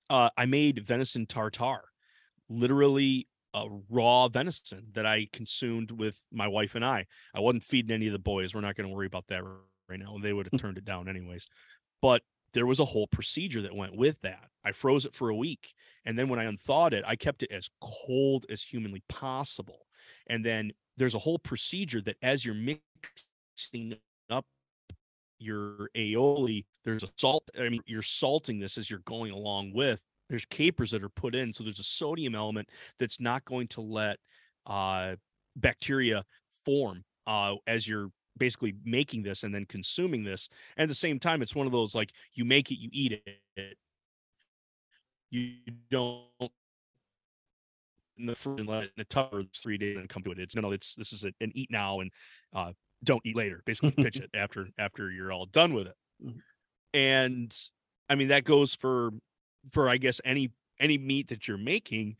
Uh, 0.09 0.29
i 0.37 0.45
made 0.45 0.85
venison 0.85 1.25
tartare 1.25 1.85
literally 2.49 3.27
uh, 3.55 3.67
raw 3.89 4.27
venison 4.27 4.83
that 4.93 5.05
I 5.05 5.29
consumed 5.31 5.91
with 5.91 6.21
my 6.31 6.47
wife 6.47 6.75
and 6.75 6.83
I. 6.83 7.05
I 7.33 7.39
wasn't 7.39 7.63
feeding 7.63 7.95
any 7.95 8.07
of 8.07 8.13
the 8.13 8.19
boys. 8.19 8.53
We're 8.53 8.61
not 8.61 8.75
going 8.75 8.89
to 8.89 8.93
worry 8.93 9.07
about 9.07 9.27
that 9.27 9.43
right 9.89 9.99
now. 9.99 10.17
They 10.21 10.33
would 10.33 10.49
have 10.51 10.59
turned 10.59 10.77
it 10.77 10.83
down 10.83 11.07
anyways. 11.07 11.47
But 12.01 12.21
there 12.53 12.65
was 12.65 12.81
a 12.81 12.85
whole 12.85 13.07
procedure 13.07 13.61
that 13.61 13.73
went 13.75 13.95
with 13.95 14.19
that. 14.23 14.49
I 14.65 14.73
froze 14.73 15.05
it 15.05 15.15
for 15.15 15.29
a 15.29 15.35
week. 15.35 15.73
And 16.05 16.19
then 16.19 16.27
when 16.27 16.39
I 16.39 16.43
unthawed 16.43 16.93
it, 16.93 17.05
I 17.07 17.15
kept 17.15 17.43
it 17.43 17.51
as 17.51 17.69
cold 17.81 18.45
as 18.49 18.61
humanly 18.61 19.03
possible. 19.07 19.85
And 20.27 20.43
then 20.43 20.71
there's 20.97 21.15
a 21.15 21.19
whole 21.19 21.39
procedure 21.39 22.01
that 22.01 22.17
as 22.21 22.43
you're 22.43 22.55
mixing 22.55 23.95
up 24.29 24.45
your 25.39 25.89
aioli, 25.95 26.65
there's 26.83 27.03
a 27.03 27.09
salt. 27.17 27.49
I 27.57 27.69
mean, 27.69 27.81
you're 27.85 28.01
salting 28.01 28.59
this 28.59 28.77
as 28.77 28.89
you're 28.89 28.99
going 28.99 29.31
along 29.31 29.71
with. 29.73 30.01
There's 30.29 30.45
capers 30.45 30.91
that 30.91 31.03
are 31.03 31.09
put 31.09 31.35
in. 31.35 31.53
So 31.53 31.63
there's 31.63 31.79
a 31.79 31.83
sodium 31.83 32.35
element 32.35 32.69
that's 32.99 33.19
not 33.19 33.45
going 33.45 33.67
to 33.69 33.81
let 33.81 34.17
uh, 34.65 35.15
bacteria 35.55 36.23
form 36.65 37.03
uh, 37.27 37.55
as 37.67 37.87
you're 37.87 38.09
basically 38.37 38.75
making 38.83 39.23
this 39.23 39.43
and 39.43 39.53
then 39.53 39.65
consuming 39.65 40.23
this. 40.23 40.49
And 40.77 40.83
at 40.83 40.89
the 40.89 40.95
same 40.95 41.19
time, 41.19 41.41
it's 41.41 41.55
one 41.55 41.67
of 41.67 41.71
those 41.71 41.95
like 41.95 42.11
you 42.33 42.45
make 42.45 42.71
it, 42.71 42.79
you 42.79 42.89
eat 42.91 43.21
it. 43.55 43.77
You 45.31 45.53
don't 45.89 46.25
in 48.17 48.25
the 48.25 48.35
fridge 48.35 48.61
and 48.61 48.69
let 48.69 48.83
it 48.83 48.91
in 48.95 49.01
a 49.01 49.05
tub 49.05 49.31
for 49.31 49.43
three 49.53 49.77
days 49.77 49.97
and 49.97 50.07
come 50.07 50.23
to 50.23 50.31
it. 50.31 50.39
It's 50.39 50.55
no, 50.55 50.61
no. 50.61 50.71
It's 50.71 50.95
this 50.95 51.11
is 51.11 51.23
a, 51.25 51.33
an 51.41 51.51
eat 51.55 51.69
now 51.71 51.99
and 51.99 52.11
uh, 52.55 52.71
don't 53.03 53.21
eat 53.25 53.35
later. 53.35 53.61
Basically, 53.65 53.91
pitch 54.03 54.17
it 54.17 54.29
after 54.33 54.67
after 54.77 55.11
you're 55.11 55.31
all 55.31 55.45
done 55.47 55.73
with 55.73 55.87
it. 55.87 55.95
Mhm. 56.23 56.39
And 56.93 57.57
I 58.09 58.15
mean 58.15 58.29
that 58.29 58.45
goes 58.45 58.73
for 58.73 59.11
for 59.71 59.89
I 59.89 59.97
guess 59.97 60.21
any 60.25 60.51
any 60.79 60.97
meat 60.97 61.29
that 61.29 61.47
you're 61.47 61.57
making. 61.57 62.17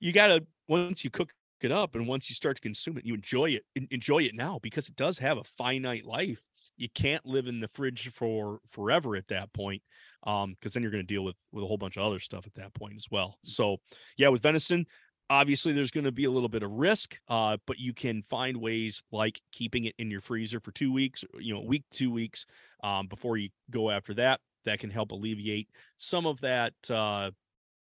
You 0.00 0.12
gotta 0.12 0.46
once 0.68 1.04
you 1.04 1.10
cook 1.10 1.32
it 1.60 1.72
up 1.72 1.94
and 1.94 2.06
once 2.06 2.30
you 2.30 2.34
start 2.34 2.56
to 2.56 2.62
consume 2.62 2.98
it, 2.98 3.06
you 3.06 3.14
enjoy 3.14 3.50
it. 3.50 3.64
Enjoy 3.90 4.18
it 4.18 4.34
now 4.34 4.58
because 4.62 4.88
it 4.88 4.96
does 4.96 5.18
have 5.18 5.38
a 5.38 5.44
finite 5.56 6.04
life. 6.04 6.40
You 6.76 6.88
can't 6.88 7.26
live 7.26 7.48
in 7.48 7.60
the 7.60 7.68
fridge 7.68 8.12
for 8.12 8.60
forever 8.70 9.16
at 9.16 9.28
that 9.28 9.52
point, 9.52 9.82
um, 10.24 10.54
because 10.54 10.74
then 10.74 10.82
you're 10.82 10.92
going 10.92 11.02
to 11.02 11.14
deal 11.14 11.24
with 11.24 11.34
with 11.50 11.64
a 11.64 11.66
whole 11.66 11.78
bunch 11.78 11.96
of 11.96 12.04
other 12.04 12.20
stuff 12.20 12.46
at 12.46 12.54
that 12.54 12.74
point 12.74 12.94
as 12.96 13.06
well. 13.10 13.38
So, 13.42 13.78
yeah, 14.16 14.28
with 14.28 14.42
venison, 14.42 14.86
obviously 15.30 15.72
there's 15.72 15.90
going 15.90 16.04
to 16.04 16.12
be 16.12 16.24
a 16.24 16.30
little 16.30 16.48
bit 16.48 16.62
of 16.62 16.70
risk, 16.70 17.18
uh, 17.28 17.56
but 17.66 17.78
you 17.78 17.92
can 17.92 18.22
find 18.22 18.56
ways 18.58 19.02
like 19.10 19.40
keeping 19.52 19.84
it 19.84 19.94
in 19.98 20.10
your 20.10 20.20
freezer 20.20 20.60
for 20.60 20.70
two 20.72 20.92
weeks, 20.92 21.24
you 21.38 21.52
know, 21.52 21.60
week, 21.60 21.84
two 21.90 22.10
weeks, 22.10 22.46
um, 22.82 23.06
before 23.08 23.36
you 23.36 23.48
go 23.70 23.90
after 23.90 24.14
that. 24.14 24.40
That 24.64 24.78
can 24.78 24.90
help 24.90 25.12
alleviate 25.12 25.68
some 25.96 26.26
of 26.26 26.40
that 26.42 26.74
uh, 26.90 27.30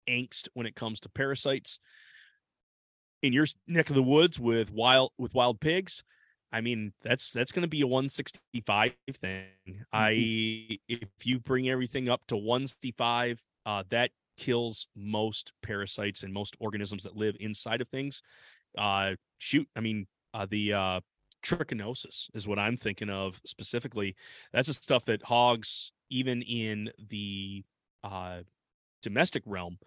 angst 0.08 0.48
when 0.54 0.66
it 0.66 0.76
comes 0.76 1.00
to 1.00 1.08
parasites. 1.08 1.78
In 3.22 3.32
your 3.32 3.46
neck 3.66 3.88
of 3.88 3.96
the 3.96 4.02
woods 4.02 4.38
with 4.38 4.70
wild 4.70 5.10
with 5.18 5.34
wild 5.34 5.60
pigs, 5.60 6.04
I 6.52 6.60
mean 6.60 6.92
that's 7.02 7.32
that's 7.32 7.52
going 7.52 7.62
to 7.62 7.68
be 7.68 7.80
a 7.80 7.86
165 7.86 8.92
thing. 9.20 9.44
Mm-hmm. 9.68 9.82
I 9.92 10.78
if 10.88 11.08
you 11.24 11.40
bring 11.40 11.68
everything 11.68 12.08
up 12.08 12.22
to 12.28 12.36
165, 12.36 13.42
uh, 13.64 13.82
that 13.90 14.10
kills 14.36 14.86
most 14.94 15.52
parasites 15.62 16.22
and 16.22 16.32
most 16.32 16.56
organisms 16.60 17.02
that 17.04 17.16
live 17.16 17.36
inside 17.40 17.80
of 17.80 17.88
things. 17.88 18.22
Uh, 18.76 19.14
shoot, 19.38 19.68
I 19.74 19.80
mean 19.80 20.06
uh, 20.34 20.46
the 20.48 20.72
uh, 20.74 21.00
trichinosis 21.44 22.28
is 22.34 22.46
what 22.46 22.58
I'm 22.58 22.76
thinking 22.76 23.10
of 23.10 23.40
specifically. 23.44 24.16
That's 24.52 24.68
the 24.68 24.74
stuff 24.74 25.04
that 25.06 25.22
hogs, 25.22 25.92
even 26.10 26.42
in 26.42 26.90
the 27.08 27.64
uh, 28.04 28.40
domestic 29.02 29.42
realm, 29.46 29.78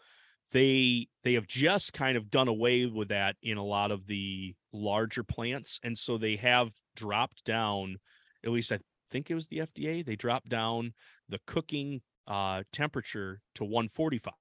they 0.52 1.08
they 1.24 1.34
have 1.34 1.48
just 1.48 1.94
kind 1.94 2.18
of 2.18 2.30
done 2.30 2.48
away 2.48 2.86
with 2.86 3.10
that 3.10 3.36
in 3.44 3.58
a 3.58 3.64
lot 3.64 3.92
of 3.92 4.08
the 4.08 4.56
larger 4.74 5.24
plants, 5.24 5.80
and 5.84 5.98
so 5.98 6.18
they 6.18 6.36
have 6.38 6.72
dropped 6.96 7.44
down. 7.46 7.98
At 8.44 8.52
least 8.52 8.72
I 8.72 8.80
think 9.12 9.30
it 9.30 9.36
was 9.36 9.48
the 9.48 9.60
FDA. 9.60 10.06
They 10.06 10.16
dropped 10.16 10.50
down 10.50 10.94
the 11.28 11.40
cooking 11.46 12.02
uh, 12.28 12.64
temperature 12.72 13.42
to 13.56 13.64
145 13.64 14.34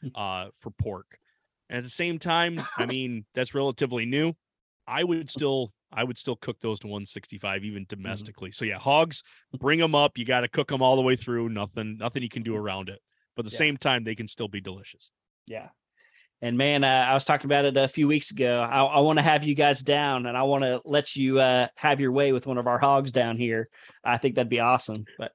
hmm. 0.00 0.08
uh, 0.14 0.46
for 0.58 0.70
pork. 0.70 1.18
And 1.68 1.78
at 1.78 1.84
the 1.84 1.90
same 1.90 2.18
time, 2.18 2.60
I 2.76 2.86
mean 2.86 3.26
that's 3.34 3.54
relatively 3.54 4.06
new. 4.06 4.34
I 4.86 5.04
would 5.04 5.30
still 5.30 5.72
I 5.94 6.04
would 6.04 6.18
still 6.18 6.36
cook 6.36 6.60
those 6.60 6.80
to 6.80 6.86
165 6.86 7.64
even 7.64 7.82
mm-hmm. 7.82 7.88
domestically. 7.88 8.50
Mm-hmm. 8.50 8.54
So 8.54 8.64
yeah, 8.64 8.78
hogs, 8.78 9.22
bring 9.58 9.78
them 9.78 9.94
up. 9.94 10.18
You 10.18 10.24
got 10.24 10.40
to 10.40 10.48
cook 10.48 10.68
them 10.68 10.82
all 10.82 10.96
the 10.96 11.02
way 11.02 11.16
through. 11.16 11.48
Nothing 11.48 11.98
nothing 11.98 12.22
you 12.22 12.28
can 12.28 12.42
do 12.42 12.56
around 12.56 12.88
it. 12.88 13.00
But 13.36 13.46
at 13.46 13.50
the 13.50 13.54
yeah. 13.54 13.58
same 13.58 13.76
time, 13.76 14.04
they 14.04 14.14
can 14.14 14.28
still 14.28 14.48
be 14.48 14.60
delicious. 14.60 15.10
Yeah. 15.46 15.68
And 16.42 16.58
man, 16.58 16.84
uh, 16.84 17.06
I 17.08 17.14
was 17.14 17.24
talking 17.24 17.48
about 17.48 17.64
it 17.64 17.76
a 17.76 17.88
few 17.88 18.06
weeks 18.06 18.30
ago. 18.30 18.60
I, 18.60 18.82
I 18.82 19.00
want 19.00 19.18
to 19.18 19.22
have 19.22 19.44
you 19.44 19.54
guys 19.54 19.80
down, 19.80 20.26
and 20.26 20.36
I 20.36 20.42
want 20.42 20.62
to 20.62 20.82
let 20.84 21.16
you 21.16 21.40
uh, 21.40 21.68
have 21.76 22.00
your 22.00 22.12
way 22.12 22.32
with 22.32 22.46
one 22.46 22.58
of 22.58 22.66
our 22.66 22.78
hogs 22.78 23.10
down 23.10 23.38
here. 23.38 23.68
I 24.04 24.18
think 24.18 24.34
that'd 24.34 24.50
be 24.50 24.60
awesome. 24.60 25.06
But 25.16 25.32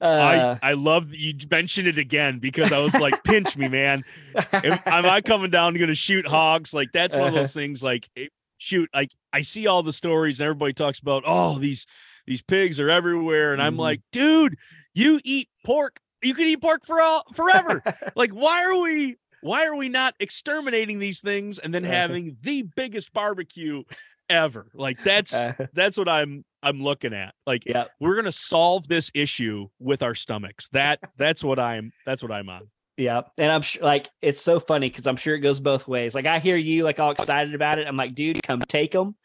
uh, 0.00 0.58
I 0.62 0.70
I 0.70 0.72
love 0.74 1.10
that 1.10 1.18
you 1.18 1.34
mentioned 1.50 1.88
it 1.88 1.98
again 1.98 2.38
because 2.38 2.70
I 2.70 2.78
was 2.78 2.94
like, 2.94 3.24
pinch 3.24 3.56
me, 3.56 3.66
man. 3.66 4.04
Am, 4.52 4.78
am 4.84 5.06
I 5.06 5.22
coming 5.22 5.50
down 5.50 5.74
going 5.74 5.88
to 5.88 5.94
shoot 5.94 6.26
hogs? 6.26 6.74
Like 6.74 6.92
that's 6.92 7.16
one 7.16 7.28
of 7.28 7.34
those 7.34 7.52
things. 7.54 7.82
Like, 7.82 8.08
it, 8.14 8.30
shoot, 8.58 8.88
like 8.94 9.10
I 9.32 9.40
see 9.42 9.66
all 9.66 9.82
the 9.82 9.92
stories 9.92 10.40
and 10.40 10.46
everybody 10.46 10.72
talks 10.72 10.98
about, 10.98 11.24
oh, 11.26 11.58
these 11.58 11.86
these 12.26 12.42
pigs 12.42 12.80
are 12.80 12.90
everywhere, 12.90 13.52
and 13.52 13.62
I'm 13.62 13.74
mm-hmm. 13.74 13.80
like, 13.80 14.00
dude, 14.10 14.56
you 14.94 15.20
eat 15.24 15.48
pork 15.64 16.00
you 16.22 16.34
can 16.34 16.46
eat 16.46 16.60
pork 16.60 16.84
for 16.84 17.00
all 17.00 17.24
forever. 17.34 17.82
like, 18.16 18.30
why 18.30 18.64
are 18.64 18.80
we 18.80 19.16
why 19.42 19.66
are 19.66 19.76
we 19.76 19.88
not 19.88 20.14
exterminating 20.18 20.98
these 20.98 21.20
things 21.20 21.58
and 21.58 21.72
then 21.72 21.84
having 21.84 22.36
the 22.42 22.62
biggest 22.74 23.12
barbecue 23.12 23.82
ever? 24.28 24.68
Like 24.74 25.02
that's 25.04 25.34
that's 25.72 25.98
what 25.98 26.08
I'm 26.08 26.44
I'm 26.62 26.82
looking 26.82 27.12
at. 27.12 27.34
Like 27.46 27.64
yeah. 27.66 27.84
we're 28.00 28.16
gonna 28.16 28.32
solve 28.32 28.88
this 28.88 29.10
issue 29.14 29.68
with 29.78 30.02
our 30.02 30.14
stomachs. 30.14 30.68
That 30.72 31.00
that's 31.16 31.44
what 31.44 31.58
I'm 31.58 31.92
that's 32.04 32.22
what 32.22 32.32
I'm 32.32 32.48
on. 32.48 32.68
Yeah. 32.96 33.22
And 33.36 33.52
I'm 33.52 33.62
sure 33.62 33.82
like 33.82 34.08
it's 34.22 34.40
so 34.40 34.58
funny 34.58 34.88
because 34.88 35.06
I'm 35.06 35.16
sure 35.16 35.34
it 35.34 35.40
goes 35.40 35.60
both 35.60 35.86
ways. 35.86 36.14
Like 36.14 36.26
I 36.26 36.38
hear 36.38 36.56
you 36.56 36.84
like 36.84 36.98
all 36.98 37.10
excited 37.10 37.54
about 37.54 37.78
it. 37.78 37.86
I'm 37.86 37.96
like, 37.96 38.14
dude, 38.14 38.42
come 38.42 38.60
take 38.60 38.92
them. 38.92 39.16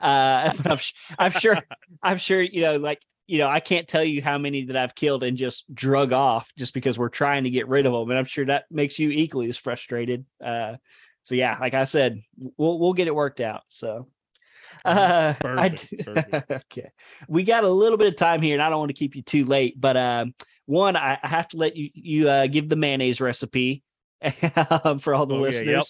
Uh, 0.00 0.52
I'm, 0.64 0.78
I'm 1.18 1.32
sure, 1.32 1.58
I'm 2.02 2.18
sure, 2.18 2.40
you 2.40 2.62
know, 2.62 2.76
like 2.76 3.00
you 3.30 3.38
know, 3.38 3.48
I 3.48 3.60
can't 3.60 3.86
tell 3.86 4.02
you 4.02 4.20
how 4.20 4.38
many 4.38 4.64
that 4.64 4.76
I've 4.76 4.96
killed 4.96 5.22
and 5.22 5.36
just 5.36 5.72
drug 5.72 6.12
off 6.12 6.52
just 6.58 6.74
because 6.74 6.98
we're 6.98 7.08
trying 7.10 7.44
to 7.44 7.50
get 7.50 7.68
rid 7.68 7.86
of 7.86 7.92
them. 7.92 8.10
And 8.10 8.18
I'm 8.18 8.24
sure 8.24 8.44
that 8.46 8.64
makes 8.72 8.98
you 8.98 9.10
equally 9.10 9.48
as 9.48 9.56
frustrated. 9.56 10.24
Uh, 10.42 10.78
so 11.22 11.36
yeah, 11.36 11.56
like 11.60 11.74
I 11.74 11.84
said, 11.84 12.22
we'll 12.56 12.80
we'll 12.80 12.92
get 12.92 13.06
it 13.06 13.14
worked 13.14 13.40
out. 13.40 13.62
So 13.68 14.08
uh, 14.84 15.34
perfect, 15.40 15.94
perfect. 16.04 16.50
okay, 16.50 16.90
we 17.28 17.44
got 17.44 17.62
a 17.62 17.68
little 17.68 17.98
bit 17.98 18.08
of 18.08 18.16
time 18.16 18.42
here, 18.42 18.54
and 18.54 18.62
I 18.62 18.68
don't 18.68 18.80
want 18.80 18.90
to 18.90 18.98
keep 18.98 19.14
you 19.14 19.22
too 19.22 19.44
late. 19.44 19.80
But 19.80 19.96
um, 19.96 20.34
one, 20.70 20.96
I, 20.96 21.18
I 21.22 21.28
have 21.28 21.48
to 21.48 21.56
let 21.56 21.76
you 21.76 21.90
you 21.94 22.28
uh, 22.28 22.46
give 22.46 22.68
the 22.68 22.76
mayonnaise 22.76 23.20
recipe 23.20 23.82
for 25.00 25.14
all 25.14 25.26
the 25.26 25.34
oh, 25.34 25.40
listeners. 25.40 25.66
Yeah, 25.66 25.76
yep. 25.76 25.84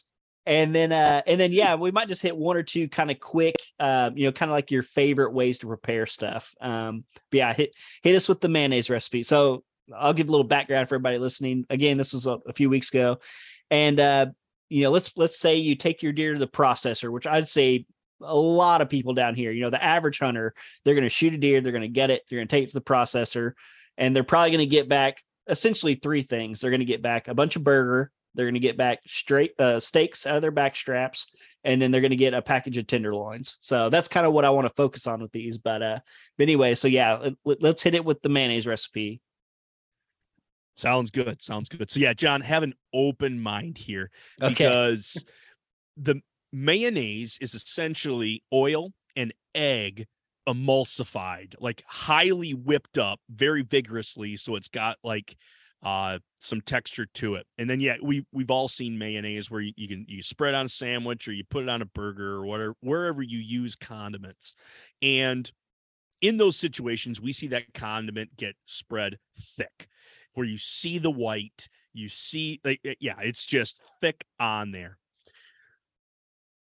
and 0.46 0.74
then 0.74 0.92
uh 0.92 1.22
and 1.26 1.40
then 1.40 1.52
yeah 1.52 1.74
we 1.74 1.90
might 1.90 2.08
just 2.08 2.22
hit 2.22 2.36
one 2.36 2.56
or 2.56 2.62
two 2.62 2.88
kind 2.88 3.10
of 3.10 3.20
quick 3.20 3.56
uh 3.78 4.10
you 4.14 4.26
know 4.26 4.32
kind 4.32 4.50
of 4.50 4.54
like 4.54 4.70
your 4.70 4.82
favorite 4.82 5.32
ways 5.32 5.58
to 5.58 5.66
prepare 5.66 6.06
stuff. 6.06 6.54
Um 6.60 7.04
but 7.30 7.38
yeah 7.38 7.52
hit 7.52 7.74
hit 8.02 8.14
us 8.14 8.28
with 8.28 8.40
the 8.40 8.48
mayonnaise 8.48 8.90
recipe. 8.90 9.22
So 9.22 9.64
i'll 9.96 10.12
give 10.12 10.28
a 10.28 10.30
little 10.30 10.46
background 10.46 10.88
for 10.88 10.94
everybody 10.94 11.18
listening. 11.18 11.66
Again 11.68 11.98
this 11.98 12.12
was 12.12 12.26
a, 12.26 12.38
a 12.46 12.52
few 12.52 12.70
weeks 12.70 12.90
ago. 12.90 13.18
And 13.70 13.98
uh 14.00 14.26
you 14.70 14.84
know 14.84 14.90
let's 14.90 15.12
let's 15.16 15.38
say 15.38 15.56
you 15.56 15.74
take 15.74 16.02
your 16.02 16.12
deer 16.12 16.32
to 16.32 16.38
the 16.38 16.46
processor 16.46 17.10
which 17.10 17.26
i'd 17.26 17.48
say 17.48 17.84
a 18.22 18.36
lot 18.36 18.80
of 18.80 18.88
people 18.88 19.12
down 19.14 19.34
here 19.34 19.50
you 19.50 19.62
know 19.62 19.70
the 19.70 19.82
average 19.82 20.18
hunter 20.18 20.54
they're 20.84 20.94
going 20.94 21.02
to 21.02 21.10
shoot 21.10 21.34
a 21.34 21.38
deer 21.38 21.60
they're 21.60 21.72
going 21.72 21.82
to 21.82 21.88
get 21.88 22.10
it 22.10 22.22
they're 22.28 22.38
going 22.38 22.48
to 22.48 22.56
take 22.56 22.64
it 22.64 22.68
to 22.68 22.74
the 22.74 22.80
processor 22.80 23.52
and 24.00 24.16
they're 24.16 24.24
probably 24.24 24.50
going 24.50 24.58
to 24.58 24.66
get 24.66 24.88
back 24.88 25.22
essentially 25.48 25.94
three 25.94 26.22
things 26.22 26.60
they're 26.60 26.70
going 26.70 26.80
to 26.80 26.86
get 26.86 27.02
back 27.02 27.28
a 27.28 27.34
bunch 27.34 27.54
of 27.54 27.62
burger 27.62 28.10
they're 28.34 28.46
going 28.46 28.54
to 28.54 28.60
get 28.60 28.76
back 28.76 29.00
straight 29.06 29.58
uh, 29.58 29.80
steaks 29.80 30.26
out 30.26 30.36
of 30.36 30.42
their 30.42 30.50
back 30.50 30.76
straps, 30.76 31.32
and 31.64 31.80
then 31.80 31.90
they're 31.90 32.00
going 32.00 32.10
to 32.10 32.16
get 32.16 32.34
a 32.34 32.42
package 32.42 32.78
of 32.78 32.86
tenderloins. 32.86 33.58
So 33.60 33.90
that's 33.90 34.08
kind 34.08 34.26
of 34.26 34.32
what 34.32 34.44
I 34.44 34.50
want 34.50 34.66
to 34.66 34.74
focus 34.74 35.06
on 35.06 35.20
with 35.20 35.32
these. 35.32 35.58
But 35.58 35.82
uh, 35.82 35.98
but 36.38 36.42
anyway, 36.42 36.74
so 36.74 36.88
yeah, 36.88 37.30
let, 37.44 37.62
let's 37.62 37.82
hit 37.82 37.94
it 37.94 38.04
with 38.04 38.22
the 38.22 38.28
mayonnaise 38.28 38.66
recipe. 38.66 39.20
Sounds 40.76 41.10
good. 41.10 41.42
Sounds 41.42 41.68
good. 41.68 41.90
So 41.90 42.00
yeah, 42.00 42.14
John, 42.14 42.40
have 42.40 42.62
an 42.62 42.74
open 42.94 43.40
mind 43.40 43.76
here 43.76 44.10
okay. 44.40 44.48
because 44.48 45.22
the 45.96 46.22
mayonnaise 46.52 47.38
is 47.40 47.54
essentially 47.54 48.42
oil 48.52 48.92
and 49.16 49.34
egg 49.54 50.06
emulsified, 50.52 51.54
like 51.60 51.82
highly 51.86 52.54
whipped 52.54 52.98
up 52.98 53.20
very 53.30 53.62
vigorously. 53.62 54.36
So 54.36 54.56
it's 54.56 54.68
got 54.68 54.96
like 55.02 55.36
uh 55.82 56.18
some 56.38 56.60
texture 56.60 57.06
to 57.14 57.36
it 57.36 57.46
and 57.56 57.68
then 57.68 57.80
yeah 57.80 57.96
we 58.02 58.24
we've 58.32 58.50
all 58.50 58.68
seen 58.68 58.98
mayonnaise 58.98 59.50
where 59.50 59.62
you, 59.62 59.72
you, 59.76 59.88
can 59.88 60.04
you 60.08 60.22
spread 60.22 60.54
on 60.54 60.66
a 60.66 60.68
sandwich 60.68 61.26
or 61.26 61.32
you 61.32 61.42
put 61.48 61.62
it 61.62 61.68
on 61.70 61.80
a 61.80 61.86
burger 61.86 62.34
or 62.34 62.44
whatever 62.44 62.74
wherever 62.80 63.22
you 63.22 63.38
use 63.38 63.76
condiments 63.76 64.54
and 65.00 65.52
in 66.20 66.36
those 66.36 66.56
situations 66.56 67.18
we 67.20 67.32
see 67.32 67.46
that 67.46 67.72
condiment 67.72 68.36
get 68.36 68.54
spread 68.66 69.18
thick 69.38 69.88
where 70.34 70.46
you 70.46 70.58
see 70.58 70.98
the 70.98 71.10
white 71.10 71.68
you 71.94 72.08
see 72.08 72.60
like 72.62 72.80
yeah 73.00 73.16
it's 73.20 73.46
just 73.46 73.80
thick 74.02 74.22
on 74.38 74.72
there 74.72 74.98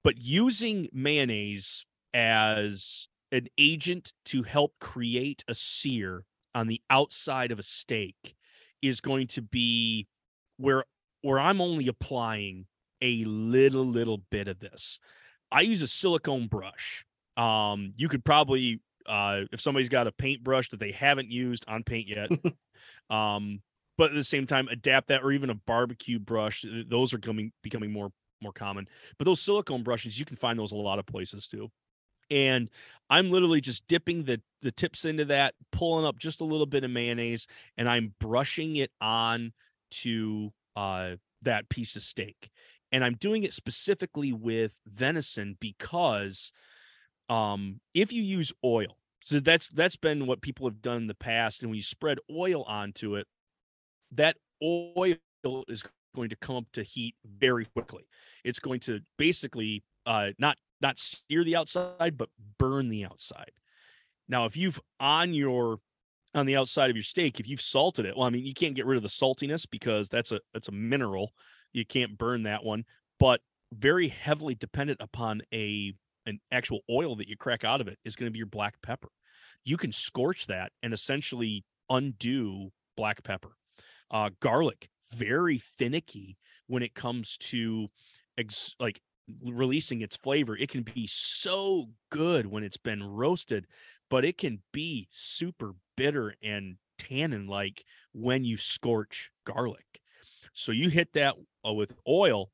but 0.02 0.18
using 0.18 0.88
mayonnaise 0.92 1.86
as 2.12 3.08
an 3.34 3.48
agent 3.58 4.12
to 4.26 4.44
help 4.44 4.74
create 4.80 5.44
a 5.48 5.54
sear 5.54 6.24
on 6.54 6.68
the 6.68 6.80
outside 6.88 7.50
of 7.50 7.58
a 7.58 7.64
steak 7.64 8.36
is 8.80 9.00
going 9.00 9.26
to 9.26 9.42
be 9.42 10.06
where 10.56 10.84
where 11.22 11.40
I'm 11.40 11.60
only 11.60 11.88
applying 11.88 12.66
a 13.02 13.24
little 13.24 13.84
little 13.84 14.18
bit 14.30 14.46
of 14.46 14.60
this. 14.60 15.00
I 15.50 15.62
use 15.62 15.82
a 15.82 15.88
silicone 15.88 16.46
brush. 16.46 17.04
Um, 17.36 17.92
you 17.96 18.08
could 18.08 18.24
probably 18.24 18.80
uh, 19.06 19.40
if 19.50 19.60
somebody's 19.60 19.88
got 19.88 20.06
a 20.06 20.12
paintbrush 20.12 20.70
that 20.70 20.78
they 20.78 20.92
haven't 20.92 21.28
used 21.28 21.64
on 21.66 21.82
paint 21.82 22.08
yet, 22.08 22.30
um, 23.10 23.60
but 23.98 24.10
at 24.10 24.14
the 24.14 24.24
same 24.24 24.46
time 24.46 24.68
adapt 24.68 25.08
that 25.08 25.24
or 25.24 25.32
even 25.32 25.50
a 25.50 25.54
barbecue 25.54 26.20
brush. 26.20 26.64
Those 26.88 27.12
are 27.12 27.18
coming 27.18 27.50
becoming 27.64 27.90
more 27.90 28.10
more 28.40 28.52
common. 28.52 28.86
But 29.18 29.24
those 29.24 29.40
silicone 29.40 29.82
brushes, 29.82 30.20
you 30.20 30.24
can 30.24 30.36
find 30.36 30.56
those 30.56 30.70
a 30.70 30.76
lot 30.76 31.00
of 31.00 31.06
places 31.06 31.48
too 31.48 31.72
and 32.34 32.68
I'm 33.08 33.30
literally 33.30 33.60
just 33.60 33.86
dipping 33.86 34.24
the 34.24 34.42
the 34.60 34.72
tips 34.72 35.04
into 35.04 35.24
that, 35.26 35.54
pulling 35.70 36.04
up 36.04 36.18
just 36.18 36.40
a 36.40 36.44
little 36.44 36.66
bit 36.66 36.84
of 36.84 36.90
mayonnaise, 36.90 37.46
and 37.76 37.88
I'm 37.88 38.14
brushing 38.18 38.76
it 38.76 38.90
on 39.00 39.52
to 40.02 40.52
uh, 40.74 41.16
that 41.42 41.68
piece 41.68 41.96
of 41.96 42.02
steak. 42.02 42.50
And 42.90 43.04
I'm 43.04 43.14
doing 43.14 43.44
it 43.44 43.52
specifically 43.52 44.32
with 44.32 44.72
venison 44.86 45.56
because 45.60 46.52
um, 47.28 47.80
if 47.92 48.12
you 48.12 48.22
use 48.22 48.52
oil, 48.64 48.98
so 49.22 49.38
that's 49.38 49.68
that's 49.68 49.96
been 49.96 50.26
what 50.26 50.42
people 50.42 50.66
have 50.66 50.82
done 50.82 50.96
in 50.96 51.06
the 51.06 51.14
past, 51.14 51.62
and 51.62 51.70
when 51.70 51.76
you 51.76 51.82
spread 51.82 52.18
oil 52.30 52.64
onto 52.64 53.14
it, 53.14 53.26
that 54.10 54.36
oil 54.62 55.16
is 55.68 55.84
going 56.16 56.30
to 56.30 56.36
come 56.36 56.56
up 56.56 56.66
to 56.72 56.82
heat 56.82 57.14
very 57.24 57.66
quickly. 57.66 58.06
It's 58.44 58.58
going 58.58 58.80
to 58.80 59.00
basically 59.18 59.84
uh, 60.06 60.30
not 60.38 60.56
not 60.84 60.98
sear 61.00 61.42
the 61.42 61.56
outside, 61.56 62.16
but 62.16 62.28
burn 62.58 62.90
the 62.90 63.04
outside. 63.04 63.52
Now, 64.28 64.44
if 64.44 64.56
you've 64.56 64.80
on 65.00 65.34
your 65.34 65.78
on 66.34 66.46
the 66.46 66.56
outside 66.56 66.90
of 66.90 66.96
your 66.96 67.02
steak, 67.02 67.40
if 67.40 67.48
you've 67.48 67.60
salted 67.60 68.06
it, 68.06 68.16
well, 68.16 68.26
I 68.26 68.30
mean, 68.30 68.44
you 68.44 68.54
can't 68.54 68.74
get 68.74 68.86
rid 68.86 68.96
of 68.96 69.02
the 69.02 69.08
saltiness 69.08 69.66
because 69.68 70.08
that's 70.08 70.30
a 70.30 70.40
that's 70.52 70.68
a 70.68 70.72
mineral. 70.72 71.32
You 71.72 71.86
can't 71.86 72.18
burn 72.18 72.44
that 72.44 72.64
one, 72.64 72.84
but 73.18 73.40
very 73.72 74.08
heavily 74.08 74.54
dependent 74.54 75.00
upon 75.00 75.42
a 75.52 75.94
an 76.26 76.40
actual 76.52 76.80
oil 76.90 77.16
that 77.16 77.28
you 77.28 77.36
crack 77.36 77.64
out 77.64 77.80
of 77.80 77.88
it 77.88 77.98
is 78.04 78.16
going 78.16 78.26
to 78.26 78.32
be 78.32 78.38
your 78.38 78.46
black 78.46 78.80
pepper. 78.82 79.08
You 79.64 79.76
can 79.76 79.92
scorch 79.92 80.46
that 80.46 80.72
and 80.82 80.92
essentially 80.92 81.64
undo 81.90 82.70
black 82.96 83.22
pepper. 83.22 83.56
Uh, 84.10 84.30
garlic, 84.40 84.88
very 85.14 85.58
finicky 85.78 86.36
when 86.66 86.82
it 86.82 86.94
comes 86.94 87.36
to 87.38 87.88
ex- 88.38 88.74
like 88.78 89.00
releasing 89.42 90.00
its 90.00 90.16
flavor. 90.16 90.56
It 90.56 90.70
can 90.70 90.82
be 90.82 91.06
so 91.06 91.88
good 92.10 92.46
when 92.46 92.64
it's 92.64 92.76
been 92.76 93.02
roasted, 93.02 93.66
but 94.10 94.24
it 94.24 94.38
can 94.38 94.60
be 94.72 95.08
super 95.10 95.74
bitter 95.96 96.34
and 96.42 96.76
tannin 96.98 97.46
like 97.46 97.84
when 98.12 98.44
you 98.44 98.56
scorch 98.56 99.30
garlic. 99.44 100.00
So 100.52 100.72
you 100.72 100.88
hit 100.88 101.12
that 101.14 101.34
uh, 101.66 101.72
with 101.72 101.94
oil 102.06 102.50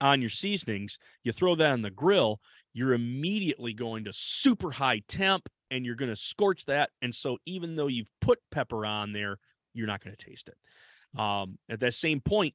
on 0.00 0.20
your 0.20 0.30
seasonings, 0.30 0.98
you 1.22 1.32
throw 1.32 1.54
that 1.56 1.72
on 1.72 1.82
the 1.82 1.90
grill, 1.90 2.40
you're 2.72 2.94
immediately 2.94 3.72
going 3.72 4.04
to 4.04 4.12
super 4.12 4.70
high 4.70 5.02
temp 5.08 5.48
and 5.70 5.84
you're 5.84 5.94
going 5.94 6.10
to 6.10 6.16
scorch 6.16 6.64
that. 6.66 6.90
And 7.02 7.14
so 7.14 7.38
even 7.46 7.76
though 7.76 7.86
you've 7.88 8.10
put 8.20 8.38
pepper 8.50 8.86
on 8.86 9.12
there, 9.12 9.38
you're 9.74 9.86
not 9.86 10.02
going 10.02 10.14
to 10.14 10.24
taste 10.24 10.48
it. 10.48 11.20
Um, 11.20 11.58
at 11.68 11.80
that 11.80 11.94
same 11.94 12.20
point, 12.20 12.54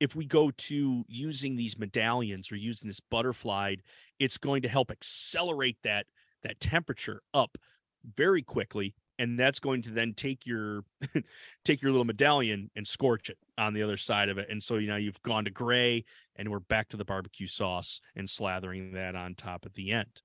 if 0.00 0.16
we 0.16 0.24
go 0.24 0.50
to 0.50 1.04
using 1.06 1.56
these 1.56 1.78
medallions 1.78 2.50
or 2.50 2.56
using 2.56 2.88
this 2.88 3.00
butterfly, 3.00 3.76
it's 4.18 4.38
going 4.38 4.62
to 4.62 4.68
help 4.68 4.90
accelerate 4.90 5.76
that 5.84 6.06
that 6.42 6.58
temperature 6.58 7.20
up 7.34 7.58
very 8.16 8.42
quickly 8.42 8.94
and 9.18 9.38
that's 9.38 9.60
going 9.60 9.82
to 9.82 9.90
then 9.90 10.14
take 10.14 10.46
your 10.46 10.82
take 11.64 11.82
your 11.82 11.90
little 11.90 12.06
medallion 12.06 12.70
and 12.74 12.88
scorch 12.88 13.28
it 13.28 13.36
on 13.58 13.74
the 13.74 13.82
other 13.82 13.98
side 13.98 14.30
of 14.30 14.38
it 14.38 14.48
and 14.48 14.62
so 14.62 14.76
you 14.76 14.88
know 14.88 14.96
you've 14.96 15.22
gone 15.22 15.44
to 15.44 15.50
gray 15.50 16.02
and 16.36 16.48
we're 16.48 16.60
back 16.60 16.88
to 16.88 16.96
the 16.96 17.04
barbecue 17.04 17.46
sauce 17.46 18.00
and 18.16 18.26
slathering 18.26 18.94
that 18.94 19.14
on 19.14 19.34
top 19.34 19.66
at 19.66 19.74
the 19.74 19.92
end. 19.92 20.22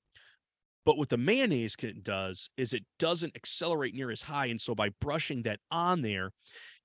But 0.85 0.97
what 0.97 1.09
the 1.09 1.17
mayonnaise 1.17 1.75
does 2.03 2.49
is 2.55 2.71
it 2.71 2.85
doesn't 2.99 3.35
accelerate 3.35 3.93
near 3.93 4.11
as 4.11 4.21
high 4.21 4.45
and 4.45 4.61
so 4.61 4.73
by 4.73 4.89
brushing 5.01 5.41
that 5.43 5.59
on 5.69 6.01
there 6.01 6.31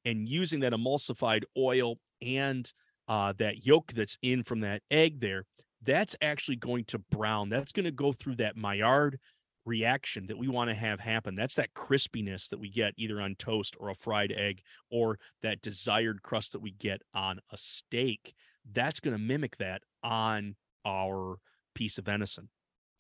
and 0.05 0.29
using 0.29 0.61
that 0.61 0.73
emulsified 0.73 1.45
oil 1.57 1.99
and 2.23 2.73
uh, 3.09 3.33
that 3.39 3.67
yolk 3.67 3.93
that's 3.93 4.17
in 4.23 4.43
from 4.43 4.61
that 4.61 4.83
egg 4.91 5.21
there 5.21 5.45
that's 5.83 6.17
actually 6.21 6.57
going 6.57 6.85
to 6.85 6.99
brown 6.99 7.49
that's 7.49 7.73
going 7.73 7.85
to 7.85 7.91
go 7.91 8.13
through 8.13 8.37
that 8.37 8.57
maillard 8.57 9.19
reaction 9.65 10.27
that 10.27 10.39
we 10.39 10.49
want 10.49 10.69
to 10.71 10.75
have 10.75 11.01
happen. 11.01 11.35
That's 11.35 11.55
that 11.55 11.75
crispiness 11.75 12.49
that 12.49 12.59
we 12.59 12.69
get 12.69 12.95
either 12.97 13.21
on 13.21 13.37
toast 13.37 13.77
or 13.79 13.91
a 13.91 13.95
fried 13.95 14.33
egg 14.33 14.63
or 14.91 15.19
that 15.43 15.63
desired 15.63 16.23
crust 16.23 16.53
that 16.53 16.63
we 16.63 16.73
get 16.73 17.03
on 17.15 17.41
a 17.51 17.57
steak. 17.57 18.35
That's 18.71 19.01
going 19.01 19.17
to 19.17 19.23
mimic 19.23 19.57
that 19.59 19.83
on 20.03 20.57
our 20.85 21.37
piece 21.75 21.99
of 21.99 22.07
venison. 22.07 22.49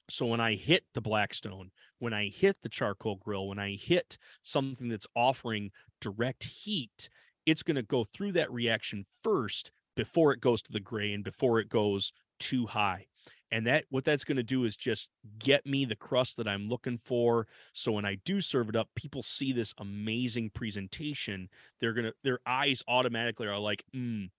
So 0.09 0.27
when 0.27 0.41
I 0.41 0.55
hit 0.55 0.85
the 0.95 1.01
Blackstone, 1.01 1.71
when 1.99 2.13
I 2.13 2.27
hit 2.27 2.57
the 2.63 2.69
charcoal 2.69 3.17
grill, 3.17 3.49
when 3.49 3.61
I 3.61 3.73
hit 3.73 4.19
something 4.43 4.89
that's 4.89 5.07
offering 5.15 5.71
direct 6.01 6.45
heat, 6.45 7.09
it's 7.51 7.65
going 7.65 7.75
to 7.75 7.83
go 7.83 8.05
through 8.05 8.31
that 8.33 8.53
reaction 8.53 9.05
first 9.25 9.73
before 9.97 10.33
it 10.33 10.41
goes 10.41 10.63
to 10.63 10.73
the 10.73 10.79
gray 10.79 11.13
and 11.13 11.25
before 11.25 11.59
it 11.59 11.69
goes 11.69 12.13
too 12.39 12.67
high. 12.67 13.07
And 13.51 13.67
that 13.67 13.87
what 13.91 14.05
that's 14.05 14.23
going 14.23 14.37
to 14.37 14.45
do 14.45 14.63
is 14.63 14.77
just 14.77 15.11
get 15.41 15.67
me 15.67 15.85
the 15.85 15.97
crust 15.97 16.37
that 16.37 16.47
i'm 16.47 16.69
looking 16.69 16.99
for. 16.99 17.49
So 17.73 17.91
when 17.91 18.05
i 18.05 18.19
do 18.25 18.41
serve 18.41 18.69
it 18.69 18.77
up 18.77 18.89
people 18.95 19.23
see 19.23 19.53
this 19.53 19.75
amazing 19.79 20.51
presentation 20.51 21.49
they're 21.81 21.93
to 21.93 22.13
their 22.23 22.39
eyes 22.47 22.85
automatically 22.87 23.49
are 23.49 23.59
like 23.59 23.85
mm, 23.95 24.31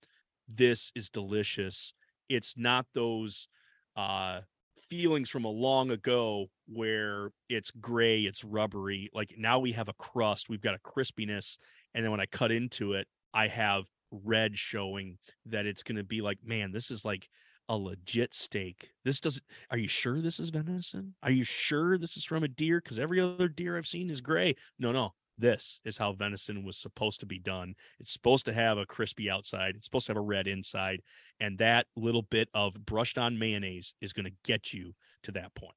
this 0.48 0.94
is 0.96 1.10
delicious. 1.10 1.94
It's 2.30 2.56
not 2.58 2.86
those 2.94 3.50
uh 3.98 4.42
feelings 4.88 5.30
from 5.30 5.46
a 5.46 5.50
long 5.50 5.90
ago 5.90 6.48
where 6.68 7.32
it's 7.48 7.72
gray 7.72 8.22
it's 8.24 8.44
rubbery 8.44 9.10
like 9.14 9.34
now 9.38 9.58
we 9.58 9.72
have 9.72 9.88
a 9.88 9.94
crust 9.94 10.50
we've 10.50 10.60
got 10.60 10.76
a 10.76 10.80
crispiness 10.80 11.58
and 11.94 12.04
then 12.04 12.12
when 12.12 12.20
i 12.20 12.26
cut 12.26 12.52
into 12.52 12.94
it 12.94 13.08
i 13.34 13.48
have 13.48 13.86
red 14.24 14.58
showing 14.58 15.18
that 15.46 15.66
it's 15.66 15.84
going 15.84 15.96
to 15.96 16.04
be 16.04 16.22
like 16.22 16.38
man 16.44 16.72
this 16.72 16.92
is 16.92 17.06
like 17.06 17.30
a 17.70 17.78
legit 17.78 18.34
steak. 18.34 18.92
This 19.06 19.22
doesn't. 19.22 19.46
Are 19.70 19.78
you 19.78 19.88
sure 19.88 20.20
this 20.20 20.42
is 20.42 20.50
venison? 20.50 21.16
Are 21.24 21.32
you 21.32 21.46
sure 21.46 21.98
this 21.98 22.18
is 22.18 22.26
from 22.26 22.44
a 22.44 22.50
deer? 22.50 22.82
Because 22.82 23.00
every 23.00 23.22
other 23.22 23.48
deer 23.48 23.78
I've 23.78 23.88
seen 23.88 24.10
is 24.10 24.20
gray. 24.20 24.56
No, 24.78 24.92
no. 24.92 25.14
This 25.38 25.80
is 25.86 25.98
how 25.98 26.12
venison 26.12 26.66
was 26.66 26.78
supposed 26.78 27.22
to 27.22 27.26
be 27.26 27.40
done. 27.40 27.74
It's 28.00 28.12
supposed 28.12 28.46
to 28.46 28.54
have 28.54 28.78
a 28.78 28.86
crispy 28.86 29.30
outside. 29.30 29.76
It's 29.76 29.86
supposed 29.86 30.08
to 30.08 30.12
have 30.12 30.18
a 30.18 30.22
red 30.22 30.48
inside, 30.48 31.02
and 31.40 31.58
that 31.60 31.88
little 31.96 32.24
bit 32.24 32.50
of 32.54 32.74
brushed 32.86 33.18
on 33.18 33.40
mayonnaise 33.40 33.94
is 34.02 34.14
going 34.14 34.26
to 34.26 34.36
get 34.44 34.74
you 34.74 34.94
to 35.24 35.32
that 35.32 35.56
point. 35.56 35.74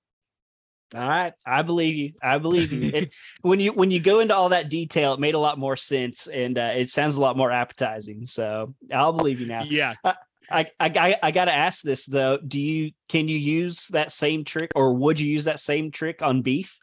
All 0.95 1.09
right, 1.09 1.32
I 1.45 1.62
believe 1.62 1.97
you. 1.97 2.12
I 2.22 2.38
believe 2.38 2.72
you. 2.72 2.90
It, 2.95 3.11
when 3.42 3.59
you 3.59 3.72
when 3.72 3.90
you 3.90 3.99
go 3.99 4.20
into 4.20 4.34
all 4.34 4.51
that 4.51 4.68
detail, 4.68 5.14
it 5.14 5.20
made 5.20 5.34
a 5.34 5.38
lot 5.40 5.59
more 5.59 5.76
sense, 5.76 6.28
and 6.28 6.57
uh, 6.57 6.72
it 6.76 6.88
sounds 6.88 7.16
a 7.16 7.20
lot 7.20 7.36
more 7.36 7.51
appetizing. 7.51 8.26
So 8.26 8.74
I'll 8.92 9.12
believe 9.12 9.40
you 9.40 9.47
now. 9.47 9.64
Yeah. 9.64 9.95
Uh, 10.05 10.12
I, 10.51 10.66
I 10.78 11.16
I 11.22 11.30
got 11.32 11.47
to 11.47 11.55
ask 11.55 11.82
this 11.82 12.07
though. 12.07 12.38
Do 12.38 12.61
you 12.61 12.92
can 13.09 13.26
you 13.26 13.36
use 13.36 13.88
that 13.88 14.12
same 14.12 14.45
trick, 14.45 14.70
or 14.76 14.95
would 14.95 15.18
you 15.18 15.28
use 15.28 15.45
that 15.45 15.59
same 15.59 15.90
trick 15.90 16.22
on 16.22 16.42
beef? 16.42 16.78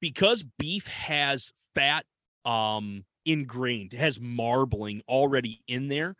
Because 0.00 0.42
beef 0.42 0.86
has 0.86 1.52
fat 1.74 2.06
um 2.46 3.04
ingrained, 3.26 3.92
has 3.92 4.18
marbling 4.18 5.02
already 5.08 5.62
in 5.68 5.88
there. 5.88 6.16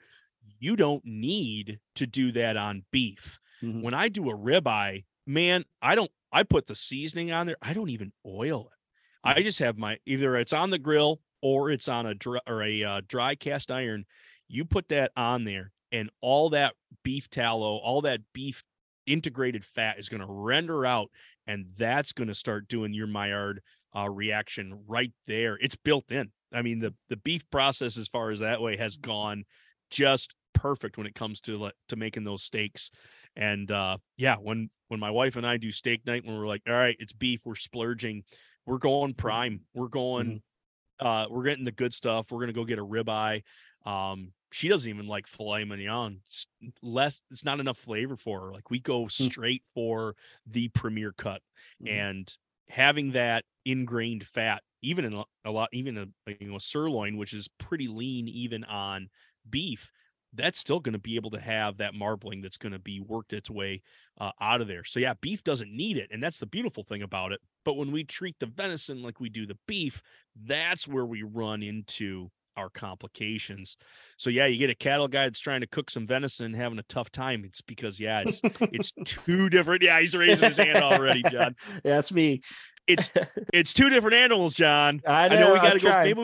You 0.59 0.77
don't 0.77 1.05
need 1.07 1.79
to 1.95 2.07
do 2.07 2.33
that 2.33 2.59
on 2.59 2.85
beef. 2.91 3.39
Mm-hmm. 3.63 3.83
When 3.83 3.95
I 3.95 4.09
do 4.09 4.29
a 4.31 4.37
ribeye, 4.37 5.05
man, 5.27 5.65
I 5.83 5.95
don't. 5.95 6.11
I 6.33 6.45
put 6.45 6.67
the 6.67 6.75
seasoning 6.75 7.33
on 7.33 7.47
there. 7.47 7.57
I 7.61 7.73
don't 7.73 7.91
even 7.91 8.13
oil 8.25 8.69
it. 8.71 8.79
I 9.23 9.43
just 9.43 9.59
have 9.59 9.77
my 9.77 9.99
either 10.07 10.37
it's 10.37 10.53
on 10.53 10.71
the 10.71 10.79
grill 10.79 11.21
or 11.43 11.71
it's 11.71 11.89
on 11.89 12.07
a 12.07 12.15
dry, 12.15 12.41
or 12.47 12.63
a 12.63 12.85
uh, 12.85 13.01
dry 13.07 13.35
cast 13.35 13.71
iron 13.71 14.07
you 14.51 14.65
put 14.65 14.89
that 14.89 15.13
on 15.17 15.45
there, 15.45 15.73
and 15.93 16.11
all 16.21 16.51
that 16.51 16.75
beef 17.05 17.31
tallow, 17.31 17.77
all 17.77 18.03
that 18.03 18.21
beef 18.35 18.65
integrated 19.07 19.65
fat 19.65 19.99
is 19.99 20.09
going 20.09 20.21
to 20.21 20.27
render 20.29 20.85
out, 20.85 21.11
and 21.47 21.67
that's 21.77 22.13
going 22.13 22.29
to 22.29 22.35
start 22.35 22.69
doing 22.69 22.93
your 22.93 23.07
Maillard 23.07 23.63
uh, 23.97 24.11
reaction 24.11 24.83
right 24.87 25.13
there. 25.27 25.57
It's 25.61 25.77
built 25.77 26.11
in. 26.11 26.33
I 26.53 26.63
mean, 26.63 26.81
the 26.81 26.95
the 27.09 27.17
beef 27.17 27.49
process, 27.51 27.97
as 27.97 28.09
far 28.09 28.31
as 28.31 28.41
that 28.41 28.61
way, 28.61 28.77
has 28.77 28.97
gone 28.97 29.45
just 29.91 30.35
perfect 30.53 30.99
when 30.99 31.07
it 31.07 31.15
comes 31.15 31.41
to 31.43 31.71
to 31.89 31.97
making 31.97 32.25
those 32.25 32.43
steaks. 32.43 32.91
And 33.37 33.71
uh, 33.71 33.99
yeah, 34.17 34.37
when 34.37 34.71
when 34.89 35.01
my 35.01 35.11
wife 35.11 35.37
and 35.37 35.47
I 35.47 35.57
do 35.57 35.71
steak 35.71 36.05
night, 36.07 36.25
when 36.25 36.37
we're 36.37 36.49
like, 36.49 36.63
all 36.69 36.75
right, 36.75 36.97
it's 36.99 37.13
beef, 37.13 37.43
we're 37.45 37.55
splurging, 37.55 38.25
we're 38.67 38.79
going 38.79 39.15
prime, 39.15 39.61
we're 39.73 39.89
going, 39.89 40.43
mm-hmm. 41.01 41.07
uh, 41.07 41.29
we're 41.29 41.45
getting 41.45 41.65
the 41.65 41.73
good 41.73 41.95
stuff. 41.95 42.31
We're 42.31 42.41
gonna 42.41 42.53
go 42.53 42.65
get 42.65 42.79
a 42.79 42.85
ribeye. 42.85 43.43
Um, 43.87 44.33
she 44.53 44.69
doesn't 44.69 44.89
even 44.89 45.07
like 45.07 45.27
filet 45.27 45.65
mignon. 45.65 46.21
It's 46.27 46.47
less, 46.83 47.23
it's 47.31 47.45
not 47.45 47.61
enough 47.61 47.79
flavor 47.79 48.17
for 48.17 48.41
her. 48.41 48.53
Like 48.53 48.69
we 48.69 48.81
go 48.81 49.05
mm. 49.05 49.11
straight 49.11 49.63
for 49.75 50.17
the 50.47 50.69
premier 50.69 51.13
cut, 51.17 51.41
mm-hmm. 51.83 51.95
and 51.95 52.37
having 52.69 53.13
that 53.13 53.45
ingrained 53.65 54.27
fat, 54.27 54.63
even 54.83 55.05
in 55.05 55.15
a, 55.15 55.25
a 55.45 55.51
lot, 55.51 55.69
even 55.73 55.97
a 55.99 56.07
you 56.41 56.49
know 56.49 56.57
a 56.57 56.61
sirloin, 56.61 57.17
which 57.17 57.33
is 57.33 57.49
pretty 57.59 57.89
lean, 57.89 58.29
even 58.29 58.65
on 58.65 59.09
beef, 59.49 59.93
that's 60.33 60.59
still 60.59 60.81
going 60.81 60.93
to 60.93 60.99
be 60.99 61.17
able 61.17 61.31
to 61.31 61.41
have 61.41 61.79
that 61.79 61.95
marbling 61.95 62.41
that's 62.41 62.59
going 62.59 62.73
to 62.73 62.79
be 62.79 63.01
worked 63.01 63.33
its 63.33 63.51
way 63.51 63.83
uh, 64.21 64.31
out 64.41 64.61
of 64.61 64.69
there. 64.69 64.85
So 64.85 65.01
yeah, 65.01 65.15
beef 65.21 65.43
doesn't 65.43 65.75
need 65.75 65.97
it, 65.97 66.11
and 66.13 66.23
that's 66.23 66.39
the 66.39 66.47
beautiful 66.47 66.85
thing 66.85 67.03
about 67.03 67.33
it. 67.33 67.41
But 67.65 67.77
when 67.77 67.93
we 67.93 68.05
treat 68.05 68.37
the 68.39 68.47
venison 68.47 69.03
like 69.03 69.21
we 69.21 69.29
do 69.29 69.47
the 69.47 69.59
beef, 69.67 70.03
that's 70.37 70.87
where 70.87 71.07
we 71.07 71.23
run 71.23 71.63
into 71.63 72.31
our 72.57 72.71
complications. 72.71 73.77
So 74.17 74.31
yeah, 74.31 74.47
you 74.47 74.59
get 74.59 74.71
a 74.71 74.75
cattle 74.75 75.09
guy 75.09 75.25
that's 75.25 75.41
trying 75.41 75.63
to 75.63 75.67
cook 75.67 75.91
some 75.91 76.07
venison 76.07 76.53
having 76.53 76.79
a 76.79 76.85
tough 76.85 77.11
time. 77.11 77.45
It's 77.45 77.61
because 77.61 77.99
yeah, 77.99 78.23
it's 78.27 78.41
it's 78.45 78.93
two 79.05 79.49
different. 79.49 79.83
Yeah, 79.83 80.01
he's 80.01 80.15
raising 80.15 80.49
his 80.49 80.57
hand 80.59 80.79
already, 80.79 81.23
John. 81.31 81.57
That's 81.83 82.13
me. 82.13 82.43
It's 82.87 83.11
it's 83.53 83.73
two 83.73 83.89
different 83.89 84.17
animals, 84.17 84.55
John. 84.55 85.01
I 85.07 85.29
know. 85.29 85.37
I 85.37 85.41
know 85.41 85.53
we 85.55 85.59
got 85.61 85.73
to 85.73 85.79
go. 85.79 86.03
Maybe 86.03 86.21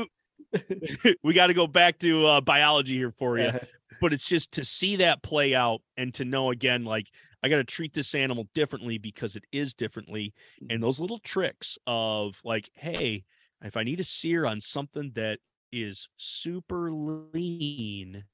we, 1.04 1.16
we 1.22 1.34
got 1.34 1.48
to 1.48 1.54
go 1.54 1.66
back 1.66 1.98
to 2.00 2.26
uh, 2.26 2.40
biology 2.40 2.96
here 2.96 3.12
for 3.18 3.38
you. 3.38 3.52
But 4.00 4.12
it's 4.12 4.28
just 4.28 4.52
to 4.52 4.64
see 4.64 4.96
that 4.96 5.22
play 5.22 5.54
out 5.54 5.82
and 5.96 6.12
to 6.14 6.24
know 6.24 6.50
again, 6.50 6.84
like 6.84 7.08
I 7.42 7.48
got 7.48 7.56
to 7.56 7.64
treat 7.64 7.94
this 7.94 8.14
animal 8.14 8.48
differently 8.54 8.98
because 8.98 9.36
it 9.36 9.44
is 9.52 9.74
differently. 9.74 10.34
And 10.60 10.70
mm-hmm. 10.70 10.82
those 10.82 11.00
little 11.00 11.18
tricks 11.18 11.78
of 11.86 12.40
like, 12.44 12.70
hey, 12.74 13.24
if 13.62 13.76
I 13.76 13.82
need 13.82 14.00
a 14.00 14.04
sear 14.04 14.46
on 14.46 14.60
something 14.60 15.12
that 15.14 15.38
is 15.72 16.08
super 16.16 16.90
lean. 16.90 18.24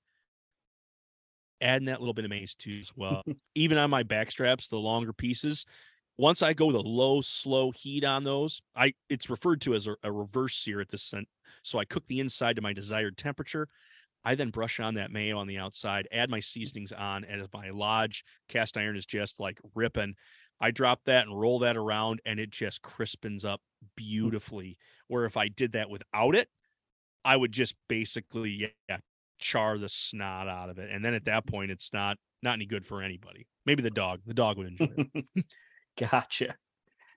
Adding 1.60 1.86
that 1.86 2.00
little 2.00 2.14
bit 2.14 2.24
of 2.24 2.30
mace 2.30 2.54
too 2.54 2.78
as 2.80 2.92
well. 2.96 3.22
Even 3.54 3.78
on 3.78 3.90
my 3.90 4.02
back 4.02 4.30
straps, 4.30 4.68
the 4.68 4.78
longer 4.78 5.12
pieces, 5.12 5.64
once 6.18 6.42
I 6.42 6.52
go 6.52 6.66
with 6.66 6.76
a 6.76 6.80
low, 6.80 7.20
slow 7.20 7.70
heat 7.70 8.04
on 8.04 8.24
those, 8.24 8.62
I 8.76 8.94
it's 9.08 9.30
referred 9.30 9.60
to 9.62 9.74
as 9.74 9.86
a, 9.86 9.96
a 10.02 10.12
reverse 10.12 10.56
sear 10.56 10.80
at 10.80 10.90
this 10.90 11.02
scent. 11.02 11.28
So 11.62 11.78
I 11.78 11.84
cook 11.84 12.06
the 12.06 12.20
inside 12.20 12.56
to 12.56 12.62
my 12.62 12.72
desired 12.72 13.16
temperature. 13.16 13.68
I 14.24 14.34
then 14.34 14.50
brush 14.50 14.80
on 14.80 14.94
that 14.94 15.10
mayo 15.10 15.38
on 15.38 15.46
the 15.46 15.58
outside, 15.58 16.08
add 16.12 16.30
my 16.30 16.40
seasonings 16.40 16.92
on, 16.92 17.24
and 17.24 17.40
as 17.40 17.48
my 17.52 17.70
lodge 17.70 18.24
cast 18.48 18.76
iron 18.76 18.96
is 18.96 19.06
just 19.06 19.40
like 19.40 19.58
ripping, 19.74 20.14
I 20.60 20.70
drop 20.70 21.00
that 21.06 21.26
and 21.26 21.38
roll 21.38 21.58
that 21.60 21.76
around, 21.76 22.20
and 22.24 22.38
it 22.38 22.50
just 22.50 22.82
crispens 22.82 23.44
up 23.44 23.60
mm. 23.84 23.88
beautifully. 23.96 24.78
Where 25.08 25.24
if 25.24 25.36
I 25.36 25.48
did 25.48 25.72
that 25.72 25.90
without 25.90 26.36
it, 26.36 26.48
I 27.24 27.36
would 27.36 27.52
just 27.52 27.74
basically 27.88 28.72
yeah 28.88 28.98
char 29.38 29.76
the 29.76 29.88
snot 29.88 30.48
out 30.48 30.70
of 30.70 30.78
it, 30.78 30.90
and 30.90 31.04
then 31.04 31.14
at 31.14 31.24
that 31.24 31.46
point, 31.46 31.70
it's 31.70 31.92
not 31.92 32.16
not 32.42 32.54
any 32.54 32.66
good 32.66 32.86
for 32.86 33.02
anybody. 33.02 33.46
Maybe 33.66 33.82
the 33.82 33.90
dog. 33.90 34.20
The 34.26 34.34
dog 34.34 34.56
would 34.58 34.66
enjoy 34.68 34.88
it. 34.96 35.44
gotcha. 35.98 36.56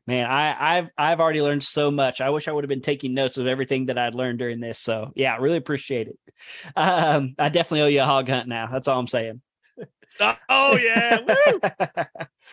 Man, 0.07 0.29
I, 0.29 0.77
I've 0.77 0.89
I've 0.97 1.19
already 1.19 1.41
learned 1.41 1.63
so 1.63 1.89
much. 1.89 2.21
I 2.21 2.29
wish 2.29 2.47
I 2.47 2.51
would 2.51 2.63
have 2.63 2.69
been 2.69 2.81
taking 2.81 3.15
notes 3.15 3.37
of 3.37 3.47
everything 3.47 3.87
that 3.87 3.97
I'd 3.97 4.13
learned 4.13 4.37
during 4.37 4.59
this. 4.59 4.79
So 4.79 5.11
yeah, 5.15 5.37
really 5.37 5.57
appreciate 5.57 6.07
it. 6.07 6.19
Um, 6.75 7.33
I 7.39 7.49
definitely 7.49 7.81
owe 7.81 7.87
you 7.87 8.01
a 8.01 8.05
hog 8.05 8.29
hunt 8.29 8.47
now. 8.47 8.67
That's 8.71 8.87
all 8.87 8.99
I'm 8.99 9.07
saying. 9.07 9.41
oh 10.49 10.77
yeah. 10.77 11.17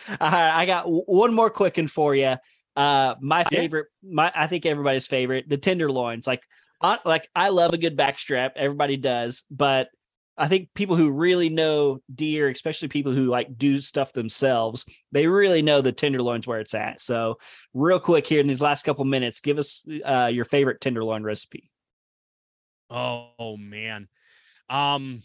I 0.19 0.65
got 0.65 0.85
one 0.85 1.33
more 1.33 1.49
quick 1.49 1.77
one 1.77 1.87
for 1.87 2.15
you. 2.15 2.35
Uh, 2.75 3.15
my 3.21 3.43
favorite, 3.43 3.87
yeah. 4.01 4.09
my 4.13 4.31
I 4.35 4.47
think 4.47 4.65
everybody's 4.65 5.07
favorite, 5.07 5.47
the 5.47 5.57
tenderloins. 5.57 6.25
Like, 6.25 6.41
uh, 6.81 6.97
like 7.05 7.29
I 7.35 7.49
love 7.49 7.73
a 7.73 7.77
good 7.77 7.95
backstrap. 7.95 8.51
Everybody 8.55 8.97
does, 8.97 9.43
but 9.51 9.89
I 10.37 10.47
think 10.47 10.73
people 10.73 10.95
who 10.95 11.11
really 11.11 11.49
know 11.49 11.99
deer, 12.13 12.49
especially 12.49 12.87
people 12.87 13.11
who 13.11 13.25
like 13.25 13.57
do 13.57 13.79
stuff 13.79 14.13
themselves, 14.13 14.85
they 15.11 15.27
really 15.27 15.61
know 15.61 15.81
the 15.81 15.91
tenderloins 15.91 16.47
where 16.47 16.59
it's 16.59 16.73
at. 16.73 17.01
So, 17.01 17.37
real 17.73 17.99
quick 17.99 18.25
here 18.25 18.39
in 18.39 18.47
these 18.47 18.61
last 18.61 18.83
couple 18.83 19.05
minutes, 19.05 19.41
give 19.41 19.59
us 19.59 19.85
uh, 20.03 20.31
your 20.33 20.45
favorite 20.45 20.81
tenderloin 20.81 21.23
recipe. 21.23 21.69
Oh 22.89 23.57
man, 23.57 24.07
um, 24.69 25.21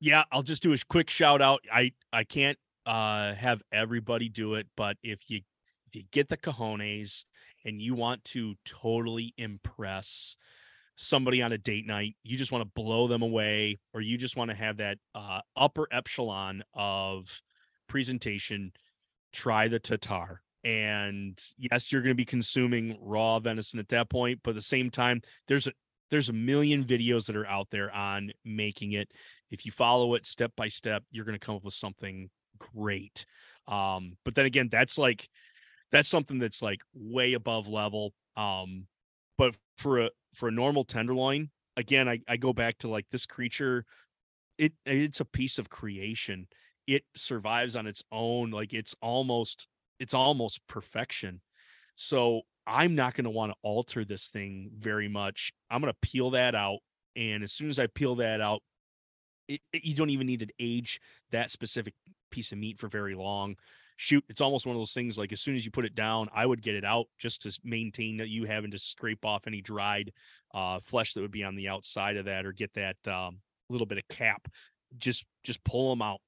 yeah, 0.00 0.24
I'll 0.30 0.42
just 0.42 0.62
do 0.62 0.72
a 0.72 0.78
quick 0.88 1.10
shout 1.10 1.42
out. 1.42 1.60
I 1.72 1.92
I 2.12 2.24
can't 2.24 2.58
uh 2.86 3.34
have 3.34 3.62
everybody 3.72 4.28
do 4.28 4.54
it, 4.54 4.66
but 4.76 4.96
if 5.02 5.28
you 5.28 5.40
if 5.88 5.96
you 5.96 6.04
get 6.10 6.28
the 6.28 6.36
cojones 6.36 7.24
and 7.64 7.80
you 7.80 7.94
want 7.94 8.24
to 8.24 8.54
totally 8.64 9.34
impress 9.36 10.36
somebody 10.96 11.42
on 11.42 11.52
a 11.52 11.58
date 11.58 11.86
night, 11.86 12.16
you 12.22 12.36
just 12.36 12.52
want 12.52 12.62
to 12.62 12.70
blow 12.74 13.06
them 13.06 13.22
away, 13.22 13.78
or 13.94 14.00
you 14.00 14.18
just 14.18 14.36
want 14.36 14.50
to 14.50 14.56
have 14.56 14.78
that 14.78 14.98
uh, 15.14 15.40
upper 15.56 15.88
echelon 15.92 16.62
of 16.74 17.42
presentation, 17.88 18.72
try 19.32 19.68
the 19.68 19.78
tartare. 19.78 20.42
And 20.64 21.42
yes, 21.58 21.90
you're 21.90 22.02
going 22.02 22.12
to 22.12 22.14
be 22.14 22.24
consuming 22.24 22.96
raw 23.00 23.38
venison 23.40 23.80
at 23.80 23.88
that 23.88 24.08
point, 24.10 24.40
but 24.44 24.50
at 24.50 24.56
the 24.56 24.62
same 24.62 24.90
time, 24.90 25.22
there's 25.48 25.66
a 25.66 25.72
there's 26.10 26.28
a 26.28 26.34
million 26.34 26.84
videos 26.84 27.24
that 27.26 27.36
are 27.36 27.46
out 27.46 27.68
there 27.70 27.90
on 27.90 28.32
making 28.44 28.92
it. 28.92 29.10
If 29.50 29.64
you 29.64 29.72
follow 29.72 30.14
it 30.14 30.26
step 30.26 30.52
by 30.56 30.68
step, 30.68 31.02
you're 31.10 31.24
going 31.24 31.38
to 31.38 31.44
come 31.44 31.56
up 31.56 31.64
with 31.64 31.72
something 31.72 32.28
great. 32.58 33.24
Um, 33.66 34.18
but 34.22 34.34
then 34.34 34.44
again, 34.44 34.68
that's 34.70 34.98
like 34.98 35.28
that's 35.90 36.08
something 36.08 36.38
that's 36.38 36.60
like 36.60 36.82
way 36.94 37.32
above 37.32 37.66
level. 37.66 38.12
Um, 38.36 38.86
but 39.38 39.56
for 39.78 40.00
a 40.00 40.10
for 40.34 40.48
a 40.48 40.52
normal 40.52 40.84
tenderloin, 40.84 41.50
again, 41.76 42.08
I, 42.08 42.20
I 42.28 42.36
go 42.36 42.52
back 42.52 42.78
to 42.78 42.88
like 42.88 43.06
this 43.10 43.26
creature, 43.26 43.84
it 44.58 44.72
it's 44.84 45.20
a 45.20 45.24
piece 45.24 45.58
of 45.58 45.70
creation. 45.70 46.46
It 46.86 47.04
survives 47.14 47.76
on 47.76 47.86
its 47.86 48.02
own, 48.10 48.50
like 48.50 48.72
it's 48.72 48.94
almost 49.00 49.66
it's 49.98 50.14
almost 50.14 50.66
perfection. 50.66 51.40
So 51.96 52.42
I'm 52.66 52.94
not 52.94 53.14
going 53.14 53.24
to 53.24 53.30
want 53.30 53.52
to 53.52 53.56
alter 53.62 54.04
this 54.04 54.28
thing 54.28 54.70
very 54.76 55.08
much. 55.08 55.52
I'm 55.70 55.80
going 55.80 55.92
to 55.92 56.08
peel 56.08 56.30
that 56.30 56.54
out. 56.54 56.78
And 57.16 57.42
as 57.42 57.52
soon 57.52 57.68
as 57.70 57.78
I 57.78 57.86
peel 57.86 58.16
that 58.16 58.40
out, 58.40 58.62
it, 59.48 59.60
it, 59.72 59.84
you 59.84 59.94
don't 59.94 60.10
even 60.10 60.26
need 60.26 60.40
to 60.40 60.48
age 60.58 61.00
that 61.30 61.50
specific 61.50 61.94
piece 62.30 62.52
of 62.52 62.58
meat 62.58 62.78
for 62.78 62.88
very 62.88 63.14
long 63.14 63.56
shoot, 64.02 64.24
it's 64.28 64.40
almost 64.40 64.66
one 64.66 64.74
of 64.74 64.80
those 64.80 64.92
things 64.92 65.16
like 65.16 65.30
as 65.32 65.40
soon 65.40 65.54
as 65.54 65.64
you 65.64 65.70
put 65.70 65.84
it 65.84 65.94
down, 65.94 66.28
I 66.34 66.44
would 66.44 66.60
get 66.60 66.74
it 66.74 66.84
out 66.84 67.06
just 67.20 67.42
to 67.42 67.56
maintain 67.62 68.16
that 68.16 68.28
you 68.28 68.46
having 68.46 68.72
to 68.72 68.78
scrape 68.78 69.24
off 69.24 69.46
any 69.46 69.60
dried 69.60 70.12
uh, 70.52 70.80
flesh 70.82 71.14
that 71.14 71.20
would 71.20 71.30
be 71.30 71.44
on 71.44 71.54
the 71.54 71.68
outside 71.68 72.16
of 72.16 72.24
that 72.24 72.44
or 72.44 72.52
get 72.52 72.74
that 72.74 72.96
um, 73.06 73.38
little 73.68 73.86
bit 73.86 73.98
of 73.98 74.08
cap. 74.08 74.48
Just 74.98 75.24
just 75.44 75.62
pull 75.62 75.90
them 75.90 76.02
out. 76.02 76.20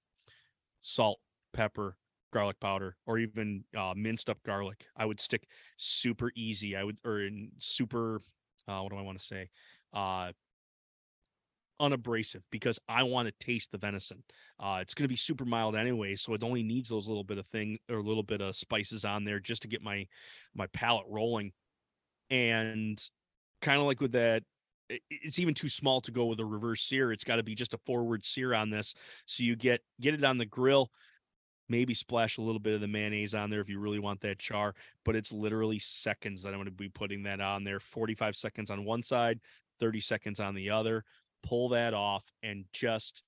Salt, 0.83 1.19
pepper, 1.53 1.97
garlic 2.33 2.61
powder, 2.61 2.97
or 3.07 3.19
even 3.19 3.65
uh, 3.77 3.93
minced 3.97 4.31
up 4.31 4.39
garlic. 4.47 4.87
I 4.97 5.05
would 5.05 5.19
stick 5.19 5.45
super 5.77 6.31
easy. 6.37 6.77
I 6.77 6.85
would 6.85 6.99
or 7.05 7.23
in 7.23 7.51
super. 7.59 8.21
Uh, 8.69 8.81
what 8.83 8.93
do 8.93 8.99
I 8.99 9.03
want 9.03 9.19
to 9.19 9.25
say? 9.25 9.51
Unabrasive 11.81 12.43
because 12.51 12.79
I 12.89 13.03
want 13.03 13.27
to 13.27 13.45
taste 13.45 13.73
the 13.73 13.79
venison. 13.79 14.23
Uh, 14.61 14.79
it's 14.81 14.95
going 14.95 15.05
to 15.05 15.09
be 15.09 15.17
super 15.17 15.45
mild 15.45 15.77
anyway, 15.77 16.15
so 16.15 16.35
it 16.35 16.45
only 16.45 16.63
needs 16.63 16.89
those 16.89 17.09
little 17.09 17.25
bit 17.25 17.39
of 17.39 17.47
thing 17.47 17.79
or 17.91 17.97
a 17.97 18.03
little 18.03 18.23
bit 18.23 18.41
of 18.41 18.57
spices 18.57 19.05
on 19.05 19.25
there 19.25 19.41
just 19.41 19.63
to 19.63 19.69
get 19.69 19.83
my 19.83 20.07
my 20.55 20.67
palate 20.69 21.07
rolling. 21.09 21.53
And 22.31 23.01
kind 23.61 23.81
of 23.81 23.87
like 23.87 24.01
with 24.01 24.13
that, 24.13 24.45
it's 25.11 25.39
even 25.39 25.55
too 25.55 25.69
small 25.69 26.01
to 26.03 26.13
go 26.13 26.27
with 26.27 26.41
a 26.41 26.45
reverse 26.45 26.83
sear. 26.83 27.13
It's 27.13 27.25
got 27.25 27.37
to 27.37 27.43
be 27.43 27.55
just 27.55 27.75
a 27.75 27.79
forward 27.79 28.25
sear 28.25 28.55
on 28.55 28.71
this, 28.71 28.95
so 29.27 29.43
you 29.43 29.57
get 29.57 29.81
get 30.01 30.15
it 30.15 30.25
on 30.25 30.39
the 30.39 30.47
grill. 30.47 30.91
Maybe 31.69 31.95
splash 31.95 32.37
a 32.37 32.43
little 32.43 32.61
bit 32.61 32.75
of 32.75 32.83
the 32.83 32.89
mayonnaise 32.89 33.35
on 33.35 33.49
there 33.49 33.63
if 33.63 33.71
you 33.71 33.79
really 33.79 33.99
want 33.99 34.21
that 34.21 34.39
char, 34.39 34.75
but 35.05 35.17
it's 35.17 35.33
literally 35.33 35.79
seconds 35.79 36.43
that 36.43 36.51
I'm 36.51 36.57
going 36.57 36.67
to 36.67 36.71
be 36.71 36.91
putting 36.91 37.23
that 37.23 37.41
on 37.41 37.65
there. 37.65 37.81
45 37.81 38.37
seconds 38.37 38.71
on 38.71 38.85
one 38.85 39.03
side, 39.03 39.41
30 39.81 40.01
seconds 40.01 40.41
on 40.41 40.55
the 40.55 40.69
other 40.69 41.05
pull 41.45 41.69
that 41.71 41.95
off 41.95 42.25
and 42.43 42.65
just 42.73 43.23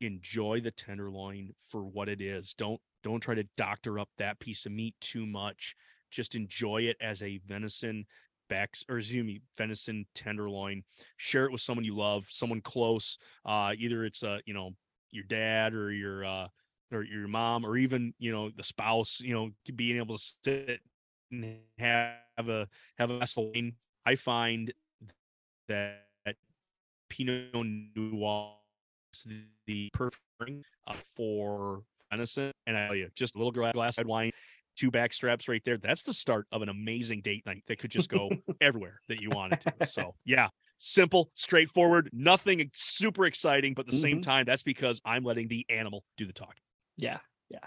enjoy 0.00 0.60
the 0.60 0.70
tenderloin 0.70 1.54
for 1.68 1.84
what 1.84 2.08
it 2.08 2.20
is. 2.20 2.54
Don't 2.54 2.80
don't 3.02 3.20
try 3.20 3.34
to 3.34 3.44
doctor 3.56 3.98
up 3.98 4.08
that 4.18 4.38
piece 4.40 4.66
of 4.66 4.72
meat 4.72 4.94
too 5.00 5.26
much. 5.26 5.74
Just 6.10 6.34
enjoy 6.34 6.82
it 6.82 6.96
as 7.00 7.22
a 7.22 7.40
venison 7.46 8.06
backs 8.48 8.84
or 8.88 8.98
excuse 8.98 9.24
me 9.24 9.40
venison 9.56 10.06
tenderloin. 10.14 10.82
Share 11.16 11.46
it 11.46 11.52
with 11.52 11.60
someone 11.60 11.84
you 11.84 11.96
love, 11.96 12.26
someone 12.28 12.60
close. 12.60 13.18
Uh, 13.44 13.72
either 13.78 14.04
it's 14.04 14.22
uh 14.22 14.38
you 14.44 14.54
know 14.54 14.70
your 15.10 15.24
dad 15.24 15.74
or 15.74 15.92
your 15.92 16.24
uh 16.24 16.48
or 16.92 17.04
your 17.04 17.28
mom 17.28 17.64
or 17.64 17.76
even 17.76 18.14
you 18.18 18.32
know 18.32 18.50
the 18.56 18.64
spouse. 18.64 19.20
You 19.20 19.34
know 19.34 19.50
being 19.76 19.98
able 19.98 20.16
to 20.16 20.24
sit 20.44 20.80
and 21.30 21.58
have 21.78 22.48
a 22.48 22.68
have 22.98 23.10
a 23.10 23.26
wine. 23.36 23.74
I 24.04 24.16
find 24.16 24.72
that 25.68 26.09
Pinot 27.10 27.54
Noir 27.94 28.54
the 29.66 29.90
perfect 29.92 30.64
uh, 30.86 30.94
for 31.16 31.82
venison. 32.10 32.52
And 32.66 32.76
I 32.76 32.86
tell 32.86 32.96
you, 32.96 33.08
just 33.14 33.34
a 33.34 33.38
little 33.38 33.52
glass 33.72 33.98
of 33.98 34.06
wine, 34.06 34.30
two 34.76 34.90
back 34.90 35.12
straps 35.12 35.48
right 35.48 35.62
there. 35.64 35.78
That's 35.78 36.02
the 36.02 36.14
start 36.14 36.46
of 36.52 36.62
an 36.62 36.68
amazing 36.68 37.22
date 37.22 37.44
night 37.44 37.64
that 37.68 37.78
could 37.78 37.90
just 37.90 38.08
go 38.08 38.30
everywhere 38.60 39.00
that 39.08 39.20
you 39.20 39.30
wanted 39.30 39.60
to. 39.62 39.86
So 39.86 40.14
yeah, 40.24 40.48
simple, 40.78 41.30
straightforward, 41.34 42.08
nothing 42.12 42.70
super 42.74 43.26
exciting, 43.26 43.74
but 43.74 43.82
at 43.82 43.86
the 43.86 43.96
mm-hmm. 43.96 44.02
same 44.02 44.20
time, 44.22 44.44
that's 44.46 44.62
because 44.62 45.00
I'm 45.04 45.24
letting 45.24 45.48
the 45.48 45.66
animal 45.68 46.04
do 46.16 46.26
the 46.26 46.32
talking. 46.32 46.62
Yeah, 46.96 47.18
yeah 47.50 47.58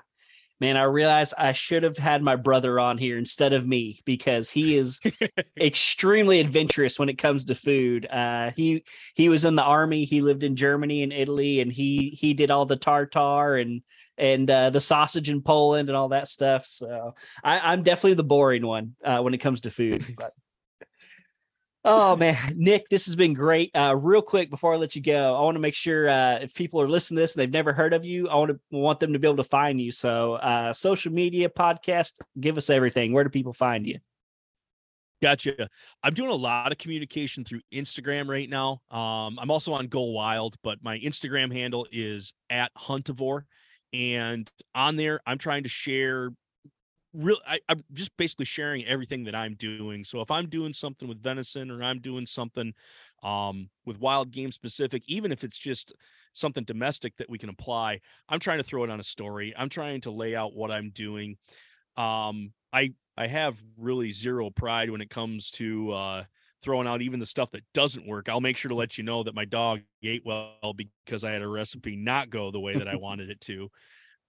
man, 0.64 0.78
I 0.78 0.84
realized 0.84 1.34
I 1.38 1.52
should 1.52 1.84
have 1.84 1.98
had 1.98 2.24
my 2.24 2.38
brother 2.38 2.80
on 2.80 2.98
here 2.98 3.18
instead 3.18 3.52
of 3.52 3.68
me 3.68 4.00
because 4.06 4.50
he 4.50 4.78
is 4.78 5.02
extremely 5.60 6.40
adventurous 6.40 6.98
when 6.98 7.10
it 7.10 7.18
comes 7.18 7.44
to 7.46 7.56
food. 7.56 8.06
Uh, 8.06 8.52
he 8.56 8.86
he 9.14 9.28
was 9.28 9.44
in 9.44 9.58
the 9.58 9.62
army. 9.62 10.06
He 10.06 10.22
lived 10.22 10.42
in 10.42 10.56
Germany 10.56 11.04
and 11.04 11.12
Italy, 11.12 11.60
and 11.60 11.70
he 11.70 12.18
he 12.18 12.34
did 12.34 12.50
all 12.50 12.66
the 12.66 12.78
tartar 12.78 13.58
and 13.58 13.82
and 14.18 14.50
uh, 14.50 14.70
the 14.70 14.80
sausage 14.80 15.30
in 15.30 15.42
Poland 15.42 15.90
and 15.90 15.98
all 15.98 16.10
that 16.10 16.30
stuff. 16.30 16.66
So 16.66 17.14
I, 17.44 17.74
am 17.74 17.84
definitely 17.84 18.14
the 18.14 18.24
boring 18.24 18.66
one 18.66 18.96
uh, 19.04 19.20
when 19.20 19.34
it 19.34 19.40
comes 19.40 19.62
to 19.62 19.70
food. 19.70 20.16
But 20.18 20.32
Oh 21.86 22.16
man, 22.16 22.38
Nick, 22.56 22.88
this 22.88 23.08
has 23.08 23.16
been 23.16 23.34
great. 23.34 23.70
Uh, 23.76 23.94
real 23.98 24.22
quick 24.22 24.50
before 24.50 24.74
I 24.74 24.78
let 24.78 24.96
you 24.96 25.02
go, 25.02 25.36
I 25.36 25.42
want 25.42 25.56
to 25.56 25.60
make 25.60 25.76
sure 25.76 26.08
uh, 26.08 26.36
if 26.36 26.54
people 26.54 26.80
are 26.80 26.88
listening 26.88 27.18
to 27.18 27.22
this 27.22 27.36
and 27.36 27.42
they've 27.42 27.52
never 27.52 27.74
heard 27.74 27.94
of 27.94 28.06
you, 28.06 28.30
I 28.30 28.36
want 28.36 28.52
to 28.52 28.60
want 28.72 29.02
them 29.02 29.12
to 29.12 29.20
be 29.20 29.28
able 29.28 29.38
to 29.38 29.44
find 29.44 29.82
you. 29.82 29.92
So, 29.92 30.36
uh, 30.36 30.72
social 30.72 31.12
media, 31.12 31.50
podcast, 31.50 32.22
give 32.40 32.58
us 32.58 32.70
everything. 32.70 33.12
Where 33.12 33.26
do 33.26 33.30
people 33.30 33.52
find 33.52 33.86
you? 33.86 34.00
Gotcha. 35.22 35.70
I'm 36.02 36.14
doing 36.14 36.32
a 36.32 36.36
lot 36.36 36.72
of 36.72 36.78
communication 36.78 37.44
through 37.44 37.62
Instagram 37.74 38.30
right 38.30 38.50
now. 38.50 38.82
Um, 38.90 39.38
I'm 39.40 39.52
also 39.52 39.74
on 39.74 39.88
Go 39.88 40.04
Wild, 40.04 40.56
but 40.64 40.80
my 40.84 41.00
Instagram 41.00 41.52
handle 41.52 41.86
is 41.92 42.34
at 42.50 42.74
Huntivore. 42.76 43.44
And 43.94 44.50
on 44.74 44.96
there, 44.96 45.22
I'm 45.26 45.38
trying 45.38 45.64
to 45.64 45.70
share 45.70 46.32
real 47.14 47.38
I, 47.48 47.60
am 47.70 47.84
just 47.94 48.16
basically 48.18 48.46
sharing 48.46 48.86
everything 48.86 49.24
that 49.26 49.36
i'm 49.36 49.56
doing. 49.56 50.04
So 50.04 50.22
if 50.22 50.32
i'm 50.32 50.48
doing 50.48 50.74
something 50.74 51.08
with 51.08 51.22
venison 51.22 51.70
or 51.70 51.84
i'm 51.84 52.00
doing 52.00 52.26
something 52.26 52.74
um, 53.22 53.70
with 53.86 54.00
wild 54.00 54.32
game 54.32 54.52
specific 54.52 55.04
even 55.08 55.32
if 55.32 55.44
it's 55.44 55.58
just 55.58 55.94
something 56.34 56.64
domestic 56.64 57.16
that 57.18 57.30
we 57.30 57.38
can 57.38 57.50
apply 57.50 58.02
i'm 58.30 58.40
trying 58.40 58.58
to 58.58 58.64
throw 58.64 58.84
it 58.84 58.90
on 58.90 59.00
a 59.00 59.04
story. 59.04 59.54
I'm 59.56 59.70
trying 59.70 60.02
to 60.02 60.12
lay 60.12 60.36
out 60.36 60.56
what 60.56 60.72
i'm 60.72 60.90
doing. 60.90 61.38
Um, 61.98 62.54
i 62.72 62.94
i 63.18 63.28
have 63.28 63.62
really 63.78 64.12
zero 64.12 64.50
pride 64.50 64.90
when 64.90 65.02
it 65.02 65.10
comes 65.10 65.52
to 65.52 65.92
uh, 65.92 66.24
throwing 66.64 66.88
out 66.88 67.02
even 67.02 67.20
the 67.20 67.26
stuff 67.26 67.52
that 67.52 67.64
doesn't 67.74 68.08
work. 68.08 68.30
I'll 68.30 68.42
make 68.42 68.58
sure 68.58 68.70
to 68.70 68.76
let 68.76 68.98
you 68.98 69.04
know 69.04 69.24
that 69.24 69.36
my 69.36 69.46
dog 69.46 69.82
ate 70.02 70.24
well 70.26 70.74
because 70.76 71.24
i 71.24 71.32
had 71.32 71.42
a 71.44 71.48
recipe 71.48 71.96
not 71.96 72.30
go 72.30 72.50
the 72.50 72.60
way 72.60 72.78
that 72.78 72.88
i 72.88 72.96
wanted 73.08 73.30
it 73.30 73.42
to. 73.42 73.70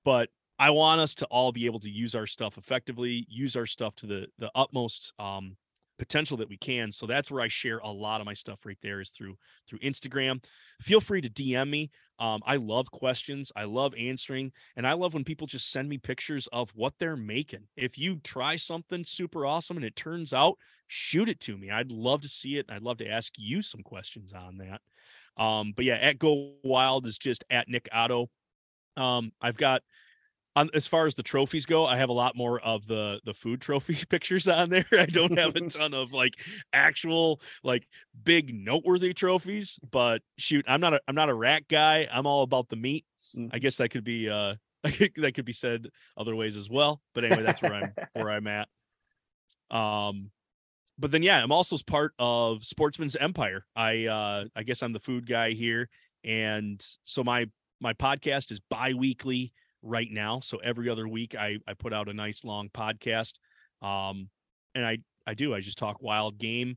But 0.04 0.28
I 0.58 0.70
want 0.70 1.00
us 1.00 1.14
to 1.16 1.26
all 1.26 1.52
be 1.52 1.66
able 1.66 1.80
to 1.80 1.90
use 1.90 2.14
our 2.14 2.26
stuff 2.26 2.56
effectively, 2.58 3.26
use 3.28 3.56
our 3.56 3.66
stuff 3.66 3.94
to 3.96 4.06
the 4.06 4.26
the 4.38 4.50
utmost 4.54 5.12
um, 5.18 5.56
potential 5.98 6.36
that 6.38 6.48
we 6.48 6.56
can. 6.56 6.92
So 6.92 7.06
that's 7.06 7.30
where 7.30 7.42
I 7.42 7.48
share 7.48 7.78
a 7.78 7.90
lot 7.90 8.20
of 8.20 8.26
my 8.26 8.34
stuff 8.34 8.60
right 8.64 8.78
there 8.82 9.00
is 9.00 9.10
through 9.10 9.36
through 9.68 9.80
Instagram. 9.80 10.44
Feel 10.80 11.00
free 11.00 11.20
to 11.20 11.30
DM 11.30 11.70
me. 11.70 11.90
Um, 12.18 12.42
I 12.46 12.56
love 12.56 12.90
questions. 12.90 13.50
I 13.56 13.64
love 13.64 13.94
answering, 13.98 14.52
and 14.76 14.86
I 14.86 14.92
love 14.92 15.14
when 15.14 15.24
people 15.24 15.46
just 15.46 15.70
send 15.70 15.88
me 15.88 15.98
pictures 15.98 16.48
of 16.52 16.70
what 16.74 16.94
they're 16.98 17.16
making. 17.16 17.66
If 17.76 17.98
you 17.98 18.20
try 18.22 18.56
something 18.56 19.04
super 19.04 19.44
awesome 19.46 19.76
and 19.76 19.86
it 19.86 19.96
turns 19.96 20.32
out, 20.32 20.56
shoot 20.86 21.28
it 21.28 21.40
to 21.40 21.56
me. 21.56 21.70
I'd 21.70 21.90
love 21.90 22.20
to 22.22 22.28
see 22.28 22.56
it. 22.58 22.66
I'd 22.68 22.82
love 22.82 22.98
to 22.98 23.08
ask 23.08 23.32
you 23.36 23.62
some 23.62 23.82
questions 23.82 24.32
on 24.32 24.58
that. 24.58 24.80
Um, 25.42 25.72
but 25.74 25.84
yeah, 25.84 25.96
at 25.96 26.18
Go 26.18 26.52
Wild 26.62 27.06
is 27.06 27.18
just 27.18 27.44
at 27.50 27.68
Nick 27.68 27.88
Otto. 27.92 28.28
Um, 28.96 29.32
I've 29.40 29.56
got 29.56 29.82
on 30.56 30.70
as 30.74 30.86
far 30.86 31.06
as 31.06 31.14
the 31.14 31.22
trophies 31.22 31.66
go, 31.66 31.84
I 31.84 31.96
have 31.96 32.08
a 32.08 32.14
lot 32.14 32.36
more 32.36 32.60
of 32.60 32.86
the 32.86 33.20
the 33.24 33.34
food 33.34 33.60
trophy 33.60 33.96
pictures 34.08 34.48
on 34.48 34.70
there. 34.70 34.86
I 34.92 35.06
don't 35.06 35.38
have 35.38 35.56
a 35.56 35.60
ton 35.68 35.94
of 35.94 36.12
like 36.12 36.34
actual 36.72 37.40
like 37.62 37.86
big 38.22 38.54
noteworthy 38.54 39.14
trophies, 39.14 39.78
but 39.90 40.22
shoot, 40.38 40.64
I'm 40.68 40.80
not 40.80 40.94
a 40.94 41.00
I'm 41.08 41.14
not 41.14 41.28
a 41.28 41.34
rat 41.34 41.68
guy. 41.68 42.08
I'm 42.10 42.26
all 42.26 42.42
about 42.42 42.68
the 42.68 42.76
meat. 42.76 43.04
Mm. 43.36 43.50
I 43.52 43.58
guess 43.58 43.76
that 43.76 43.90
could 43.90 44.04
be 44.04 44.28
uh 44.28 44.54
that 44.82 45.32
could 45.34 45.44
be 45.44 45.52
said 45.52 45.88
other 46.16 46.36
ways 46.36 46.56
as 46.56 46.70
well. 46.70 47.00
But 47.14 47.24
anyway, 47.24 47.42
that's 47.42 47.62
where 47.62 47.74
I'm 47.74 47.92
where 48.12 48.30
I'm 48.30 48.46
at. 48.46 48.68
Um 49.70 50.30
but 50.96 51.10
then 51.10 51.24
yeah, 51.24 51.42
I'm 51.42 51.50
also 51.50 51.76
part 51.84 52.12
of 52.20 52.64
Sportsman's 52.64 53.16
Empire. 53.16 53.66
I 53.74 54.06
uh 54.06 54.44
I 54.54 54.62
guess 54.62 54.82
I'm 54.82 54.92
the 54.92 55.00
food 55.00 55.26
guy 55.26 55.50
here. 55.50 55.88
And 56.22 56.84
so 57.04 57.24
my 57.24 57.46
my 57.80 57.92
podcast 57.92 58.52
is 58.52 58.60
bi-weekly 58.70 59.52
right 59.84 60.08
now. 60.10 60.40
So 60.40 60.58
every 60.58 60.88
other 60.88 61.06
week 61.06 61.34
I, 61.34 61.58
I 61.68 61.74
put 61.74 61.92
out 61.92 62.08
a 62.08 62.14
nice 62.14 62.44
long 62.44 62.68
podcast. 62.68 63.34
Um, 63.82 64.28
and 64.74 64.84
I, 64.84 64.98
I 65.26 65.34
do, 65.34 65.54
I 65.54 65.60
just 65.60 65.78
talk 65.78 66.02
wild 66.02 66.38
game. 66.38 66.76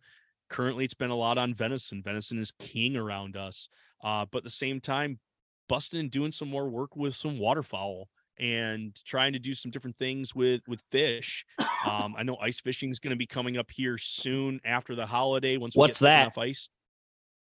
Currently 0.49 0.85
it's 0.85 0.93
been 0.93 1.09
a 1.09 1.15
lot 1.15 1.37
on 1.37 1.53
venison. 1.53 2.03
Venison 2.03 2.39
is 2.39 2.51
king 2.59 2.95
around 2.95 3.35
us. 3.35 3.69
Uh, 4.03 4.25
but 4.31 4.39
at 4.39 4.43
the 4.43 4.49
same 4.49 4.79
time, 4.79 5.19
busting 5.67 5.99
and 5.99 6.11
doing 6.11 6.31
some 6.31 6.49
more 6.49 6.69
work 6.69 6.95
with 6.95 7.15
some 7.15 7.39
waterfowl 7.39 8.07
and 8.39 8.95
trying 9.03 9.33
to 9.33 9.39
do 9.39 9.53
some 9.53 9.71
different 9.71 9.97
things 9.97 10.35
with 10.35 10.61
with 10.67 10.81
fish. 10.91 11.45
Um, 11.85 12.15
I 12.17 12.23
know 12.23 12.37
ice 12.37 12.59
fishing 12.59 12.89
is 12.89 12.99
going 12.99 13.11
to 13.11 13.17
be 13.17 13.25
coming 13.25 13.57
up 13.57 13.71
here 13.71 13.97
soon 13.97 14.59
after 14.63 14.95
the 14.95 15.05
holiday. 15.05 15.57
Once 15.57 15.75
what's 15.75 15.99
that? 15.99 16.21
Enough 16.21 16.37
ice. 16.37 16.69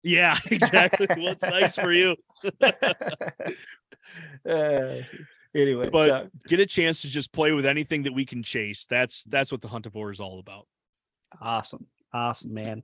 Yeah, 0.03 0.37
exactly. 0.51 1.07
what's 1.17 1.43
ice 1.43 1.75
for 1.75 1.91
you? 1.91 2.15
uh, 4.49 5.03
anyway, 5.55 5.89
but 5.91 6.07
so. 6.07 6.29
get 6.47 6.59
a 6.59 6.65
chance 6.65 7.01
to 7.01 7.09
just 7.09 7.31
play 7.31 7.51
with 7.51 7.65
anything 7.65 8.03
that 8.03 8.13
we 8.13 8.25
can 8.25 8.43
chase. 8.43 8.85
That's 8.89 9.23
that's 9.23 9.51
what 9.51 9.61
the 9.61 9.67
Huntivore 9.67 10.11
is 10.11 10.19
all 10.19 10.39
about. 10.39 10.67
Awesome. 11.39 11.87
Awesome, 12.13 12.53
man. 12.53 12.83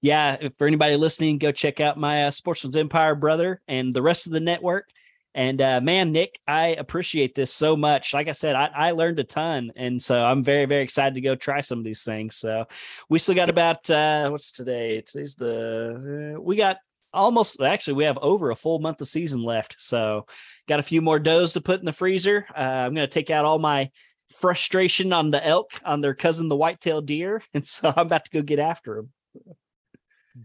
Yeah, 0.00 0.36
for 0.56 0.66
anybody 0.66 0.96
listening, 0.96 1.38
go 1.38 1.50
check 1.50 1.80
out 1.80 1.98
my 1.98 2.26
uh, 2.26 2.30
Sportsman's 2.30 2.76
Empire 2.76 3.16
brother 3.16 3.60
and 3.66 3.92
the 3.92 4.02
rest 4.02 4.26
of 4.26 4.32
the 4.32 4.40
network. 4.40 4.88
And 5.34 5.60
uh, 5.60 5.80
man, 5.80 6.12
Nick, 6.12 6.40
I 6.46 6.68
appreciate 6.68 7.34
this 7.34 7.52
so 7.52 7.76
much. 7.76 8.14
Like 8.14 8.28
I 8.28 8.32
said, 8.32 8.56
I, 8.56 8.70
I, 8.74 8.90
learned 8.92 9.18
a 9.20 9.24
ton, 9.24 9.72
and 9.76 10.02
so 10.02 10.24
I'm 10.24 10.42
very, 10.42 10.64
very 10.64 10.82
excited 10.82 11.14
to 11.14 11.20
go 11.20 11.36
try 11.36 11.60
some 11.60 11.78
of 11.78 11.84
these 11.84 12.02
things. 12.02 12.36
So 12.36 12.66
we 13.08 13.18
still 13.18 13.34
got 13.34 13.48
about 13.48 13.88
uh, 13.90 14.30
what's 14.30 14.52
today? 14.52 15.02
Today's 15.02 15.34
the 15.34 16.34
uh, 16.36 16.40
we 16.40 16.56
got 16.56 16.78
almost 17.12 17.60
actually 17.60 17.94
we 17.94 18.04
have 18.04 18.18
over 18.20 18.50
a 18.50 18.56
full 18.56 18.78
month 18.78 19.00
of 19.00 19.08
season 19.08 19.42
left 19.42 19.76
so 19.78 20.26
got 20.68 20.80
a 20.80 20.82
few 20.82 21.00
more 21.00 21.18
does 21.18 21.54
to 21.54 21.60
put 21.60 21.80
in 21.80 21.86
the 21.86 21.92
freezer. 21.92 22.46
Uh, 22.56 22.60
i'm 22.60 22.94
going 22.94 23.06
to 23.06 23.12
take 23.12 23.30
out 23.30 23.44
all 23.44 23.58
my 23.58 23.90
frustration 24.34 25.12
on 25.12 25.30
the 25.30 25.44
elk 25.44 25.70
on 25.84 26.00
their 26.00 26.14
cousin 26.14 26.48
the 26.48 26.56
white-tailed 26.56 27.06
deer 27.06 27.42
and 27.54 27.66
so 27.66 27.92
i'm 27.96 28.06
about 28.06 28.24
to 28.24 28.30
go 28.30 28.42
get 28.42 28.58
after 28.58 28.96
them 28.96 29.10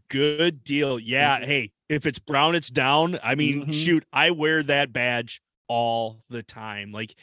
good 0.09 0.63
deal. 0.63 0.99
Yeah 0.99 1.37
mm-hmm. 1.37 1.45
hey 1.45 1.71
if 1.89 2.05
it's 2.05 2.19
brown 2.19 2.55
it's 2.55 2.69
down. 2.69 3.19
I 3.21 3.35
mean 3.35 3.61
mm-hmm. 3.61 3.71
shoot 3.71 4.05
i 4.11 4.31
wear 4.31 4.63
that 4.63 4.93
badge 4.93 5.41
all 5.67 6.23
the 6.29 6.43
time. 6.43 6.91
Like 6.91 7.15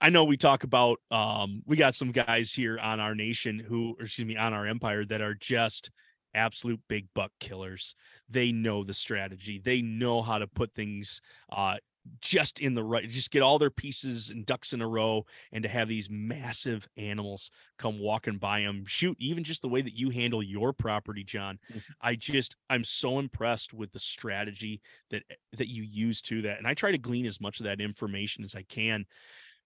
I 0.00 0.10
know 0.10 0.24
we 0.24 0.36
talk 0.36 0.64
about 0.64 1.00
um 1.10 1.62
we 1.66 1.76
got 1.76 1.94
some 1.94 2.12
guys 2.12 2.52
here 2.52 2.78
on 2.78 3.00
our 3.00 3.14
nation 3.14 3.58
who 3.58 3.96
excuse 4.00 4.26
me 4.26 4.36
on 4.36 4.52
our 4.52 4.66
empire 4.66 5.04
that 5.06 5.20
are 5.20 5.34
just 5.34 5.90
absolute 6.34 6.80
big 6.88 7.06
buck 7.14 7.32
killers. 7.40 7.94
They 8.28 8.52
know 8.52 8.84
the 8.84 8.94
strategy. 8.94 9.60
They 9.62 9.82
know 9.82 10.22
how 10.22 10.38
to 10.38 10.46
put 10.46 10.74
things 10.74 11.20
uh, 11.50 11.76
just 12.20 12.60
in 12.60 12.74
the 12.74 12.84
right, 12.84 13.08
just 13.08 13.30
get 13.30 13.42
all 13.42 13.58
their 13.58 13.70
pieces 13.70 14.30
and 14.30 14.44
ducks 14.44 14.72
in 14.72 14.82
a 14.82 14.88
row, 14.88 15.24
and 15.52 15.62
to 15.62 15.68
have 15.68 15.88
these 15.88 16.08
massive 16.10 16.86
animals 16.96 17.50
come 17.78 17.98
walking 17.98 18.38
by 18.38 18.60
them. 18.60 18.84
Shoot, 18.86 19.16
even 19.18 19.44
just 19.44 19.62
the 19.62 19.68
way 19.68 19.80
that 19.80 19.96
you 19.96 20.10
handle 20.10 20.42
your 20.42 20.72
property, 20.72 21.24
John. 21.24 21.58
Mm-hmm. 21.70 21.92
I 22.00 22.14
just, 22.16 22.56
I'm 22.68 22.84
so 22.84 23.18
impressed 23.18 23.72
with 23.72 23.92
the 23.92 23.98
strategy 23.98 24.82
that 25.10 25.22
eh, 25.30 25.34
that 25.56 25.68
you 25.68 25.82
use 25.82 26.20
to 26.22 26.42
that, 26.42 26.58
and 26.58 26.66
I 26.66 26.74
try 26.74 26.90
to 26.90 26.98
glean 26.98 27.26
as 27.26 27.40
much 27.40 27.60
of 27.60 27.64
that 27.64 27.80
information 27.80 28.44
as 28.44 28.54
I 28.54 28.62
can. 28.62 29.06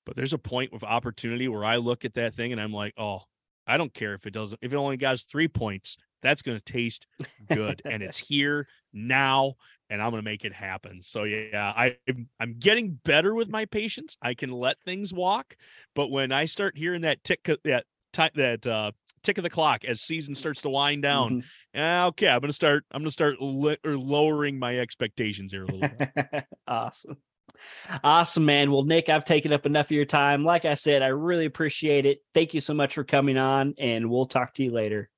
But 0.06 0.16
there's 0.16 0.32
a 0.32 0.38
point 0.38 0.72
with 0.72 0.84
opportunity 0.84 1.48
where 1.48 1.64
I 1.64 1.76
look 1.76 2.04
at 2.04 2.14
that 2.14 2.34
thing 2.34 2.52
and 2.52 2.60
I'm 2.60 2.72
like, 2.72 2.94
oh, 2.96 3.22
I 3.66 3.76
don't 3.76 3.92
care 3.92 4.14
if 4.14 4.26
it 4.26 4.32
doesn't, 4.32 4.58
if 4.62 4.72
it 4.72 4.76
only 4.76 4.96
got 4.96 5.20
three 5.20 5.48
points 5.48 5.98
that's 6.22 6.42
going 6.42 6.58
to 6.58 6.64
taste 6.64 7.06
good 7.48 7.82
and 7.84 8.02
it's 8.02 8.18
here 8.28 8.66
now 8.92 9.54
and 9.90 10.02
I'm 10.02 10.10
going 10.10 10.22
to 10.22 10.30
make 10.30 10.44
it 10.44 10.52
happen. 10.52 11.02
So 11.02 11.24
yeah, 11.24 11.72
I 11.74 11.96
I'm 12.38 12.56
getting 12.58 12.98
better 13.04 13.34
with 13.34 13.48
my 13.48 13.64
patience. 13.64 14.16
I 14.20 14.34
can 14.34 14.50
let 14.50 14.80
things 14.84 15.12
walk, 15.12 15.56
but 15.94 16.10
when 16.10 16.32
I 16.32 16.44
start 16.44 16.76
hearing 16.76 17.02
that 17.02 17.24
tick 17.24 17.48
that 17.64 17.84
time 18.12 18.30
that 18.34 18.66
uh 18.66 18.92
tick 19.22 19.38
of 19.38 19.44
the 19.44 19.50
clock 19.50 19.84
as 19.84 20.00
season 20.00 20.34
starts 20.34 20.62
to 20.62 20.68
wind 20.68 21.02
down, 21.02 21.42
mm-hmm. 21.74 22.08
okay, 22.08 22.28
I'm 22.28 22.40
going 22.40 22.48
to 22.48 22.54
start 22.54 22.84
I'm 22.90 23.04
to 23.04 23.10
start 23.10 23.40
li- 23.40 23.78
or 23.84 23.96
lowering 23.96 24.58
my 24.58 24.78
expectations 24.78 25.52
here 25.52 25.64
a 25.64 25.66
little 25.66 25.96
bit. 25.98 26.44
awesome. 26.66 27.16
Awesome, 28.04 28.44
man. 28.44 28.70
Well, 28.70 28.84
Nick, 28.84 29.08
I've 29.08 29.24
taken 29.24 29.52
up 29.52 29.66
enough 29.66 29.86
of 29.86 29.92
your 29.92 30.04
time. 30.04 30.44
Like 30.44 30.64
I 30.64 30.74
said, 30.74 31.02
I 31.02 31.08
really 31.08 31.46
appreciate 31.46 32.06
it. 32.06 32.20
Thank 32.32 32.54
you 32.54 32.60
so 32.60 32.72
much 32.72 32.94
for 32.94 33.02
coming 33.02 33.36
on, 33.36 33.74
and 33.78 34.08
we'll 34.08 34.26
talk 34.26 34.54
to 34.54 34.62
you 34.62 34.70
later 34.70 35.10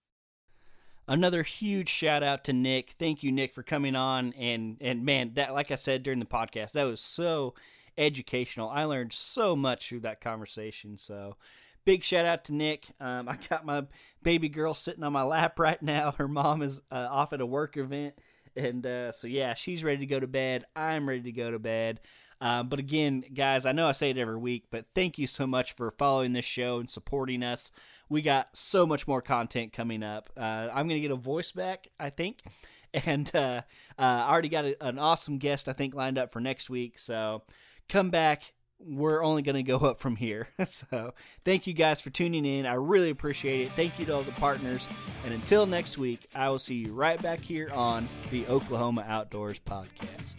another 1.11 1.43
huge 1.43 1.91
shout 1.91 2.23
out 2.23 2.45
to 2.45 2.55
Nick. 2.55 2.93
Thank 2.93 3.23
you, 3.23 3.33
Nick, 3.33 3.53
for 3.53 3.63
coming 3.63 3.95
on. 3.95 4.33
And 4.39 4.79
and 4.81 5.05
man, 5.05 5.33
that 5.35 5.53
like 5.53 5.71
I 5.71 5.75
said 5.75 6.03
during 6.03 6.21
the 6.21 6.25
podcast, 6.27 6.73
that 6.73 6.85
was 6.85 7.01
so 7.01 7.55
educational. 7.99 8.71
I 8.71 8.85
learned 8.85 9.13
so 9.13 9.55
much 9.55 9.89
through 9.89 10.01
that 10.01 10.23
conversation. 10.23 10.97
So 10.97 11.37
big 11.85 12.05
shout 12.05 12.25
out 12.25 12.45
to 12.47 12.55
Nick. 12.55 12.87
Um, 13.01 13.29
I 13.29 13.37
got 13.49 13.67
my 13.67 13.85
baby 14.23 14.49
girl 14.49 14.73
sitting 14.75 15.05
on 15.05 15.13
my 15.13 15.25
lap 15.25 15.59
right 15.59 15.83
now. 15.83 16.13
Her 16.13 16.29
mom 16.29 16.63
is 16.63 16.81
uh, 16.91 17.09
off 17.11 17.33
at 17.33 17.41
a 17.41 17.47
work 17.47 17.77
event. 17.77 18.15
And 18.57 18.85
uh, 18.87 19.13
so, 19.13 19.27
yeah, 19.29 19.55
she's 19.55 19.85
ready 19.85 19.99
to 19.99 20.07
go 20.07 20.19
to 20.19 20.27
bed. 20.27 20.65
I'm 20.75 21.09
ready 21.09 21.23
to 21.23 21.33
go 21.33 21.51
to 21.51 21.59
bed. 21.59 22.01
Um, 22.41 22.69
but 22.69 22.79
again, 22.79 23.23
guys, 23.35 23.67
I 23.67 23.73
know 23.73 23.87
I 23.87 23.93
say 23.93 24.11
it 24.11 24.19
every 24.19 24.39
week, 24.39 24.65
but 24.71 24.87
thank 24.95 25.19
you 25.19 25.27
so 25.27 25.47
much 25.47 25.73
for 25.75 25.91
following 25.91 26.33
this 26.33 26.45
show 26.45 26.79
and 26.79 26.89
supporting 26.89 27.43
us. 27.43 27.71
We 28.11 28.21
got 28.23 28.49
so 28.53 28.87
much 28.87 29.09
more 29.09 29.23
content 29.23 29.73
coming 29.73 30.03
up. 30.03 30.29
Uh, 30.37 30.69
I'm 30.69 30.89
going 30.89 31.01
to 31.01 31.01
get 31.01 31.13
a 31.13 31.17
voice 31.17 31.53
back, 31.53 31.89
I 31.99 32.11
think. 32.11 32.43
And 32.93 33.31
uh, 33.37 33.63
uh, 33.97 34.03
I 34.03 34.33
already 34.33 34.49
got 34.49 34.65
a, 34.65 34.85
an 34.85 34.99
awesome 34.99 35.39
guest, 35.39 35.69
I 35.69 35.73
think, 35.73 35.95
lined 35.95 36.19
up 36.19 36.33
for 36.33 36.41
next 36.41 36.69
week. 36.69 36.99
So 36.99 37.45
come 37.89 38.11
back. 38.11 38.53
We're 38.81 39.23
only 39.23 39.43
going 39.43 39.55
to 39.55 39.63
go 39.63 39.77
up 39.87 40.01
from 40.01 40.17
here. 40.17 40.49
so 40.67 41.15
thank 41.45 41.69
you 41.69 41.73
guys 41.73 42.01
for 42.01 42.11
tuning 42.11 42.45
in. 42.45 42.67
I 42.67 42.75
really 42.75 43.11
appreciate 43.11 43.67
it. 43.67 43.73
Thank 43.77 43.97
you 44.01 44.07
to 44.07 44.17
all 44.17 44.23
the 44.25 44.33
partners. 44.33 44.89
And 45.25 45.33
until 45.33 45.67
next 45.67 45.99
week, 45.99 46.27
I 46.35 46.49
will 46.49 46.59
see 46.59 46.75
you 46.75 46.93
right 46.93 47.23
back 47.23 47.39
here 47.39 47.71
on 47.73 48.09
the 48.33 48.45
Oklahoma 48.49 49.05
Outdoors 49.07 49.61
Podcast. 49.61 50.39